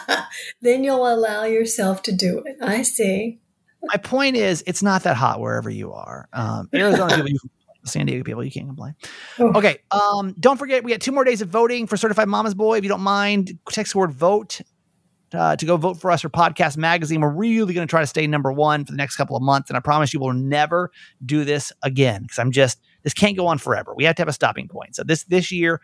then 0.60 0.84
you'll 0.84 1.06
allow 1.12 1.44
yourself 1.44 2.02
to 2.04 2.12
do 2.12 2.42
it. 2.44 2.56
I 2.62 2.82
see. 2.82 3.38
my 3.82 3.96
point 3.96 4.36
is, 4.36 4.62
it's 4.66 4.82
not 4.82 5.02
that 5.04 5.16
hot 5.16 5.40
wherever 5.40 5.70
you 5.70 5.92
are. 5.92 6.28
Um, 6.32 6.68
Arizona 6.74 7.08
people, 7.16 7.28
you 7.28 7.38
can 7.38 7.48
complain. 7.50 7.55
San 7.86 8.06
Diego 8.06 8.24
people, 8.24 8.44
you 8.44 8.50
can't 8.50 8.66
complain. 8.66 8.94
Oh. 9.38 9.52
Okay. 9.56 9.78
Um, 9.90 10.34
don't 10.38 10.58
forget, 10.58 10.84
we 10.84 10.90
got 10.90 11.00
two 11.00 11.12
more 11.12 11.24
days 11.24 11.42
of 11.42 11.48
voting 11.48 11.86
for 11.86 11.96
Certified 11.96 12.28
Mama's 12.28 12.54
Boy. 12.54 12.78
If 12.78 12.84
you 12.84 12.88
don't 12.88 13.00
mind, 13.00 13.58
text 13.70 13.92
the 13.92 13.98
word 13.98 14.12
vote 14.12 14.60
uh, 15.32 15.56
to 15.56 15.66
go 15.66 15.76
vote 15.76 16.00
for 16.00 16.10
us 16.10 16.22
for 16.22 16.28
Podcast 16.28 16.76
Magazine. 16.76 17.20
We're 17.20 17.30
really 17.30 17.74
going 17.74 17.86
to 17.86 17.90
try 17.90 18.00
to 18.00 18.06
stay 18.06 18.26
number 18.26 18.52
one 18.52 18.84
for 18.84 18.92
the 18.92 18.96
next 18.96 19.16
couple 19.16 19.36
of 19.36 19.42
months. 19.42 19.70
And 19.70 19.76
I 19.76 19.80
promise 19.80 20.12
you, 20.12 20.20
we'll 20.20 20.32
never 20.32 20.90
do 21.24 21.44
this 21.44 21.72
again 21.82 22.22
because 22.22 22.38
I'm 22.38 22.52
just, 22.52 22.80
this 23.02 23.14
can't 23.14 23.36
go 23.36 23.46
on 23.46 23.58
forever. 23.58 23.94
We 23.94 24.04
have 24.04 24.16
to 24.16 24.22
have 24.22 24.28
a 24.28 24.32
stopping 24.32 24.68
point. 24.68 24.96
So 24.96 25.04
this, 25.04 25.24
this 25.24 25.50
year, 25.50 25.80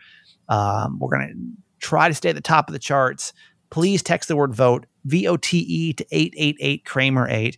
um, 0.49 0.99
we're 0.99 1.09
going 1.09 1.27
to 1.27 1.85
try 1.85 2.07
to 2.07 2.13
stay 2.13 2.29
at 2.29 2.35
the 2.35 2.41
top 2.41 2.67
of 2.69 2.73
the 2.73 2.79
charts. 2.79 3.33
Please 3.69 4.01
text 4.03 4.27
the 4.27 4.35
word 4.35 4.53
vote, 4.53 4.85
V 5.05 5.27
O 5.27 5.37
T 5.37 5.59
E, 5.59 5.93
to 5.93 6.05
888 6.11 6.85
Kramer 6.85 7.27
8. 7.29 7.57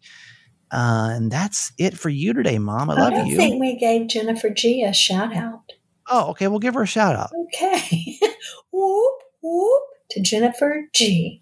Uh, 0.72 1.10
and 1.12 1.32
that's 1.32 1.72
it 1.78 1.98
for 1.98 2.10
you 2.10 2.34
today, 2.34 2.58
Mom. 2.60 2.90
I 2.90 2.96
love 2.96 3.14
I 3.14 3.18
don't 3.18 3.28
you. 3.28 3.38
think 3.38 3.62
we 3.62 3.78
gave 3.78 4.08
Jennifer 4.08 4.50
G 4.50 4.84
a 4.84 4.94
shout 4.94 5.34
out. 5.36 5.72
oh, 6.10 6.30
okay. 6.32 6.48
We'll 6.48 6.60
give 6.60 6.74
her 6.74 6.84
a 6.84 6.88
shout 6.88 7.16
out. 7.16 7.32
Okay. 7.48 8.18
whoop, 8.72 9.14
whoop 9.42 9.84
to 10.12 10.22
Jennifer 10.22 10.82
G. 10.94 11.42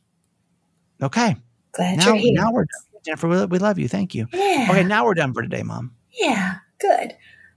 Okay. 1.02 1.36
Glad 1.72 1.98
Now, 1.98 2.08
you're 2.08 2.16
here. 2.18 2.34
now 2.36 2.52
we're 2.52 2.62
done. 2.66 3.02
Jennifer, 3.06 3.28
we, 3.28 3.46
we 3.46 3.60
love 3.60 3.80
you. 3.80 3.88
Thank 3.88 4.14
you. 4.16 4.28
yeah. 4.34 4.68
Okay. 4.70 4.84
Now 4.84 5.06
we're 5.06 5.14
done 5.16 5.34
for 5.34 5.42
today, 5.42 5.64
Mom. 5.64 5.96
Yeah. 6.12 6.56
Good. 6.80 7.14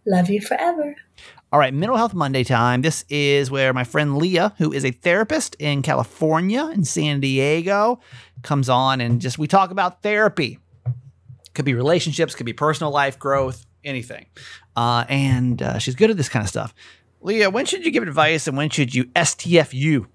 Love 0.06 0.30
you 0.30 0.40
forever. 0.40 0.94
All 1.52 1.58
right, 1.60 1.72
Mental 1.72 1.96
Health 1.96 2.14
Monday 2.14 2.42
time. 2.44 2.82
This 2.82 3.04
is 3.08 3.50
where 3.50 3.72
my 3.72 3.84
friend 3.84 4.18
Leah, 4.18 4.54
who 4.58 4.72
is 4.72 4.84
a 4.84 4.90
therapist 4.90 5.54
in 5.58 5.82
California 5.82 6.66
in 6.72 6.84
San 6.84 7.20
Diego, 7.20 8.00
comes 8.42 8.68
on 8.68 9.00
and 9.00 9.20
just 9.20 9.38
we 9.38 9.46
talk 9.46 9.70
about 9.70 10.02
therapy. 10.02 10.58
Could 11.56 11.64
be 11.64 11.72
relationships, 11.74 12.34
could 12.34 12.46
be 12.46 12.52
personal 12.52 12.92
life 12.92 13.18
growth, 13.18 13.64
anything. 13.82 14.26
Uh, 14.76 15.04
and 15.08 15.60
uh, 15.62 15.78
she's 15.78 15.94
good 15.94 16.10
at 16.10 16.16
this 16.18 16.28
kind 16.28 16.42
of 16.44 16.48
stuff. 16.50 16.74
Leah, 17.22 17.48
when 17.50 17.64
should 17.64 17.82
you 17.84 17.90
give 17.90 18.02
advice 18.02 18.46
and 18.46 18.56
when 18.58 18.68
should 18.70 18.94
you 18.94 19.06
STFU? 19.06 20.06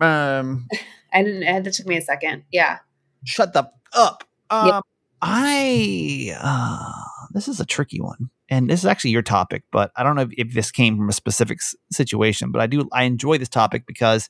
Um, 0.00 0.66
I 1.12 1.22
didn't. 1.22 1.44
uh, 1.46 1.60
That 1.60 1.72
took 1.74 1.86
me 1.86 1.96
a 1.96 2.02
second. 2.02 2.42
Yeah. 2.52 2.78
shut 3.24 3.52
the 3.52 3.70
up. 3.94 4.24
Um, 4.50 4.66
Yep. 4.66 4.84
I 5.20 6.36
uh, 6.40 6.92
this 7.32 7.48
is 7.48 7.58
a 7.60 7.64
tricky 7.66 8.00
one, 8.00 8.30
and 8.48 8.68
this 8.70 8.80
is 8.80 8.86
actually 8.86 9.10
your 9.12 9.22
topic, 9.22 9.64
but 9.72 9.90
I 9.96 10.02
don't 10.04 10.14
know 10.16 10.22
if, 10.22 10.30
if 10.38 10.54
this 10.54 10.70
came 10.70 10.96
from 10.96 11.08
a 11.08 11.12
specific 11.12 11.58
s- 11.60 11.74
situation. 11.92 12.52
But 12.52 12.62
I 12.62 12.66
do 12.68 12.88
I 12.92 13.02
enjoy 13.04 13.38
this 13.38 13.48
topic 13.48 13.84
because 13.86 14.28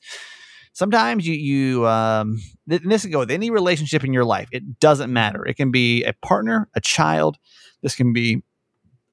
sometimes 0.73 1.27
you 1.27 1.33
you 1.33 1.87
um, 1.87 2.39
th- 2.69 2.81
and 2.81 2.91
this 2.91 3.03
can 3.03 3.11
go 3.11 3.19
with 3.19 3.31
any 3.31 3.49
relationship 3.49 4.03
in 4.03 4.13
your 4.13 4.25
life. 4.25 4.49
It 4.51 4.79
doesn't 4.79 5.11
matter. 5.11 5.45
It 5.45 5.55
can 5.55 5.71
be 5.71 6.03
a 6.03 6.13
partner, 6.13 6.69
a 6.75 6.81
child. 6.81 7.37
This 7.81 7.95
can 7.95 8.13
be 8.13 8.43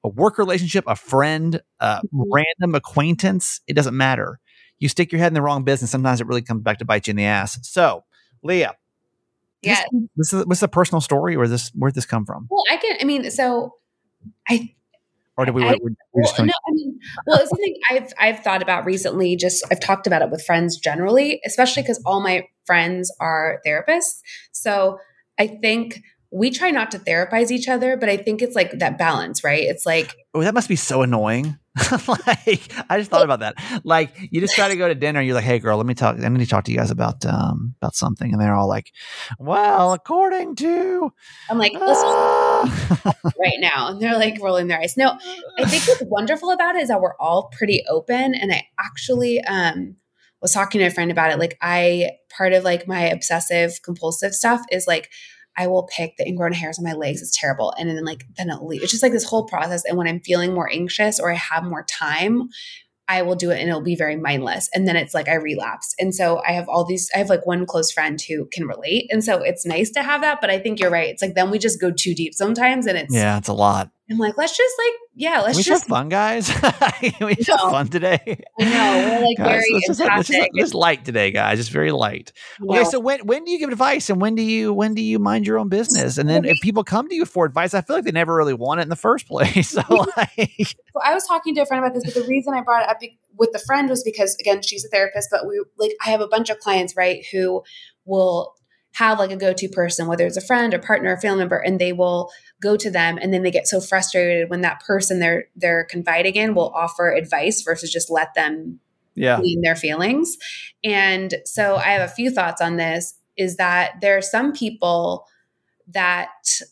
a 0.03 0.09
work 0.09 0.37
relationship, 0.37 0.83
a 0.87 0.95
friend, 0.95 1.61
a 1.79 2.01
random 2.13 2.75
acquaintance. 2.75 3.61
It 3.67 3.73
doesn't 3.73 3.95
matter. 3.97 4.39
You 4.79 4.89
stick 4.89 5.11
your 5.11 5.19
head 5.19 5.27
in 5.27 5.33
the 5.33 5.41
wrong 5.41 5.63
business. 5.63 5.89
Sometimes 5.91 6.21
it 6.21 6.27
really 6.27 6.43
comes 6.43 6.61
back 6.61 6.77
to 6.79 6.85
bite 6.85 7.07
you 7.07 7.11
in 7.11 7.17
the 7.17 7.25
ass. 7.25 7.57
So, 7.67 8.03
Leah, 8.43 8.75
Yeah. 9.63 9.83
this 10.15 10.33
is 10.33 10.45
what's 10.45 10.61
a 10.61 10.67
personal 10.67 11.01
story, 11.01 11.35
or 11.35 11.43
is 11.45 11.49
this 11.49 11.71
where'd 11.73 11.95
this 11.95 12.05
come 12.05 12.25
from, 12.25 12.47
Well, 12.49 12.63
I 12.69 12.77
can. 12.77 12.95
I 13.01 13.05
mean, 13.05 13.29
so 13.31 13.73
I 14.47 14.75
or 15.37 15.45
did 15.45 15.55
we? 15.55 15.63
I- 15.63 15.77
we 15.83 15.95
we're 16.13 16.23
just 16.23 16.33
Well, 16.33 16.47
coming, 16.47 16.47
no, 16.47 16.53
I 16.67 16.71
mean, 16.73 16.99
well, 17.25 17.39
it's 17.39 17.49
something 17.49 17.75
I've 17.91 18.13
I've 18.19 18.43
thought 18.43 18.61
about 18.61 18.85
recently. 18.85 19.35
Just 19.35 19.65
I've 19.71 19.79
talked 19.79 20.07
about 20.07 20.21
it 20.21 20.29
with 20.29 20.43
friends 20.43 20.77
generally, 20.77 21.39
especially 21.45 21.83
because 21.83 22.01
all 22.05 22.21
my 22.21 22.47
friends 22.65 23.13
are 23.19 23.61
therapists. 23.65 24.19
So 24.51 24.99
I 25.39 25.47
think 25.47 26.01
we 26.31 26.49
try 26.49 26.71
not 26.71 26.91
to 26.91 26.99
therapize 26.99 27.51
each 27.51 27.69
other, 27.69 27.95
but 27.95 28.09
I 28.09 28.17
think 28.17 28.41
it's 28.41 28.55
like 28.55 28.79
that 28.79 28.97
balance, 28.97 29.43
right? 29.43 29.63
It's 29.63 29.85
like 29.85 30.15
oh, 30.33 30.41
that 30.41 30.53
must 30.53 30.69
be 30.69 30.75
so 30.75 31.01
annoying. 31.01 31.57
like, 32.07 32.71
I 32.89 32.97
just 32.97 33.11
thought 33.11 33.23
about 33.23 33.41
that. 33.41 33.55
Like, 33.83 34.15
you 34.31 34.41
just 34.41 34.55
try 34.55 34.67
to 34.67 34.75
go 34.75 34.87
to 34.87 34.95
dinner, 34.95 35.19
and 35.19 35.27
you're 35.27 35.35
like, 35.35 35.43
"Hey, 35.43 35.59
girl, 35.59 35.77
let 35.77 35.85
me 35.85 35.93
talk. 35.93 36.17
I 36.19 36.27
need 36.27 36.39
to 36.39 36.47
talk 36.47 36.63
to 36.65 36.71
you 36.71 36.77
guys 36.77 36.89
about 36.89 37.23
um 37.25 37.75
about 37.79 37.95
something," 37.95 38.31
and 38.33 38.41
they're 38.41 38.55
all 38.55 38.67
like, 38.67 38.91
"Well, 39.37 39.93
according 39.93 40.55
to." 40.55 41.13
I'm 41.49 41.59
like, 41.59 41.73
let's 41.73 42.01
ah." 42.65 43.13
right 43.39 43.59
now, 43.59 43.89
and 43.89 44.01
they're 44.01 44.17
like 44.17 44.37
rolling 44.41 44.67
their 44.67 44.79
eyes. 44.79 44.97
No, 44.97 45.17
I 45.57 45.65
think 45.65 45.87
what's 45.87 46.03
wonderful 46.03 46.51
about 46.51 46.75
it 46.75 46.83
is 46.83 46.89
that 46.89 47.01
we're 47.01 47.17
all 47.19 47.51
pretty 47.57 47.83
open. 47.89 48.33
And 48.35 48.51
I 48.51 48.63
actually 48.79 49.41
um, 49.41 49.95
was 50.41 50.53
talking 50.53 50.79
to 50.79 50.87
a 50.87 50.91
friend 50.91 51.11
about 51.11 51.31
it. 51.31 51.39
Like, 51.39 51.57
I 51.61 52.11
part 52.29 52.53
of 52.53 52.63
like 52.63 52.87
my 52.87 53.01
obsessive 53.01 53.81
compulsive 53.83 54.33
stuff 54.33 54.61
is 54.71 54.87
like, 54.87 55.09
I 55.57 55.67
will 55.67 55.87
pick 55.87 56.17
the 56.17 56.27
ingrown 56.27 56.53
hairs 56.53 56.77
on 56.77 56.85
my 56.85 56.93
legs. 56.93 57.21
It's 57.21 57.35
terrible. 57.35 57.73
And 57.79 57.89
then 57.89 58.05
like, 58.05 58.25
then 58.37 58.49
it'll 58.49 58.67
leave. 58.67 58.83
It's 58.83 58.91
just 58.91 59.01
like 59.01 59.11
this 59.11 59.23
whole 59.23 59.45
process. 59.45 59.83
And 59.85 59.97
when 59.97 60.07
I'm 60.07 60.19
feeling 60.19 60.53
more 60.53 60.69
anxious 60.71 61.19
or 61.19 61.31
I 61.31 61.35
have 61.35 61.63
more 61.63 61.83
time, 61.83 62.49
I 63.07 63.21
will 63.21 63.35
do 63.35 63.51
it 63.51 63.59
and 63.59 63.69
it'll 63.69 63.81
be 63.81 63.95
very 63.95 64.15
mindless. 64.15 64.69
And 64.73 64.87
then 64.87 64.95
it's 64.95 65.13
like 65.13 65.27
I 65.27 65.35
relapse. 65.35 65.95
And 65.99 66.13
so 66.13 66.41
I 66.47 66.51
have 66.51 66.67
all 66.67 66.85
these, 66.85 67.09
I 67.15 67.19
have 67.19 67.29
like 67.29 67.45
one 67.45 67.65
close 67.65 67.91
friend 67.91 68.19
who 68.21 68.47
can 68.51 68.67
relate. 68.67 69.07
And 69.09 69.23
so 69.23 69.41
it's 69.41 69.65
nice 69.65 69.91
to 69.91 70.03
have 70.03 70.21
that. 70.21 70.41
But 70.41 70.49
I 70.49 70.59
think 70.59 70.79
you're 70.79 70.91
right. 70.91 71.09
It's 71.09 71.21
like 71.21 71.35
then 71.35 71.49
we 71.49 71.59
just 71.59 71.79
go 71.79 71.91
too 71.91 72.13
deep 72.13 72.33
sometimes. 72.33 72.85
And 72.85 72.97
it's, 72.97 73.13
yeah, 73.13 73.37
it's 73.37 73.47
a 73.47 73.53
lot. 73.53 73.91
I'm 74.09 74.17
like, 74.17 74.37
let's 74.37 74.55
just 74.55 74.73
like, 74.77 74.93
yeah, 75.15 75.41
let's 75.41 75.57
we 75.57 75.63
just, 75.63 75.83
have 75.83 75.89
fun, 75.89 76.07
guys? 76.07 76.49
We 77.21 77.35
just 77.35 77.49
have 77.49 77.59
fun 77.71 77.89
today? 77.89 78.41
I 78.59 78.63
know, 78.63 79.19
we're 79.19 79.25
like 79.25 79.37
Guys, 79.37 79.47
very 79.47 79.65
let's 79.73 79.87
just, 79.87 79.99
let's 79.99 80.27
just- 80.29 80.49
just 80.55 80.73
light 80.73 81.03
today, 81.03 81.31
guys. 81.31 81.57
Just 81.57 81.71
very 81.71 81.91
light. 81.91 82.31
Okay, 82.61 82.85
so 82.85 82.99
when 82.99 83.25
when 83.25 83.43
do 83.43 83.51
you 83.51 83.59
give 83.59 83.69
advice 83.69 84.09
and 84.09 84.21
when 84.21 84.35
do 84.35 84.41
you 84.41 84.73
when 84.73 84.93
do 84.93 85.01
you 85.01 85.19
mind 85.19 85.45
your 85.45 85.59
own 85.59 85.67
business? 85.67 86.17
And 86.17 86.29
then 86.29 86.45
if 86.45 86.57
people 86.61 86.83
come 86.85 87.09
to 87.09 87.15
you 87.15 87.25
for 87.25 87.45
advice, 87.45 87.73
I 87.73 87.81
feel 87.81 87.97
like 87.97 88.05
they 88.05 88.11
never 88.11 88.33
really 88.33 88.53
want 88.53 88.79
it 88.79 88.83
in 88.83 88.89
the 88.89 88.95
first 88.95 89.27
place. 89.27 89.67
So 89.77 90.05
like 90.15 90.51
So 90.59 91.01
I 91.03 91.13
was 91.13 91.27
talking 91.27 91.53
to 91.55 91.61
a 91.61 91.65
friend 91.65 91.83
about 91.83 91.93
this, 91.93 92.05
but 92.05 92.13
the 92.13 92.27
reason 92.27 92.53
I 92.53 92.61
brought 92.61 92.83
it 92.83 92.89
up 92.89 92.99
with 93.37 93.51
the 93.51 93.59
friend 93.59 93.89
was 93.89 94.03
because 94.03 94.35
again, 94.39 94.61
she's 94.61 94.85
a 94.85 94.87
therapist, 94.87 95.27
but 95.31 95.45
we 95.45 95.63
like 95.77 95.91
I 96.05 96.09
have 96.11 96.21
a 96.21 96.27
bunch 96.27 96.49
of 96.49 96.59
clients, 96.59 96.95
right, 96.95 97.25
who 97.31 97.63
will 98.05 98.53
have 98.93 99.19
like 99.19 99.31
a 99.31 99.35
go-to 99.35 99.69
person, 99.69 100.07
whether 100.07 100.25
it's 100.25 100.37
a 100.37 100.41
friend 100.41 100.73
or 100.73 100.79
partner 100.79 101.13
or 101.13 101.17
family 101.17 101.39
member, 101.39 101.57
and 101.57 101.79
they 101.79 101.93
will 101.93 102.31
go 102.61 102.75
to 102.75 102.89
them 102.89 103.17
and 103.21 103.33
then 103.33 103.43
they 103.43 103.51
get 103.51 103.67
so 103.67 103.79
frustrated 103.79 104.49
when 104.49 104.61
that 104.61 104.81
person 104.81 105.19
they're 105.19 105.45
they're 105.55 105.83
confiding 105.85 106.35
in 106.35 106.55
will 106.55 106.71
offer 106.75 107.11
advice 107.11 107.61
versus 107.61 107.91
just 107.91 108.09
let 108.09 108.33
them 108.33 108.79
yeah. 109.17 109.37
clean 109.37 109.61
their 109.61 109.75
feelings. 109.75 110.37
And 110.83 111.35
so 111.45 111.75
I 111.75 111.89
have 111.89 112.07
a 112.07 112.13
few 112.13 112.31
thoughts 112.31 112.61
on 112.61 112.77
this 112.77 113.15
is 113.35 113.57
that 113.57 113.95
there 114.01 114.17
are 114.17 114.21
some 114.21 114.53
people 114.53 115.27
that 115.89 116.29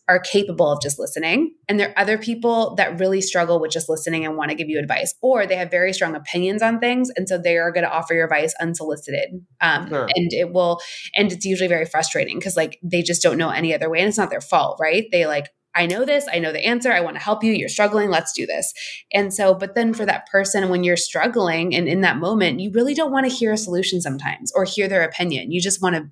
are 0.10 0.20
capable 0.20 0.70
of 0.70 0.82
just 0.82 1.00
listening 1.00 1.56
and 1.70 1.80
there 1.80 1.90
are 1.90 2.00
other 2.00 2.18
people 2.18 2.76
that 2.76 3.00
really 3.00 3.22
struggle 3.22 3.62
with 3.62 3.72
just 3.72 3.88
listening 3.88 4.26
and 4.26 4.36
want 4.36 4.50
to 4.50 4.56
give 4.56 4.68
you 4.68 4.78
advice 4.78 5.16
or 5.22 5.48
they 5.48 5.56
have 5.56 5.72
very 5.72 5.94
strong 5.94 6.16
opinions 6.16 6.62
on 6.62 6.82
things 6.82 7.10
and 7.16 7.30
so 7.30 7.38
they 7.38 7.58
are 7.58 7.72
going 7.72 7.86
to 7.86 7.90
offer 7.90 8.14
your 8.14 8.26
advice 8.26 8.54
unsolicited 8.60 9.30
um, 9.62 9.88
Sure. 9.88 10.10
and 10.14 10.34
it 10.34 10.52
will 10.52 10.82
and 11.16 11.32
it's 11.32 11.46
usually 11.46 11.70
very 11.70 11.86
frustrating 11.86 12.38
because 12.38 12.58
like 12.58 12.78
they 12.84 13.02
just 13.02 13.22
don't 13.22 13.38
know 13.38 13.52
any 13.52 13.74
other 13.74 13.90
way 13.90 14.00
and 14.00 14.10
it's 14.10 14.18
not 14.18 14.30
their 14.30 14.42
fault 14.42 14.78
right 14.82 15.06
they 15.14 15.26
like 15.26 15.48
I 15.76 15.86
know 15.86 16.06
this, 16.06 16.26
I 16.32 16.40
know 16.40 16.54
the 16.54 16.66
answer, 16.66 16.92
I 16.92 17.02
want 17.02 17.18
to 17.18 17.22
help 17.22 17.44
you, 17.44 17.52
you're 17.52 17.68
struggling, 17.68 18.10
let's 18.10 18.32
do 18.32 18.46
this. 18.46 18.74
And 19.14 19.34
so, 19.34 19.54
but 19.54 19.76
then 19.76 19.94
for 19.94 20.06
that 20.06 20.28
person, 20.32 20.70
when 20.70 20.84
you're 20.84 20.96
struggling 20.96 21.76
and 21.76 21.88
in 21.88 22.02
that 22.02 22.18
moment, 22.18 22.62
you 22.62 22.72
really 22.72 22.94
don't 22.94 23.12
want 23.12 23.30
to 23.30 23.36
hear 23.36 23.52
a 23.52 23.58
solution 23.58 24.02
sometimes 24.02 24.52
or 24.54 24.64
hear 24.64 24.88
their 24.88 25.04
opinion. 25.04 25.52
You 25.52 25.60
just 25.60 25.82
want 25.82 25.96
to 25.96 26.10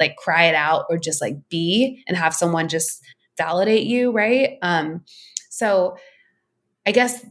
like 0.00 0.16
cry 0.16 0.44
it 0.44 0.54
out 0.54 0.86
or 0.88 0.98
just 0.98 1.20
like 1.20 1.36
be 1.50 2.02
and 2.08 2.16
have 2.16 2.34
someone 2.34 2.68
just 2.68 3.02
validate 3.36 3.84
you, 3.84 4.10
right? 4.12 4.58
Um, 4.62 5.04
so 5.50 5.96
I 6.86 6.92
guess 6.92 7.24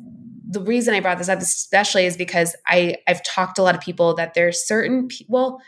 the 0.47 0.61
reason 0.61 0.93
I 0.93 0.99
brought 0.99 1.17
this 1.17 1.29
up 1.29 1.39
especially 1.39 2.05
is 2.05 2.17
because 2.17 2.55
I 2.67 2.97
I've 3.07 3.23
talked 3.23 3.55
to 3.55 3.61
a 3.61 3.63
lot 3.63 3.75
of 3.75 3.81
people 3.81 4.13
that 4.15 4.33
there's 4.33 4.65
certain 4.65 5.07
people. 5.07 5.27
Well, 5.29 5.61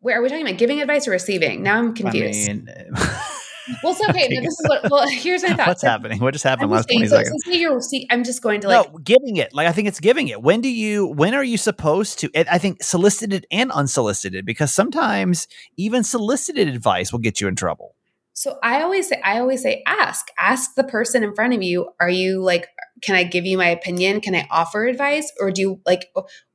Where 0.00 0.18
are 0.18 0.22
we 0.22 0.28
talking 0.28 0.46
about 0.46 0.58
giving 0.58 0.80
advice 0.80 1.06
or 1.06 1.12
receiving? 1.12 1.62
Now 1.62 1.78
I'm 1.78 1.94
confused. 1.94 2.48
I 2.48 2.54
mean, 2.54 2.68
well, 3.82 3.92
it's 3.92 4.08
okay. 4.08 4.28
this 4.42 4.58
is 4.58 4.66
what. 4.66 4.90
Well, 4.90 5.08
here's 5.08 5.42
my 5.42 5.54
thought. 5.54 5.66
what's 5.68 5.80
So 5.80 5.88
happening? 5.88 6.20
What 6.20 6.32
just 6.32 6.44
happened 6.44 6.64
I'm 6.66 6.70
last 6.70 6.88
twenty 6.88 7.06
so, 7.06 7.16
seconds? 7.16 7.42
so 7.44 7.50
say 7.50 7.58
you're, 7.58 7.80
see, 7.80 8.06
I'm 8.10 8.24
just 8.24 8.42
going 8.42 8.60
to 8.62 8.68
like 8.68 8.92
no, 8.92 8.98
giving 8.98 9.36
it. 9.36 9.54
Like 9.54 9.66
I 9.66 9.72
think 9.72 9.88
it's 9.88 10.00
giving 10.00 10.28
it. 10.28 10.42
When 10.42 10.60
do 10.60 10.68
you? 10.68 11.06
When 11.06 11.34
are 11.34 11.44
you 11.44 11.58
supposed 11.58 12.18
to? 12.20 12.30
I 12.34 12.58
think 12.58 12.82
solicited 12.82 13.46
and 13.50 13.70
unsolicited 13.72 14.44
because 14.44 14.72
sometimes 14.72 15.48
even 15.76 16.04
solicited 16.04 16.68
advice 16.68 17.12
will 17.12 17.20
get 17.20 17.40
you 17.40 17.48
in 17.48 17.56
trouble. 17.56 17.94
So 18.38 18.56
I 18.62 18.82
always 18.82 19.08
say, 19.08 19.20
I 19.24 19.40
always 19.40 19.62
say, 19.62 19.82
ask, 19.84 20.28
ask 20.38 20.76
the 20.76 20.84
person 20.84 21.24
in 21.24 21.34
front 21.34 21.54
of 21.54 21.62
you. 21.64 21.90
Are 21.98 22.08
you 22.08 22.40
like, 22.40 22.68
can 23.02 23.16
I 23.16 23.24
give 23.24 23.44
you 23.44 23.58
my 23.58 23.68
opinion? 23.68 24.20
Can 24.20 24.32
I 24.36 24.46
offer 24.48 24.86
advice, 24.86 25.32
or 25.40 25.50
do 25.50 25.60
you 25.60 25.80
like, 25.84 26.06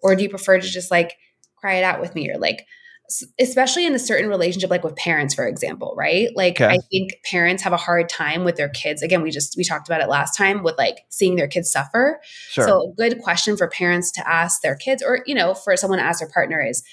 or 0.02 0.16
do 0.16 0.24
you 0.24 0.30
prefer 0.30 0.60
to 0.62 0.66
just 0.66 0.92
like 0.92 1.18
cry 1.58 1.74
it 1.74 1.84
out 1.84 2.00
with 2.00 2.16
me, 2.16 2.32
or 2.32 2.38
like, 2.38 2.66
especially 3.40 3.86
in 3.86 3.94
a 3.94 4.00
certain 4.00 4.30
relationship, 4.30 4.70
like 4.70 4.84
with 4.84 4.96
parents, 4.96 5.34
for 5.34 5.46
example, 5.46 5.94
right? 5.98 6.30
Like, 6.36 6.60
Okay. 6.62 6.76
I 6.76 6.78
think 6.90 7.14
parents 7.30 7.62
have 7.64 7.74
a 7.74 7.78
hard 7.78 8.10
time 8.10 8.44
with 8.44 8.56
their 8.56 8.70
kids. 8.70 9.02
Again, 9.02 9.22
we 9.22 9.32
just 9.32 9.56
we 9.58 9.64
talked 9.64 9.88
about 9.88 10.02
it 10.02 10.08
last 10.10 10.38
time 10.38 10.64
with 10.64 10.78
like 10.78 11.00
seeing 11.10 11.36
their 11.36 11.48
kids 11.48 11.72
suffer. 11.72 12.22
Sure. 12.50 12.66
So 12.68 12.92
a 12.92 12.96
good 12.96 13.20
question 13.22 13.58
for 13.58 13.68
parents 13.68 14.12
to 14.14 14.28
ask 14.28 14.62
their 14.62 14.76
kids, 14.76 15.04
or 15.04 15.20
you 15.26 15.36
know, 15.36 15.54
for 15.54 15.76
someone 15.78 16.00
to 16.00 16.06
ask 16.06 16.20
their 16.20 16.30
partner 16.30 16.62
is, 16.62 16.84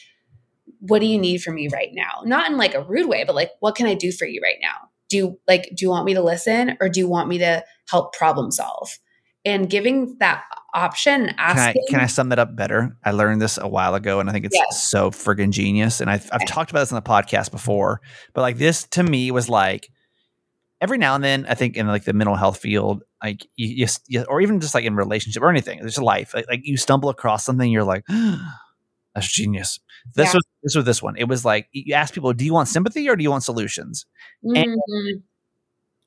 "What 0.81 1.01
do 1.01 1.07
you 1.07 1.19
need 1.19 1.43
from 1.43 1.55
me 1.55 1.69
right 1.69 1.91
now?" 1.93 2.23
Not 2.25 2.51
in 2.51 2.57
like 2.57 2.75
a 2.75 2.83
rude 2.83 3.09
way, 3.09 3.25
but 3.25 3.35
like, 3.35 3.51
"What 3.61 3.75
can 3.77 3.87
I 3.87 3.95
do 3.95 4.11
for 4.13 4.27
you 4.27 4.41
right 4.43 4.59
now?" 4.61 4.89
Do 5.09 5.17
you 5.17 5.39
like? 5.49 5.71
Do 5.75 5.85
you 5.85 5.91
want 5.91 6.05
me 6.07 6.15
to 6.15 6.23
listen, 6.23 6.77
or 6.81 6.89
do 6.89 7.01
you 7.01 7.09
want 7.09 7.29
me 7.29 7.39
to 7.39 7.65
help 7.89 8.15
problem 8.15 8.51
solve? 8.51 8.99
And 9.45 9.69
giving 9.71 10.17
that 10.21 10.45
option 10.75 11.29
Can 11.29 11.59
I 11.59 11.75
can 11.89 12.01
I 12.01 12.07
sum 12.07 12.29
that 12.29 12.39
up 12.39 12.55
better? 12.55 12.97
I 13.05 13.11
learned 13.13 13.41
this 13.43 13.59
a 13.59 13.67
while 13.67 13.95
ago, 13.95 14.21
and 14.21 14.29
I 14.29 14.33
think 14.33 14.45
it's 14.45 14.55
Yes. 14.57 14.89
so 14.89 15.11
friggin' 15.11 15.51
genius. 15.51 16.01
And 16.01 16.11
I've 16.11 16.29
I've 16.33 16.47
talked 16.47 16.71
about 16.71 16.81
this 16.81 16.93
on 16.93 16.97
the 17.03 17.09
podcast 17.09 17.51
before, 17.51 18.01
but 18.35 18.43
like 18.43 18.59
this 18.59 18.85
to 18.91 19.03
me 19.03 19.31
was 19.31 19.49
like 19.49 19.89
every 20.81 20.99
now 20.99 21.15
and 21.15 21.25
then. 21.25 21.47
I 21.49 21.55
think 21.55 21.77
in 21.77 21.87
like 21.87 22.05
the 22.05 22.13
mental 22.13 22.37
health 22.37 22.59
field, 22.59 23.03
like 23.23 23.47
you, 23.57 23.87
you, 24.07 24.25
or 24.29 24.41
even 24.41 24.61
just 24.61 24.75
like 24.75 24.85
in 24.85 24.95
relationship 24.95 25.43
or 25.43 25.51
anything, 25.51 25.81
just 25.83 25.99
life, 25.99 26.33
like, 26.35 26.47
like 26.49 26.61
you 26.65 26.77
stumble 26.77 27.09
across 27.09 27.45
something, 27.45 27.71
you're 27.71 27.85
like, 27.85 28.05
that's 29.15 29.27
genius. 29.33 29.81
This 30.15 30.29
Yeah. 30.29 30.35
was 30.35 30.47
this 30.63 30.77
was 30.77 30.85
this 30.85 31.03
one. 31.03 31.17
It 31.17 31.25
was 31.29 31.45
like 31.45 31.69
you 31.73 31.95
ask 31.95 32.15
people, 32.15 32.33
do 32.33 32.45
you 32.45 32.53
want 32.55 32.69
sympathy 32.69 33.09
or 33.09 33.17
do 33.17 33.23
you 33.23 33.31
want 33.31 33.43
solutions? 33.43 34.07
Mhm. 34.45 34.77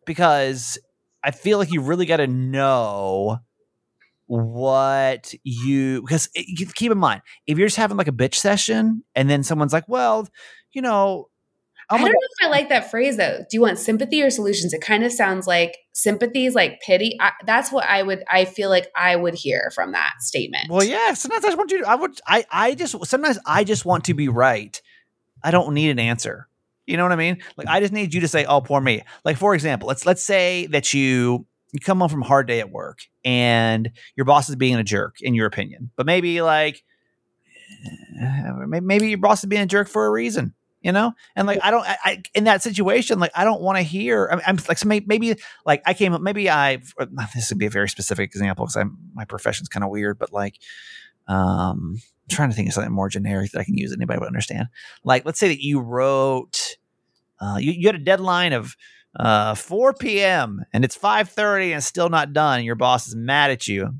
because 0.05 0.77
I 1.23 1.31
feel 1.31 1.57
like 1.57 1.71
you 1.71 1.81
really 1.81 2.05
got 2.05 2.17
to 2.17 2.27
know 2.27 3.39
what 4.27 5.33
you 5.43 6.01
because 6.01 6.29
it- 6.33 6.73
keep 6.75 6.91
in 6.91 6.97
mind 6.97 7.21
if 7.45 7.57
you're 7.57 7.67
just 7.67 7.77
having 7.77 7.97
like 7.97 8.07
a 8.07 8.11
bitch 8.13 8.35
session 8.35 9.03
and 9.15 9.29
then 9.29 9.43
someone's 9.43 9.73
like, 9.73 9.87
well, 9.87 10.27
you 10.71 10.81
know, 10.81 11.27
oh 11.89 11.95
I 11.95 11.97
don't 11.99 12.07
know 12.07 12.13
if 12.13 12.47
I 12.47 12.49
like 12.49 12.69
that 12.69 12.89
phrase 12.89 13.17
though. 13.17 13.39
Do 13.39 13.47
you 13.51 13.61
want 13.61 13.77
sympathy 13.77 14.23
or 14.23 14.29
solutions? 14.29 14.73
It 14.73 14.81
kind 14.81 15.03
of 15.03 15.11
sounds 15.11 15.45
like 15.45 15.77
sympathy 15.93 16.45
is 16.45 16.55
like 16.55 16.79
pity. 16.81 17.17
I, 17.19 17.31
that's 17.45 17.71
what 17.71 17.85
I 17.85 18.01
would. 18.01 18.23
I 18.29 18.45
feel 18.45 18.69
like 18.69 18.87
I 18.95 19.15
would 19.15 19.35
hear 19.35 19.71
from 19.75 19.91
that 19.91 20.13
statement. 20.19 20.69
Well, 20.69 20.83
yeah. 20.83 21.13
Sometimes 21.13 21.45
I 21.45 21.49
just 21.49 21.57
want 21.57 21.71
you. 21.71 21.81
To, 21.81 21.89
I 21.89 21.95
would. 21.95 22.19
I. 22.25 22.45
I 22.51 22.75
just. 22.75 23.05
Sometimes 23.05 23.39
I 23.45 23.63
just 23.63 23.85
want 23.85 24.05
to 24.05 24.13
be 24.13 24.29
right. 24.29 24.81
I 25.43 25.51
don't 25.51 25.73
need 25.73 25.89
an 25.89 25.99
answer. 25.99 26.47
You 26.85 26.97
know 26.97 27.03
what 27.03 27.11
I 27.11 27.17
mean? 27.17 27.37
Like 27.57 27.67
I 27.67 27.79
just 27.79 27.93
need 27.93 28.13
you 28.13 28.21
to 28.21 28.27
say, 28.27 28.45
"Oh, 28.45 28.61
poor 28.61 28.81
me." 28.81 29.01
Like 29.23 29.37
for 29.37 29.55
example, 29.55 29.87
let's 29.87 30.05
let's 30.05 30.23
say 30.23 30.67
that 30.67 30.93
you 30.93 31.45
you 31.71 31.79
come 31.79 31.99
home 31.99 32.09
from 32.09 32.21
a 32.21 32.25
hard 32.25 32.47
day 32.47 32.59
at 32.59 32.69
work 32.71 32.99
and 33.23 33.91
your 34.15 34.25
boss 34.25 34.49
is 34.49 34.55
being 34.55 34.75
a 34.75 34.83
jerk, 34.83 35.15
in 35.21 35.33
your 35.33 35.47
opinion, 35.47 35.91
but 35.95 36.05
maybe 36.05 36.41
like 36.41 36.83
eh, 38.21 38.51
maybe, 38.67 38.85
maybe 38.85 39.09
your 39.09 39.17
boss 39.17 39.43
is 39.43 39.49
being 39.49 39.61
a 39.61 39.65
jerk 39.65 39.87
for 39.87 40.05
a 40.05 40.11
reason. 40.11 40.53
You 40.81 40.91
know, 40.91 41.13
and 41.37 41.47
like 41.47 41.59
I 41.63 41.71
don't, 41.71 41.87
I, 41.87 41.97
I 42.03 42.23
in 42.35 42.43
that 42.43 42.61
situation, 42.61 43.17
like 43.17 43.31
I 43.33 43.45
don't 43.45 43.61
want 43.61 43.77
to 43.77 43.83
hear. 43.83 44.27
I 44.29 44.35
mean, 44.35 44.43
I'm 44.45 44.57
like 44.67 44.77
so 44.77 44.85
may- 44.85 45.05
maybe, 45.05 45.33
like 45.65 45.81
I 45.85 45.93
came, 45.93 46.11
up 46.11 46.21
maybe 46.21 46.49
I. 46.49 46.81
This 47.33 47.49
would 47.49 47.57
be 47.57 47.67
a 47.67 47.69
very 47.69 47.87
specific 47.87 48.29
example 48.29 48.65
because 48.65 48.75
I'm 48.75 48.97
my 49.13 49.23
profession's 49.23 49.69
kind 49.69 49.85
of 49.85 49.89
weird, 49.89 50.19
but 50.19 50.33
like, 50.33 50.59
um, 51.29 52.01
I'm 52.25 52.35
trying 52.35 52.49
to 52.49 52.55
think 52.55 52.69
of 52.69 52.73
something 52.73 52.93
more 52.93 53.09
generic 53.09 53.51
that 53.51 53.59
I 53.59 53.63
can 53.63 53.77
use 53.77 53.89
that 53.91 53.99
anybody 53.99 54.19
would 54.19 54.27
understand. 54.27 54.67
Like, 55.03 55.25
let's 55.25 55.39
say 55.39 55.49
that 55.49 55.63
you 55.63 55.79
wrote, 55.79 56.77
uh, 57.39 57.57
you, 57.59 57.71
you 57.73 57.87
had 57.87 57.95
a 57.95 57.99
deadline 57.99 58.53
of 58.53 58.75
uh 59.19 59.53
4 59.53 59.93
p.m. 59.93 60.65
and 60.73 60.83
it's 60.83 60.97
5:30 60.97 61.65
and 61.65 61.73
it's 61.75 61.85
still 61.85 62.09
not 62.09 62.33
done, 62.33 62.59
and 62.59 62.65
your 62.65 62.75
boss 62.75 63.07
is 63.07 63.15
mad 63.15 63.51
at 63.51 63.67
you. 63.67 63.93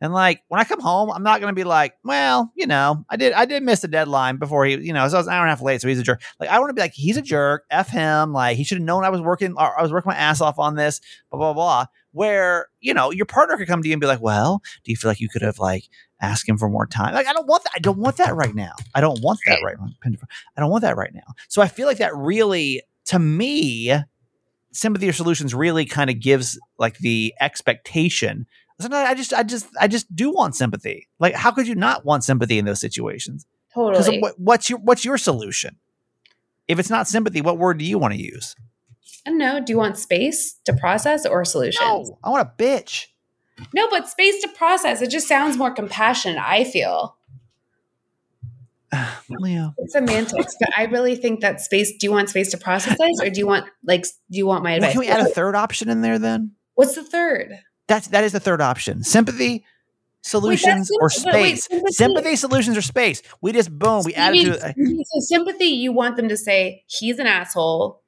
And 0.00 0.12
like 0.12 0.42
when 0.48 0.60
I 0.60 0.64
come 0.64 0.80
home, 0.80 1.10
I'm 1.10 1.22
not 1.22 1.40
gonna 1.40 1.52
be 1.54 1.64
like, 1.64 1.94
well, 2.04 2.52
you 2.54 2.66
know, 2.66 3.04
I 3.08 3.16
did 3.16 3.32
I 3.32 3.44
did 3.46 3.62
miss 3.62 3.80
the 3.80 3.88
deadline 3.88 4.36
before 4.36 4.64
he, 4.64 4.74
you 4.74 4.92
know, 4.92 5.06
so 5.08 5.16
I 5.16 5.20
was 5.20 5.26
an 5.26 5.32
hour 5.32 5.42
and 5.42 5.48
a 5.48 5.52
half 5.52 5.62
late, 5.62 5.80
so 5.80 5.88
he's 5.88 5.98
a 5.98 6.02
jerk. 6.02 6.22
Like 6.40 6.50
I 6.50 6.58
want 6.58 6.70
to 6.70 6.74
be 6.74 6.80
like, 6.80 6.92
he's 6.94 7.16
a 7.16 7.22
jerk, 7.22 7.64
f 7.70 7.88
him. 7.88 8.32
Like 8.32 8.56
he 8.56 8.64
should 8.64 8.78
have 8.78 8.84
known 8.84 9.04
I 9.04 9.10
was 9.10 9.20
working, 9.20 9.54
or 9.56 9.78
I 9.78 9.82
was 9.82 9.92
working 9.92 10.10
my 10.10 10.16
ass 10.16 10.40
off 10.40 10.58
on 10.58 10.74
this, 10.76 11.00
blah 11.30 11.38
blah 11.38 11.52
blah. 11.54 11.86
Where 12.14 12.68
you 12.80 12.94
know 12.94 13.10
your 13.10 13.26
partner 13.26 13.56
could 13.56 13.66
come 13.66 13.82
to 13.82 13.88
you 13.88 13.92
and 13.92 14.00
be 14.00 14.06
like, 14.06 14.20
well, 14.20 14.62
do 14.84 14.92
you 14.92 14.96
feel 14.96 15.10
like 15.10 15.20
you 15.20 15.28
could 15.28 15.42
have 15.42 15.58
like 15.58 15.88
asked 16.20 16.48
him 16.48 16.56
for 16.56 16.68
more 16.68 16.86
time? 16.86 17.12
Like 17.12 17.26
I 17.26 17.32
don't 17.32 17.48
want 17.48 17.64
that. 17.64 17.72
I 17.74 17.80
don't 17.80 17.98
want 17.98 18.16
that 18.18 18.34
right 18.34 18.54
now. 18.54 18.72
I 18.94 19.00
don't 19.00 19.20
want 19.20 19.40
that 19.46 19.58
right 19.64 19.76
now. 19.78 19.88
I 20.56 20.60
don't 20.60 20.70
want 20.70 20.82
that 20.82 20.96
right 20.96 21.12
now. 21.12 21.34
So 21.48 21.60
I 21.60 21.66
feel 21.66 21.88
like 21.88 21.98
that 21.98 22.14
really, 22.14 22.82
to 23.06 23.18
me, 23.18 23.92
sympathy 24.74 25.08
or 25.08 25.12
solutions 25.12 25.54
really 25.54 25.84
kind 25.84 26.10
of 26.10 26.20
gives 26.20 26.58
like 26.78 26.98
the 26.98 27.34
expectation. 27.40 28.46
Sometimes 28.80 29.08
I 29.08 29.14
just, 29.14 29.32
I 29.32 29.42
just, 29.42 29.66
I 29.80 29.88
just 29.88 30.14
do 30.14 30.30
want 30.30 30.56
sympathy. 30.56 31.08
Like, 31.18 31.34
how 31.34 31.52
could 31.52 31.68
you 31.68 31.76
not 31.76 32.04
want 32.04 32.24
sympathy 32.24 32.58
in 32.58 32.64
those 32.64 32.80
situations? 32.80 33.46
Totally. 33.72 34.20
what, 34.20 34.38
what's 34.38 34.68
your, 34.68 34.78
what's 34.80 35.04
your 35.04 35.16
solution? 35.16 35.76
If 36.66 36.78
it's 36.78 36.90
not 36.90 37.06
sympathy, 37.06 37.40
what 37.40 37.58
word 37.58 37.78
do 37.78 37.84
you 37.84 37.98
want 37.98 38.14
to 38.14 38.20
use? 38.20 38.56
I 39.26 39.30
don't 39.30 39.38
know. 39.38 39.60
Do 39.60 39.72
you 39.72 39.78
want 39.78 39.96
space 39.98 40.54
to 40.64 40.72
process 40.72 41.24
or 41.26 41.44
solutions? 41.44 41.80
No, 42.10 42.18
I 42.22 42.30
want 42.30 42.46
a 42.48 42.62
bitch. 42.62 43.06
No, 43.74 43.88
but 43.88 44.08
space 44.08 44.42
to 44.42 44.48
process. 44.48 45.00
It 45.00 45.10
just 45.10 45.28
sounds 45.28 45.56
more 45.56 45.70
compassionate. 45.70 46.38
I 46.44 46.64
feel 46.64 47.16
Leo. 49.28 49.74
it's 49.78 49.92
semantics, 49.92 50.54
but 50.60 50.70
I 50.76 50.84
really 50.84 51.16
think 51.16 51.40
that 51.40 51.60
space. 51.60 51.90
Do 51.98 52.06
you 52.06 52.12
want 52.12 52.28
space 52.30 52.50
to 52.50 52.58
process 52.58 52.98
this, 52.98 53.20
or 53.22 53.30
do 53.30 53.38
you 53.38 53.46
want 53.46 53.66
like? 53.84 54.02
Do 54.04 54.38
you 54.38 54.46
want 54.46 54.62
my 54.64 54.70
Well, 54.72 54.76
advice? 54.78 54.92
can 54.92 55.00
we 55.00 55.08
add 55.08 55.20
a 55.20 55.24
third 55.30 55.54
option 55.56 55.88
in 55.88 56.00
there 56.02 56.18
then? 56.18 56.52
What's 56.74 56.94
the 56.94 57.04
third? 57.04 57.58
That's 57.86 58.08
that 58.08 58.24
is 58.24 58.32
the 58.32 58.40
third 58.40 58.60
option. 58.60 59.02
Sympathy, 59.02 59.64
solutions, 60.22 60.90
or 61.00 61.10
symp- 61.10 61.24
but 61.32 61.34
wait, 61.34 61.58
space. 61.58 61.66
sympathy- 61.68 61.92
sympathy, 61.94 62.36
solutions, 62.36 62.76
or 62.76 62.82
space. 62.82 63.22
We 63.40 63.52
just 63.52 63.76
boom. 63.76 64.02
We 64.04 64.14
added 64.14 64.44
to 64.44 64.58
so 65.06 65.20
sympathy. 65.20 65.66
You 65.66 65.92
want 65.92 66.16
them 66.16 66.28
to 66.28 66.36
say 66.36 66.84
he's 66.86 67.18
an 67.18 67.26
asshole. 67.26 68.00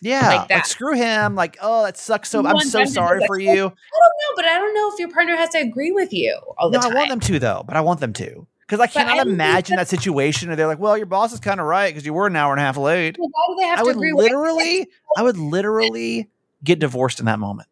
Yeah, 0.00 0.28
like 0.28 0.50
like, 0.50 0.66
screw 0.66 0.94
him. 0.94 1.34
Like 1.34 1.56
oh, 1.60 1.84
that 1.84 1.96
sucks. 1.96 2.30
So 2.30 2.40
You 2.40 2.48
I'm 2.48 2.60
so 2.60 2.84
sorry 2.84 3.22
for 3.26 3.36
that. 3.38 3.42
you. 3.42 3.50
I 3.50 3.54
don't 3.54 3.70
know, 3.70 4.36
but 4.36 4.44
I 4.44 4.58
don't 4.58 4.74
know 4.74 4.90
if 4.92 4.98
your 4.98 5.10
partner 5.10 5.36
has 5.36 5.50
to 5.50 5.58
agree 5.58 5.92
with 5.92 6.12
you 6.12 6.38
all 6.58 6.70
the 6.70 6.78
No, 6.78 6.88
I 6.88 6.94
want 6.94 7.08
them 7.08 7.20
to 7.20 7.38
though, 7.38 7.62
but 7.66 7.76
I 7.76 7.80
want 7.80 8.00
them 8.00 8.12
to 8.14 8.46
because 8.60 8.80
I 8.80 8.86
But 8.92 9.06
I 9.06 9.14
cannot 9.14 9.16
don't 9.16 9.32
imagine 9.34 9.76
that 9.76 9.88
situation. 9.88 10.50
And 10.50 10.58
they're 10.58 10.66
like, 10.66 10.78
well, 10.78 10.96
your 10.96 11.06
boss 11.06 11.32
is 11.32 11.40
kind 11.40 11.58
of 11.60 11.66
right 11.66 11.88
because 11.88 12.04
you 12.06 12.12
were 12.14 12.26
an 12.26 12.36
hour 12.36 12.52
and 12.52 12.60
a 12.60 12.64
half 12.64 12.76
late. 12.76 13.16
Well, 13.18 13.28
Why 13.32 13.44
do 13.48 13.60
they 13.60 13.66
have 13.68 13.78
I 13.78 13.82
to 13.82 13.86
would 13.86 13.96
agree 13.96 14.12
with 14.12 14.24
literally, 14.24 14.88
I 15.16 15.22
would 15.22 15.38
literally 15.38 16.28
get 16.62 16.78
divorced 16.78 17.18
in 17.20 17.26
that 17.26 17.38
moment. 17.38 17.68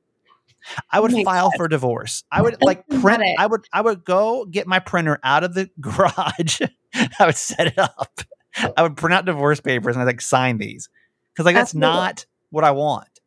I 0.91 0.99
oh 0.99 1.03
would 1.03 1.13
Oh 1.13 1.19
my 1.19 1.25
file 1.25 1.53
for 1.53 1.69
divorce. 1.69 2.25
I 2.33 2.43
would 2.43 2.61
like 2.61 2.87
print. 2.89 3.03
dramatic. 3.03 3.37
I 3.39 3.47
would. 3.47 3.67
I 3.73 3.81
would 3.83 4.05
go 4.05 4.47
get 4.47 4.67
my 4.67 4.81
printer 4.81 5.21
out 5.23 5.45
of 5.45 5.55
the 5.55 5.71
garage. 5.81 6.61
I 7.21 7.27
would 7.27 7.37
set 7.37 7.69
it 7.69 7.79
up. 7.79 8.21
I 8.77 8.83
would 8.83 8.97
print 8.97 9.15
out 9.15 9.27
divorce 9.27 9.61
papers 9.61 9.95
and 9.97 10.03
I'd 10.03 10.07
like 10.07 10.21
sign 10.21 10.59
these 10.59 10.89
because 11.37 11.45
like 11.45 11.55
that's 11.55 11.75
Absolutely. 11.75 11.89
not 11.89 12.27
what 12.49 12.65
I 12.65 12.71
want. 12.71 13.21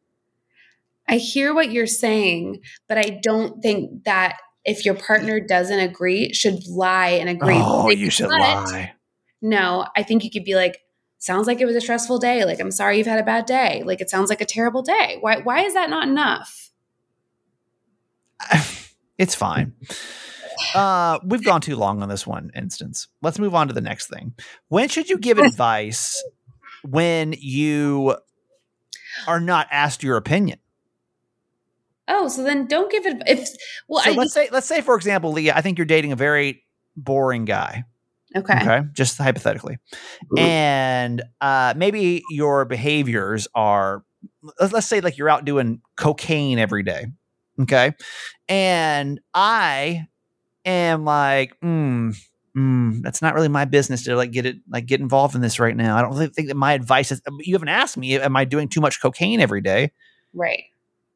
I 1.07 1.17
hear 1.17 1.53
what 1.53 1.71
you're 1.71 1.87
saying, 1.87 2.61
but 2.87 2.97
I 2.97 3.19
don't 3.21 3.61
think 3.61 4.05
that 4.05 4.37
if 4.65 4.85
your 4.85 4.95
partner 4.95 5.39
doesn't 5.39 5.79
agree, 5.79 6.33
should 6.33 6.67
lie 6.67 7.09
and 7.09 7.29
agree. 7.29 7.55
Oh, 7.57 7.89
you 7.89 8.09
should 8.09 8.29
lie. 8.29 8.93
No, 9.41 9.87
I 9.95 10.03
think 10.03 10.23
you 10.23 10.31
could 10.31 10.43
be 10.43 10.55
like, 10.55 10.79
sounds 11.17 11.47
like 11.47 11.61
it 11.61 11.65
was 11.65 11.75
a 11.75 11.81
stressful 11.81 12.19
day. 12.19 12.45
Like, 12.45 12.59
I'm 12.59 12.71
sorry 12.71 12.97
you've 12.97 13.07
had 13.07 13.19
a 13.19 13.23
bad 13.23 13.45
day. 13.45 13.83
Like, 13.85 14.01
it 14.01 14.09
sounds 14.09 14.29
like 14.29 14.41
a 14.41 14.45
terrible 14.45 14.81
day. 14.81 15.17
Why 15.21 15.39
why 15.39 15.61
is 15.61 15.73
that 15.75 15.89
not 15.89 16.07
enough? 16.07 16.71
it's 19.17 19.35
fine. 19.35 19.73
Uh, 20.75 21.19
we've 21.23 21.43
gone 21.43 21.61
too 21.61 21.75
long 21.75 22.01
on 22.03 22.09
this 22.09 22.27
one 22.27 22.51
instance. 22.55 23.07
Let's 23.21 23.39
move 23.39 23.55
on 23.55 23.67
to 23.67 23.73
the 23.73 23.81
next 23.81 24.07
thing. 24.07 24.33
When 24.67 24.89
should 24.89 25.09
you 25.09 25.17
give 25.17 25.37
advice 25.39 26.21
when 26.83 27.33
you 27.37 28.15
are 29.27 29.39
not 29.39 29.67
asked 29.71 30.03
your 30.03 30.17
opinion? 30.17 30.59
Oh, 32.07 32.27
so 32.27 32.43
then 32.43 32.65
don't 32.65 32.91
give 32.91 33.05
it 33.05 33.21
if 33.27 33.49
well 33.87 34.03
so 34.03 34.11
I 34.11 34.15
let's 34.15 34.33
say, 34.33 34.49
let's 34.51 34.67
say, 34.67 34.81
for 34.81 34.95
example, 34.95 35.31
Leah, 35.31 35.53
I 35.55 35.61
think 35.61 35.77
you're 35.77 35.85
dating 35.85 36.11
a 36.11 36.15
very 36.15 36.63
boring 36.97 37.45
guy. 37.45 37.83
okay. 38.35 38.59
Okay, 38.61 38.81
just 38.93 39.17
hypothetically, 39.17 39.77
and 40.37 41.21
uh, 41.39 41.73
maybe 41.77 42.23
your 42.31 42.65
behaviors 42.65 43.47
are, 43.53 44.03
let's, 44.59 44.73
let's 44.73 44.87
say, 44.87 45.01
like 45.01 45.17
you're 45.17 45.29
out 45.29 45.45
doing 45.45 45.81
cocaine 45.97 46.57
every 46.57 46.83
day. 46.83 47.05
Okay, 47.61 47.93
and 48.47 49.19
I 49.33 50.07
am 50.65 51.05
like, 51.05 51.59
mm, 51.61 52.15
mm, 52.55 53.01
that's 53.01 53.21
not 53.21 53.33
really 53.35 53.47
my 53.47 53.65
business 53.65 54.03
to 54.03 54.15
like 54.15 54.31
get 54.31 54.45
it, 54.45 54.57
like 54.69 54.85
get 54.85 54.99
involved 54.99 55.35
in 55.35 55.41
this 55.41 55.59
right 55.59 55.75
now. 55.75 55.97
I 55.97 56.01
don't 56.01 56.11
really 56.11 56.27
think 56.27 56.47
that 56.49 56.57
my 56.57 56.73
advice 56.73 57.11
is. 57.11 57.21
You 57.39 57.55
haven't 57.55 57.69
asked 57.69 57.97
me, 57.97 58.19
am 58.19 58.35
I 58.35 58.45
doing 58.45 58.67
too 58.69 58.81
much 58.81 59.01
cocaine 59.01 59.39
every 59.39 59.61
day? 59.61 59.91
Right. 60.33 60.63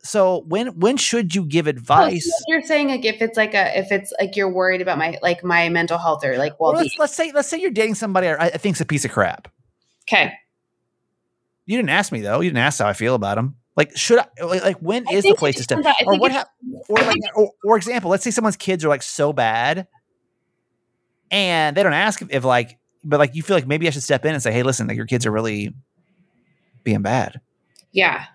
So 0.05 0.43
when 0.47 0.79
when 0.79 0.97
should 0.97 1.33
you 1.33 1.45
give 1.45 1.65
Oh, 1.67 1.71
so 1.71 1.77
advice? 1.77 2.29
you're 2.47 2.61
saying 2.61 2.89
like 2.89 3.05
if 3.05 3.21
it's 3.21 3.37
like 3.37 3.53
a 3.53 3.77
if 3.79 3.91
it's 3.91 4.11
like 4.19 4.35
you're 4.35 4.51
worried 4.51 4.81
about 4.81 4.97
my 4.97 5.17
like 5.21 5.43
my 5.45 5.69
mental 5.69 5.97
health 5.97 6.25
or 6.25 6.37
like 6.37 6.59
well 6.59 6.73
let's, 6.73 6.99
let's 6.99 7.15
say 7.15 7.31
let's 7.33 7.47
say 7.47 7.57
you're 7.57 7.71
dating 7.71 7.95
somebody 7.95 8.27
I, 8.27 8.47
I 8.47 8.49
think's 8.57 8.81
a 8.81 8.85
piece 8.85 9.05
of 9.05 9.11
crap. 9.11 9.47
Okay. 10.05 10.33
You 11.65 11.77
didn't 11.77 11.89
ask 11.91 12.11
me 12.11 12.19
though. 12.21 12.41
You 12.41 12.49
didn't 12.49 12.57
ask 12.65 12.79
how 12.79 12.87
I 12.87 12.93
feel 12.93 13.15
about 13.15 13.37
him. 13.37 13.55
Like, 13.77 13.95
should 13.97 14.19
I 14.19 14.25
like, 14.43 14.63
like 14.63 14.77
when 14.79 15.07
I 15.07 15.13
is 15.13 15.23
the 15.23 15.35
place 15.35 15.55
to 15.55 15.63
step? 15.63 15.77
depends 15.79 15.97
on- 16.01 16.07
I 16.07 16.15
Or 16.17 16.19
what 16.19 16.31
it- 16.31 16.35
hap- 16.35 16.49
or 16.89 16.97
like 16.97 17.17
or, 17.35 17.51
or 17.63 17.77
example, 17.77 18.11
let's 18.11 18.23
say 18.25 18.31
someone's 18.31 18.57
kids 18.57 18.83
are 18.83 18.89
like 18.89 19.01
so 19.03 19.31
bad 19.33 19.87
and 21.33 21.75
they 21.75 21.81
don't 21.81 21.93
ask 21.93 22.21
if, 22.29 22.45
like 22.45 22.77
but 23.03 23.19
like 23.19 23.35
you 23.35 23.43
feel 23.43 23.57
like 23.57 23.67
maybe 23.67 23.87
I 23.87 23.89
should 23.89 24.03
step 24.03 24.23
in 24.23 24.33
and 24.33 24.41
say, 24.41 24.53
Hey, 24.53 24.63
listen, 24.63 24.87
like 24.87 24.95
your 24.95 25.07
kids 25.07 25.25
are 25.25 25.31
really 25.31 25.73
being 26.83 27.01
bad. 27.01 27.41
Yeah. 27.91 28.25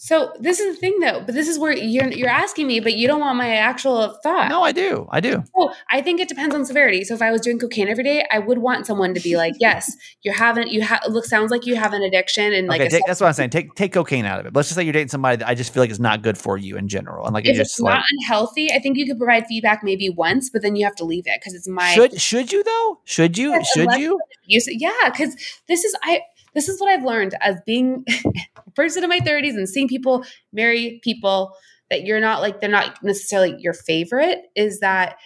So 0.00 0.32
this 0.38 0.60
is 0.60 0.76
the 0.76 0.80
thing, 0.80 1.00
though. 1.00 1.20
But 1.20 1.34
this 1.34 1.48
is 1.48 1.58
where 1.58 1.76
you're 1.76 2.08
you're 2.12 2.28
asking 2.28 2.68
me, 2.68 2.78
but 2.78 2.94
you 2.94 3.08
don't 3.08 3.18
want 3.18 3.36
my 3.36 3.56
actual 3.56 4.16
thought. 4.22 4.48
No, 4.48 4.62
I 4.62 4.70
do. 4.70 5.08
I 5.10 5.18
do. 5.18 5.42
Oh, 5.56 5.74
I 5.90 6.00
think 6.02 6.20
it 6.20 6.28
depends 6.28 6.54
on 6.54 6.64
severity. 6.64 7.02
So 7.02 7.14
if 7.14 7.20
I 7.20 7.32
was 7.32 7.40
doing 7.40 7.58
cocaine 7.58 7.88
every 7.88 8.04
day, 8.04 8.24
I 8.30 8.38
would 8.38 8.58
want 8.58 8.86
someone 8.86 9.12
to 9.14 9.20
be 9.20 9.36
like, 9.36 9.54
"Yes, 9.60 9.96
you 10.22 10.32
haven't. 10.32 10.70
You 10.70 10.82
have. 10.82 11.00
Look, 11.08 11.24
sounds 11.24 11.50
like 11.50 11.66
you 11.66 11.74
have 11.74 11.92
an 11.94 12.02
addiction." 12.02 12.52
And 12.52 12.68
like, 12.68 12.80
okay, 12.80 12.90
take, 12.90 13.06
that's 13.06 13.20
what 13.20 13.26
I'm 13.26 13.32
saying. 13.32 13.50
Take 13.50 13.74
take 13.74 13.92
cocaine 13.92 14.24
out 14.24 14.38
of 14.38 14.46
it. 14.46 14.54
Let's 14.54 14.68
just 14.68 14.76
say 14.76 14.84
you're 14.84 14.92
dating 14.92 15.08
somebody 15.08 15.38
that 15.38 15.48
I 15.48 15.56
just 15.56 15.74
feel 15.74 15.82
like 15.82 15.90
is 15.90 15.98
not 15.98 16.22
good 16.22 16.38
for 16.38 16.56
you 16.56 16.76
in 16.76 16.86
general, 16.86 17.26
and 17.26 17.34
like 17.34 17.44
if 17.46 17.56
it 17.56 17.60
it's 17.60 17.70
just 17.70 17.80
like 17.80 17.96
not 17.96 18.04
unhealthy, 18.20 18.70
I 18.72 18.78
think 18.78 18.98
you 18.98 19.06
could 19.06 19.18
provide 19.18 19.48
feedback 19.48 19.82
maybe 19.82 20.10
once, 20.10 20.48
but 20.48 20.62
then 20.62 20.76
you 20.76 20.84
have 20.84 20.94
to 20.96 21.04
leave 21.04 21.24
it 21.26 21.40
because 21.40 21.54
it's 21.54 21.66
my 21.66 21.92
should 21.94 22.20
should 22.20 22.52
you 22.52 22.62
though? 22.62 23.00
Should 23.04 23.36
you? 23.36 23.64
Should 23.74 23.92
you? 23.94 24.20
you 24.46 24.60
yeah 24.68 25.10
because 25.10 25.36
this 25.68 25.84
is 25.84 25.94
i 26.02 26.20
this 26.54 26.68
is 26.68 26.80
what 26.80 26.90
i've 26.90 27.04
learned 27.04 27.34
as 27.40 27.56
being 27.66 28.04
a 28.66 28.70
person 28.72 29.02
in 29.02 29.08
my 29.10 29.20
30s 29.20 29.54
and 29.54 29.68
seeing 29.68 29.88
people 29.88 30.24
marry 30.52 31.00
people 31.02 31.54
that 31.90 32.04
you're 32.04 32.20
not 32.20 32.40
like 32.40 32.60
they're 32.60 32.68
not 32.70 33.02
necessarily 33.02 33.54
your 33.58 33.72
favorite 33.72 34.40
is 34.54 34.80
that 34.80 35.16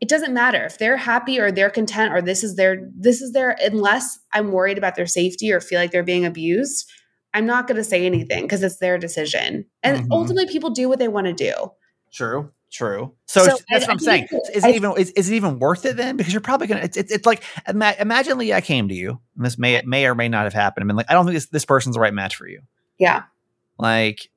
it 0.00 0.08
doesn't 0.08 0.34
matter 0.34 0.64
if 0.64 0.78
they're 0.78 0.96
happy 0.96 1.38
or 1.38 1.52
they're 1.52 1.70
content 1.70 2.12
or 2.12 2.20
this 2.20 2.42
is 2.42 2.56
their 2.56 2.88
this 2.96 3.20
is 3.20 3.32
their 3.32 3.56
unless 3.62 4.18
i'm 4.32 4.50
worried 4.52 4.78
about 4.78 4.94
their 4.96 5.06
safety 5.06 5.52
or 5.52 5.60
feel 5.60 5.78
like 5.80 5.90
they're 5.92 6.02
being 6.02 6.24
abused 6.26 6.90
i'm 7.34 7.46
not 7.46 7.66
going 7.66 7.76
to 7.76 7.84
say 7.84 8.04
anything 8.04 8.42
because 8.42 8.62
it's 8.62 8.78
their 8.78 8.98
decision 8.98 9.64
and 9.82 9.98
Mhm. 9.98 10.06
ultimately 10.10 10.46
people 10.46 10.70
do 10.70 10.88
what 10.88 10.98
they 10.98 11.08
want 11.08 11.26
to 11.26 11.32
do 11.32 11.54
True. 12.12 12.50
True. 12.72 13.14
So, 13.26 13.44
So 13.44 13.58
that's 13.70 13.84
I- 13.84 13.86
what 13.86 13.90
I'm 13.90 13.98
saying. 13.98 14.28
Is 14.54 14.64
I- 14.64 14.70
it 14.70 14.76
even 14.76 14.92
is, 14.96 15.10
is 15.10 15.30
it 15.30 15.34
even 15.34 15.58
worth 15.58 15.84
it 15.84 15.96
then? 15.96 16.16
Because 16.16 16.32
you're 16.32 16.40
probably 16.40 16.66
gonna. 16.68 16.80
It's 16.82 16.96
it's, 16.96 17.12
it's 17.12 17.26
like 17.26 17.42
ima- 17.68 17.94
imagine 18.00 18.38
Leah 18.38 18.62
came 18.62 18.88
to 18.88 18.94
you, 18.94 19.20
and 19.36 19.44
this 19.44 19.58
may 19.58 19.82
may 19.84 20.06
or 20.06 20.14
may 20.14 20.28
not 20.28 20.44
have 20.44 20.54
happened. 20.54 20.84
I 20.84 20.86
mean, 20.86 20.96
like 20.96 21.10
I 21.10 21.14
don't 21.14 21.26
think 21.26 21.34
this 21.34 21.46
this 21.48 21.64
person's 21.66 21.96
the 21.96 22.00
right 22.00 22.14
match 22.14 22.34
for 22.36 22.48
you. 22.48 22.62
yeah 22.98 23.24
Like, 23.78 24.28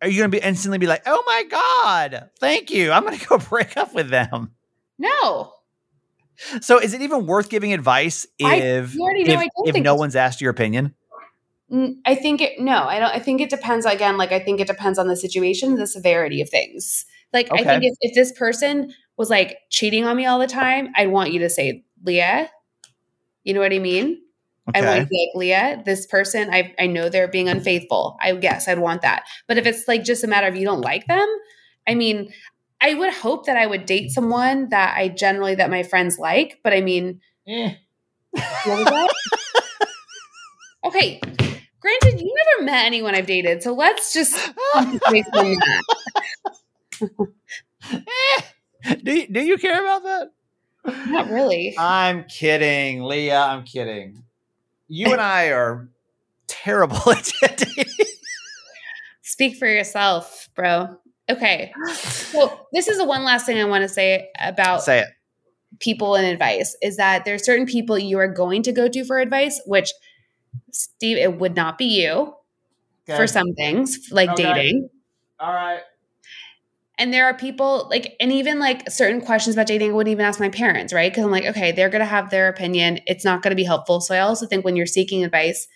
are 0.00 0.08
you 0.08 0.18
gonna 0.20 0.30
be 0.30 0.38
instantly 0.38 0.78
be 0.78 0.86
like, 0.86 1.02
oh 1.04 1.22
my 1.26 1.44
god, 1.50 2.30
thank 2.40 2.70
you, 2.70 2.90
I'm 2.90 3.04
gonna 3.04 3.18
go 3.28 3.36
break 3.38 3.76
up 3.76 3.94
with 3.94 4.08
them? 4.08 4.52
no 4.98 5.52
So, 6.62 6.78
is 6.78 6.94
it 6.94 7.02
even 7.02 7.26
worth 7.26 7.50
giving 7.50 7.74
advice 7.74 8.26
I- 8.42 8.56
if 8.56 8.94
you 8.94 9.02
already 9.02 9.24
know 9.24 9.34
if, 9.34 9.40
I 9.40 9.48
if 9.66 9.72
think 9.74 9.84
no 9.84 9.94
one's 9.94 10.16
asked 10.16 10.40
your 10.40 10.50
opinion? 10.50 10.94
I 12.06 12.14
think 12.14 12.40
it 12.40 12.58
no, 12.60 12.84
I 12.84 12.98
don't 12.98 13.14
I 13.14 13.18
think 13.18 13.42
it 13.42 13.50
depends 13.50 13.84
again, 13.84 14.16
like 14.16 14.32
I 14.32 14.38
think 14.40 14.58
it 14.58 14.66
depends 14.66 14.98
on 14.98 15.06
the 15.06 15.16
situation, 15.16 15.74
the 15.74 15.86
severity 15.86 16.40
of 16.40 16.48
things. 16.48 17.04
Like 17.32 17.48
I 17.52 17.62
think 17.64 17.84
if, 17.84 17.94
if 18.00 18.14
this 18.14 18.32
person 18.32 18.92
was 19.16 19.30
like 19.30 19.58
cheating 19.70 20.04
on 20.04 20.16
me 20.16 20.26
all 20.26 20.38
the 20.38 20.46
time, 20.46 20.88
I'd 20.96 21.10
want 21.10 21.32
you 21.32 21.40
to 21.40 21.50
say, 21.50 21.84
Leah, 22.04 22.50
you 23.44 23.54
know 23.54 23.60
what 23.60 23.72
I 23.72 23.78
mean? 23.78 24.20
I 24.74 24.82
want 24.82 25.00
to 25.00 25.06
be 25.06 25.30
like, 25.34 25.38
Leah, 25.38 25.82
this 25.86 26.06
person, 26.06 26.50
I, 26.52 26.74
I 26.78 26.86
know 26.86 27.08
they're 27.08 27.26
being 27.28 27.48
unfaithful. 27.48 28.18
I 28.22 28.34
guess 28.34 28.68
I'd 28.68 28.78
want 28.78 29.00
that. 29.02 29.24
But 29.46 29.56
if 29.56 29.66
it's 29.66 29.88
like 29.88 30.04
just 30.04 30.24
a 30.24 30.26
matter 30.26 30.46
of 30.46 30.56
you 30.56 30.64
don't 30.66 30.82
like 30.82 31.06
them, 31.06 31.26
I 31.86 31.94
mean, 31.94 32.32
I 32.80 32.94
would 32.94 33.12
hope 33.12 33.46
that 33.46 33.56
I 33.56 33.66
would 33.66 33.86
date 33.86 34.10
someone 34.10 34.68
that 34.68 34.94
I 34.96 35.08
generally 35.08 35.54
that 35.54 35.70
my 35.70 35.82
friends 35.82 36.18
like. 36.18 36.60
But 36.62 36.74
I 36.74 36.80
mean, 36.82 37.20
Eh. 37.46 37.74
what 38.64 38.78
was 38.78 38.84
that? 38.84 39.08
okay. 40.84 41.20
Granted, 41.80 42.20
you 42.20 42.34
never 42.58 42.64
met 42.70 42.84
anyone 42.84 43.14
I've 43.14 43.26
dated, 43.26 43.62
so 43.62 43.72
let's 43.72 44.12
just 44.12 44.36
concentrate 46.98 48.44
do 49.04 49.12
you, 49.14 49.26
do 49.28 49.40
you 49.40 49.58
care 49.58 49.80
about 49.80 50.02
that? 50.04 50.28
Not 51.06 51.30
really. 51.30 51.74
I'm 51.78 52.24
kidding, 52.24 53.02
Leah. 53.02 53.40
I'm 53.40 53.64
kidding. 53.64 54.22
You 54.88 55.12
and 55.12 55.20
I 55.20 55.48
are 55.50 55.88
terrible 56.46 56.96
at 57.10 57.32
dating. 57.42 57.92
Speak 59.22 59.56
for 59.56 59.66
yourself, 59.66 60.48
bro. 60.54 60.96
Okay. 61.30 61.72
So 61.92 62.66
this 62.72 62.88
is 62.88 62.96
the 62.98 63.04
one 63.04 63.22
last 63.24 63.44
thing 63.46 63.58
I 63.58 63.64
want 63.64 63.82
to 63.82 63.88
say 63.88 64.30
about 64.40 64.82
Say 64.82 65.00
it. 65.00 65.08
people 65.78 66.14
and 66.14 66.26
advice 66.26 66.74
is 66.80 66.96
that 66.96 67.24
there's 67.26 67.44
certain 67.44 67.66
people 67.66 67.98
you 67.98 68.18
are 68.18 68.28
going 68.32 68.62
to 68.62 68.72
go 68.72 68.88
to 68.88 69.04
for 69.04 69.18
advice, 69.18 69.60
which 69.66 69.92
Steve, 70.72 71.18
it 71.18 71.38
would 71.38 71.54
not 71.54 71.76
be 71.76 71.84
you 72.02 72.34
for 73.06 73.26
some 73.26 73.52
things 73.54 74.08
like 74.10 74.30
Okay. 74.30 74.42
dating. 74.42 74.88
All 75.38 75.52
right. 75.52 75.80
And 76.98 77.14
there 77.14 77.26
are 77.26 77.34
people 77.34 77.86
like, 77.90 78.16
and 78.20 78.32
even 78.32 78.58
like 78.58 78.90
certain 78.90 79.20
questions 79.20 79.54
about 79.54 79.68
dating, 79.68 79.90
I 79.90 79.94
wouldn't 79.94 80.10
even 80.10 80.24
ask 80.24 80.40
my 80.40 80.48
parents, 80.48 80.92
right? 80.92 81.10
Because 81.10 81.24
I'm 81.24 81.30
like, 81.30 81.46
okay, 81.46 81.70
they're 81.70 81.88
going 81.88 82.00
to 82.00 82.06
have 82.06 82.30
their 82.30 82.48
opinion. 82.48 82.98
It's 83.06 83.24
not 83.24 83.40
going 83.42 83.52
to 83.52 83.56
be 83.56 83.64
helpful. 83.64 84.00
So 84.00 84.14
I 84.14 84.18
also 84.18 84.46
think 84.46 84.64
when 84.64 84.74
you're 84.74 84.86
seeking 84.86 85.24
advice, 85.24 85.68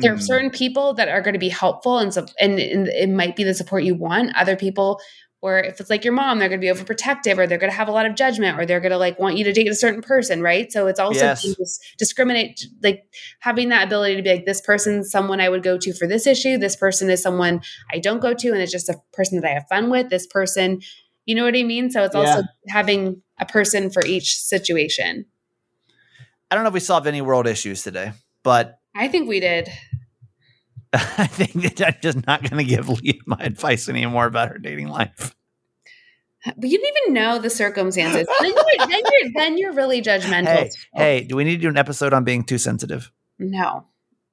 there 0.00 0.12
are 0.12 0.16
Mm. 0.16 0.22
certain 0.22 0.50
people 0.50 0.94
that 0.94 1.08
are 1.08 1.20
going 1.20 1.34
to 1.34 1.38
be 1.38 1.50
helpful 1.50 1.98
and, 1.98 2.16
and, 2.40 2.58
and 2.58 2.88
it 2.88 3.10
might 3.10 3.36
be 3.36 3.44
the 3.44 3.52
support 3.52 3.84
you 3.84 3.94
want. 3.94 4.34
Other 4.34 4.56
people, 4.56 4.98
or 5.40 5.58
if 5.60 5.78
it's 5.80 5.88
like 5.88 6.04
your 6.04 6.14
mom, 6.14 6.38
they're 6.38 6.48
going 6.48 6.60
to 6.60 6.64
be 6.64 6.72
overprotective 6.72 7.38
or 7.38 7.46
they're 7.46 7.58
going 7.58 7.70
to 7.70 7.76
have 7.76 7.86
a 7.88 7.92
lot 7.92 8.06
of 8.06 8.16
judgment 8.16 8.58
or 8.58 8.66
they're 8.66 8.80
going 8.80 8.90
to 8.90 8.98
like 8.98 9.18
want 9.18 9.36
you 9.36 9.44
to 9.44 9.52
date 9.52 9.68
a 9.68 9.74
certain 9.74 10.02
person, 10.02 10.42
right? 10.42 10.72
So 10.72 10.88
it's 10.88 10.98
also 10.98 11.26
Yes. 11.26 11.42
dis- 11.42 11.80
discriminate, 11.96 12.66
like 12.82 13.04
having 13.38 13.68
that 13.68 13.86
ability 13.86 14.16
to 14.16 14.22
be 14.22 14.30
like, 14.30 14.46
this 14.46 14.60
person's 14.60 15.10
someone 15.10 15.40
I 15.40 15.48
would 15.48 15.62
go 15.62 15.78
to 15.78 15.92
for 15.92 16.08
this 16.08 16.26
issue. 16.26 16.58
This 16.58 16.74
person 16.74 17.08
is 17.08 17.22
someone 17.22 17.60
I 17.92 17.98
don't 18.00 18.20
go 18.20 18.34
to 18.34 18.48
and 18.48 18.58
it's 18.58 18.72
just 18.72 18.88
a 18.88 19.00
person 19.12 19.40
that 19.40 19.48
I 19.48 19.54
have 19.54 19.66
fun 19.68 19.90
with. 19.90 20.10
This 20.10 20.26
person, 20.26 20.80
you 21.24 21.36
know 21.36 21.44
what 21.44 21.54
I 21.56 21.62
mean? 21.62 21.90
So 21.90 22.02
it's 22.02 22.16
also 22.16 22.42
having 22.66 23.22
a 23.38 23.46
person 23.46 23.90
for 23.90 24.04
each 24.04 24.36
situation. 24.36 25.26
I 26.50 26.54
don't 26.56 26.64
know 26.64 26.68
if 26.68 26.74
we 26.74 26.80
solved 26.80 27.06
any 27.06 27.20
world 27.20 27.46
issues 27.46 27.82
today, 27.84 28.12
but 28.42 28.80
I 28.96 29.06
think 29.06 29.28
we 29.28 29.38
did. 29.38 29.68
I 30.92 31.26
think 31.26 31.76
that 31.76 31.86
I'm 31.86 32.00
just 32.00 32.26
not 32.26 32.42
going 32.42 32.64
to 32.64 32.64
give 32.64 32.88
Leah 32.88 33.20
my 33.26 33.38
advice 33.40 33.88
anymore 33.88 34.26
about 34.26 34.48
her 34.48 34.58
dating 34.58 34.88
life. 34.88 35.34
But 36.44 36.68
you 36.68 36.78
didn't 36.78 36.96
even 37.04 37.14
know 37.14 37.38
the 37.38 37.50
circumstances. 37.50 38.26
then, 38.40 38.52
you're, 38.52 38.86
then, 38.86 38.90
you're, 38.90 39.32
then 39.34 39.58
you're 39.58 39.72
really 39.72 40.00
judgmental. 40.00 40.46
Hey, 40.46 40.70
hey, 40.94 41.24
do 41.24 41.36
we 41.36 41.44
need 41.44 41.56
to 41.56 41.62
do 41.62 41.68
an 41.68 41.76
episode 41.76 42.12
on 42.12 42.24
being 42.24 42.44
too 42.44 42.58
sensitive? 42.58 43.10
No. 43.38 43.86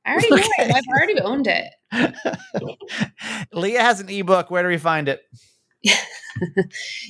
I 0.06 0.12
already 0.12 0.30
know 0.30 0.38
it. 0.38 0.76
I've 0.76 0.88
already 0.88 1.20
owned 1.20 1.48
it. 1.48 1.74
Leah 3.54 3.82
has 3.82 4.00
an 4.00 4.10
ebook. 4.10 4.52
Where 4.52 4.62
do 4.62 4.70
we 4.70 4.78
find 4.78 5.10
it? 5.10 5.22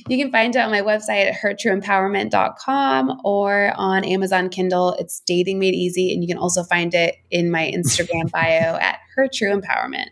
You 0.08 0.18
can 0.18 0.30
find 0.30 0.54
it 0.54 0.58
on 0.60 0.70
my 0.70 0.82
website 0.82 1.26
at 1.26 1.34
hertrueempowerment.com 1.34 3.20
or 3.24 3.72
on 3.74 4.04
Amazon 4.04 4.48
Kindle. 4.48 4.92
It's 5.00 5.20
Dating 5.20 5.58
Made 5.58 5.74
Easy. 5.74 6.12
And 6.12 6.22
you 6.22 6.28
can 6.28 6.38
also 6.38 6.62
find 6.62 6.94
it 6.94 7.16
in 7.30 7.50
my 7.50 7.72
Instagram 7.74 8.30
bio 8.32 8.76
at 8.76 9.00
Her 9.16 9.28
True 9.32 9.58
Empowerment. 9.60 10.10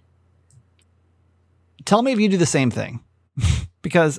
Tell 1.85 2.03
me 2.03 2.13
if 2.13 2.19
you 2.19 2.29
do 2.29 2.39
the 2.39 2.47
same 2.47 2.71
thing, 2.71 3.05
because 3.83 4.19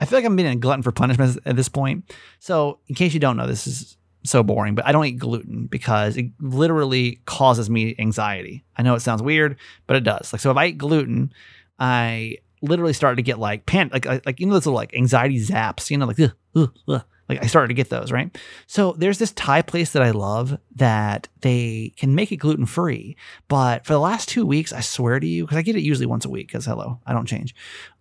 I 0.00 0.04
feel 0.06 0.18
like 0.18 0.24
I'm 0.24 0.36
being 0.36 0.48
a 0.48 0.56
glutton 0.56 0.82
for 0.82 0.92
punishment 0.92 1.38
at 1.44 1.56
this 1.56 1.68
point. 1.68 2.10
So, 2.38 2.78
in 2.86 2.94
case 2.94 3.12
you 3.12 3.20
don't 3.20 3.36
know, 3.36 3.46
this 3.46 3.66
is 3.66 3.96
so 4.22 4.44
boring, 4.44 4.76
but 4.76 4.86
I 4.86 4.92
don't 4.92 5.04
eat 5.04 5.18
gluten 5.18 5.66
because 5.66 6.16
it 6.16 6.26
literally 6.40 7.20
causes 7.26 7.68
me 7.68 7.96
anxiety. 7.98 8.64
I 8.76 8.82
know 8.82 8.94
it 8.94 9.00
sounds 9.00 9.22
weird, 9.22 9.56
but 9.88 9.96
it 9.96 10.04
does. 10.04 10.32
Like, 10.32 10.40
so 10.40 10.50
if 10.52 10.56
I 10.56 10.66
eat 10.66 10.78
gluten, 10.78 11.32
I 11.78 12.38
literally 12.62 12.92
started 12.92 13.16
to 13.16 13.22
get 13.22 13.38
like 13.38 13.66
pan, 13.66 13.90
like 13.92 14.04
like 14.04 14.26
like, 14.26 14.40
you 14.40 14.46
know 14.46 14.54
those 14.54 14.66
little 14.66 14.76
like 14.76 14.94
anxiety 14.94 15.38
zaps, 15.38 15.90
you 15.90 15.98
know, 15.98 16.06
like 16.06 16.20
ugh, 16.20 16.32
ugh, 16.54 16.72
ugh. 16.88 17.02
like 17.28 17.42
I 17.42 17.46
started 17.46 17.68
to 17.68 17.74
get 17.74 17.90
those, 17.90 18.10
right? 18.10 18.36
So 18.66 18.92
there's 18.92 19.18
this 19.18 19.32
Thai 19.32 19.62
place 19.62 19.92
that 19.92 20.02
I 20.02 20.10
love 20.10 20.58
that 20.76 21.28
they 21.40 21.92
can 21.96 22.14
make 22.14 22.32
it 22.32 22.36
gluten 22.36 22.66
free, 22.66 23.16
but 23.48 23.86
for 23.86 23.92
the 23.92 24.00
last 24.00 24.28
two 24.28 24.46
weeks, 24.46 24.72
I 24.72 24.80
swear 24.80 25.20
to 25.20 25.26
you, 25.26 25.44
because 25.44 25.58
I 25.58 25.62
get 25.62 25.76
it 25.76 25.82
usually 25.82 26.06
once 26.06 26.24
a 26.24 26.30
week, 26.30 26.48
because 26.48 26.66
hello, 26.66 27.00
I 27.06 27.12
don't 27.12 27.26
change. 27.26 27.54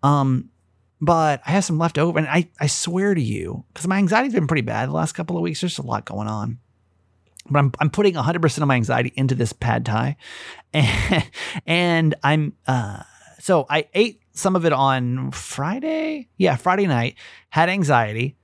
Um, 0.03 0.49
but 1.01 1.41
I 1.45 1.51
have 1.51 1.65
some 1.65 1.77
left 1.77 1.97
over, 1.97 2.17
and 2.17 2.27
I 2.27 2.49
I 2.59 2.67
swear 2.67 3.13
to 3.13 3.21
you, 3.21 3.65
because 3.73 3.87
my 3.87 3.97
anxiety's 3.97 4.33
been 4.33 4.47
pretty 4.47 4.61
bad 4.61 4.89
the 4.89 4.93
last 4.93 5.13
couple 5.13 5.35
of 5.35 5.43
weeks. 5.43 5.61
There's 5.61 5.77
a 5.77 5.85
lot 5.85 6.05
going 6.05 6.27
on. 6.27 6.59
But 7.47 7.59
I'm, 7.59 7.71
I'm 7.79 7.89
putting 7.89 8.15
100% 8.15 8.57
of 8.57 8.67
my 8.67 8.75
anxiety 8.75 9.13
into 9.15 9.35
this 9.35 9.53
pad 9.53 9.85
thai. 9.85 10.17
And, 10.73 11.29
and 11.67 12.15
I'm, 12.23 12.53
uh, 12.65 13.03
so 13.39 13.67
I 13.69 13.87
ate 13.93 14.21
some 14.35 14.55
of 14.55 14.65
it 14.65 14.73
on 14.73 15.31
Friday. 15.31 16.27
Yeah, 16.37 16.55
Friday 16.57 16.85
night, 16.87 17.15
had 17.49 17.69
anxiety, 17.69 18.35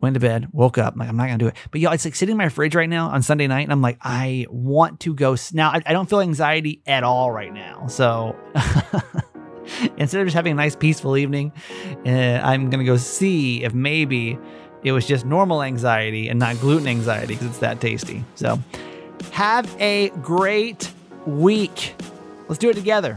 went 0.00 0.14
to 0.14 0.20
bed, 0.20 0.48
woke 0.52 0.78
up. 0.78 0.92
I'm 0.94 0.98
like, 1.00 1.08
I'm 1.08 1.16
not 1.16 1.26
going 1.26 1.38
to 1.38 1.44
do 1.44 1.48
it. 1.48 1.56
But 1.70 1.80
yeah, 1.80 1.92
it's 1.92 2.04
like 2.04 2.14
sitting 2.14 2.32
in 2.32 2.36
my 2.38 2.48
fridge 2.48 2.74
right 2.74 2.88
now 2.88 3.08
on 3.08 3.22
Sunday 3.22 3.46
night. 3.46 3.62
And 3.62 3.72
I'm 3.72 3.80
like, 3.82 3.98
I 4.02 4.46
want 4.50 5.00
to 5.00 5.14
go. 5.14 5.32
s- 5.32 5.52
Now, 5.54 5.70
I, 5.70 5.80
I 5.86 5.92
don't 5.92 6.08
feel 6.10 6.20
anxiety 6.20 6.82
at 6.86 7.02
all 7.04 7.30
right 7.32 7.52
now. 7.52 7.86
So 7.88 8.36
instead 9.96 10.20
of 10.20 10.26
just 10.26 10.34
having 10.34 10.52
a 10.52 10.56
nice, 10.56 10.76
peaceful 10.76 11.16
evening, 11.16 11.52
uh, 12.06 12.10
I'm 12.10 12.70
going 12.70 12.80
to 12.80 12.84
go 12.84 12.96
see 12.96 13.62
if 13.64 13.74
maybe 13.74 14.38
it 14.84 14.92
was 14.92 15.06
just 15.06 15.24
normal 15.26 15.62
anxiety 15.62 16.28
and 16.28 16.38
not 16.38 16.58
gluten 16.60 16.86
anxiety 16.86 17.34
because 17.34 17.48
it's 17.48 17.58
that 17.58 17.80
tasty. 17.80 18.24
So 18.36 18.58
have 19.32 19.74
a 19.80 20.10
great 20.22 20.92
week. 21.26 21.94
Let's 22.48 22.58
do 22.58 22.70
it 22.70 22.74
together 22.74 23.16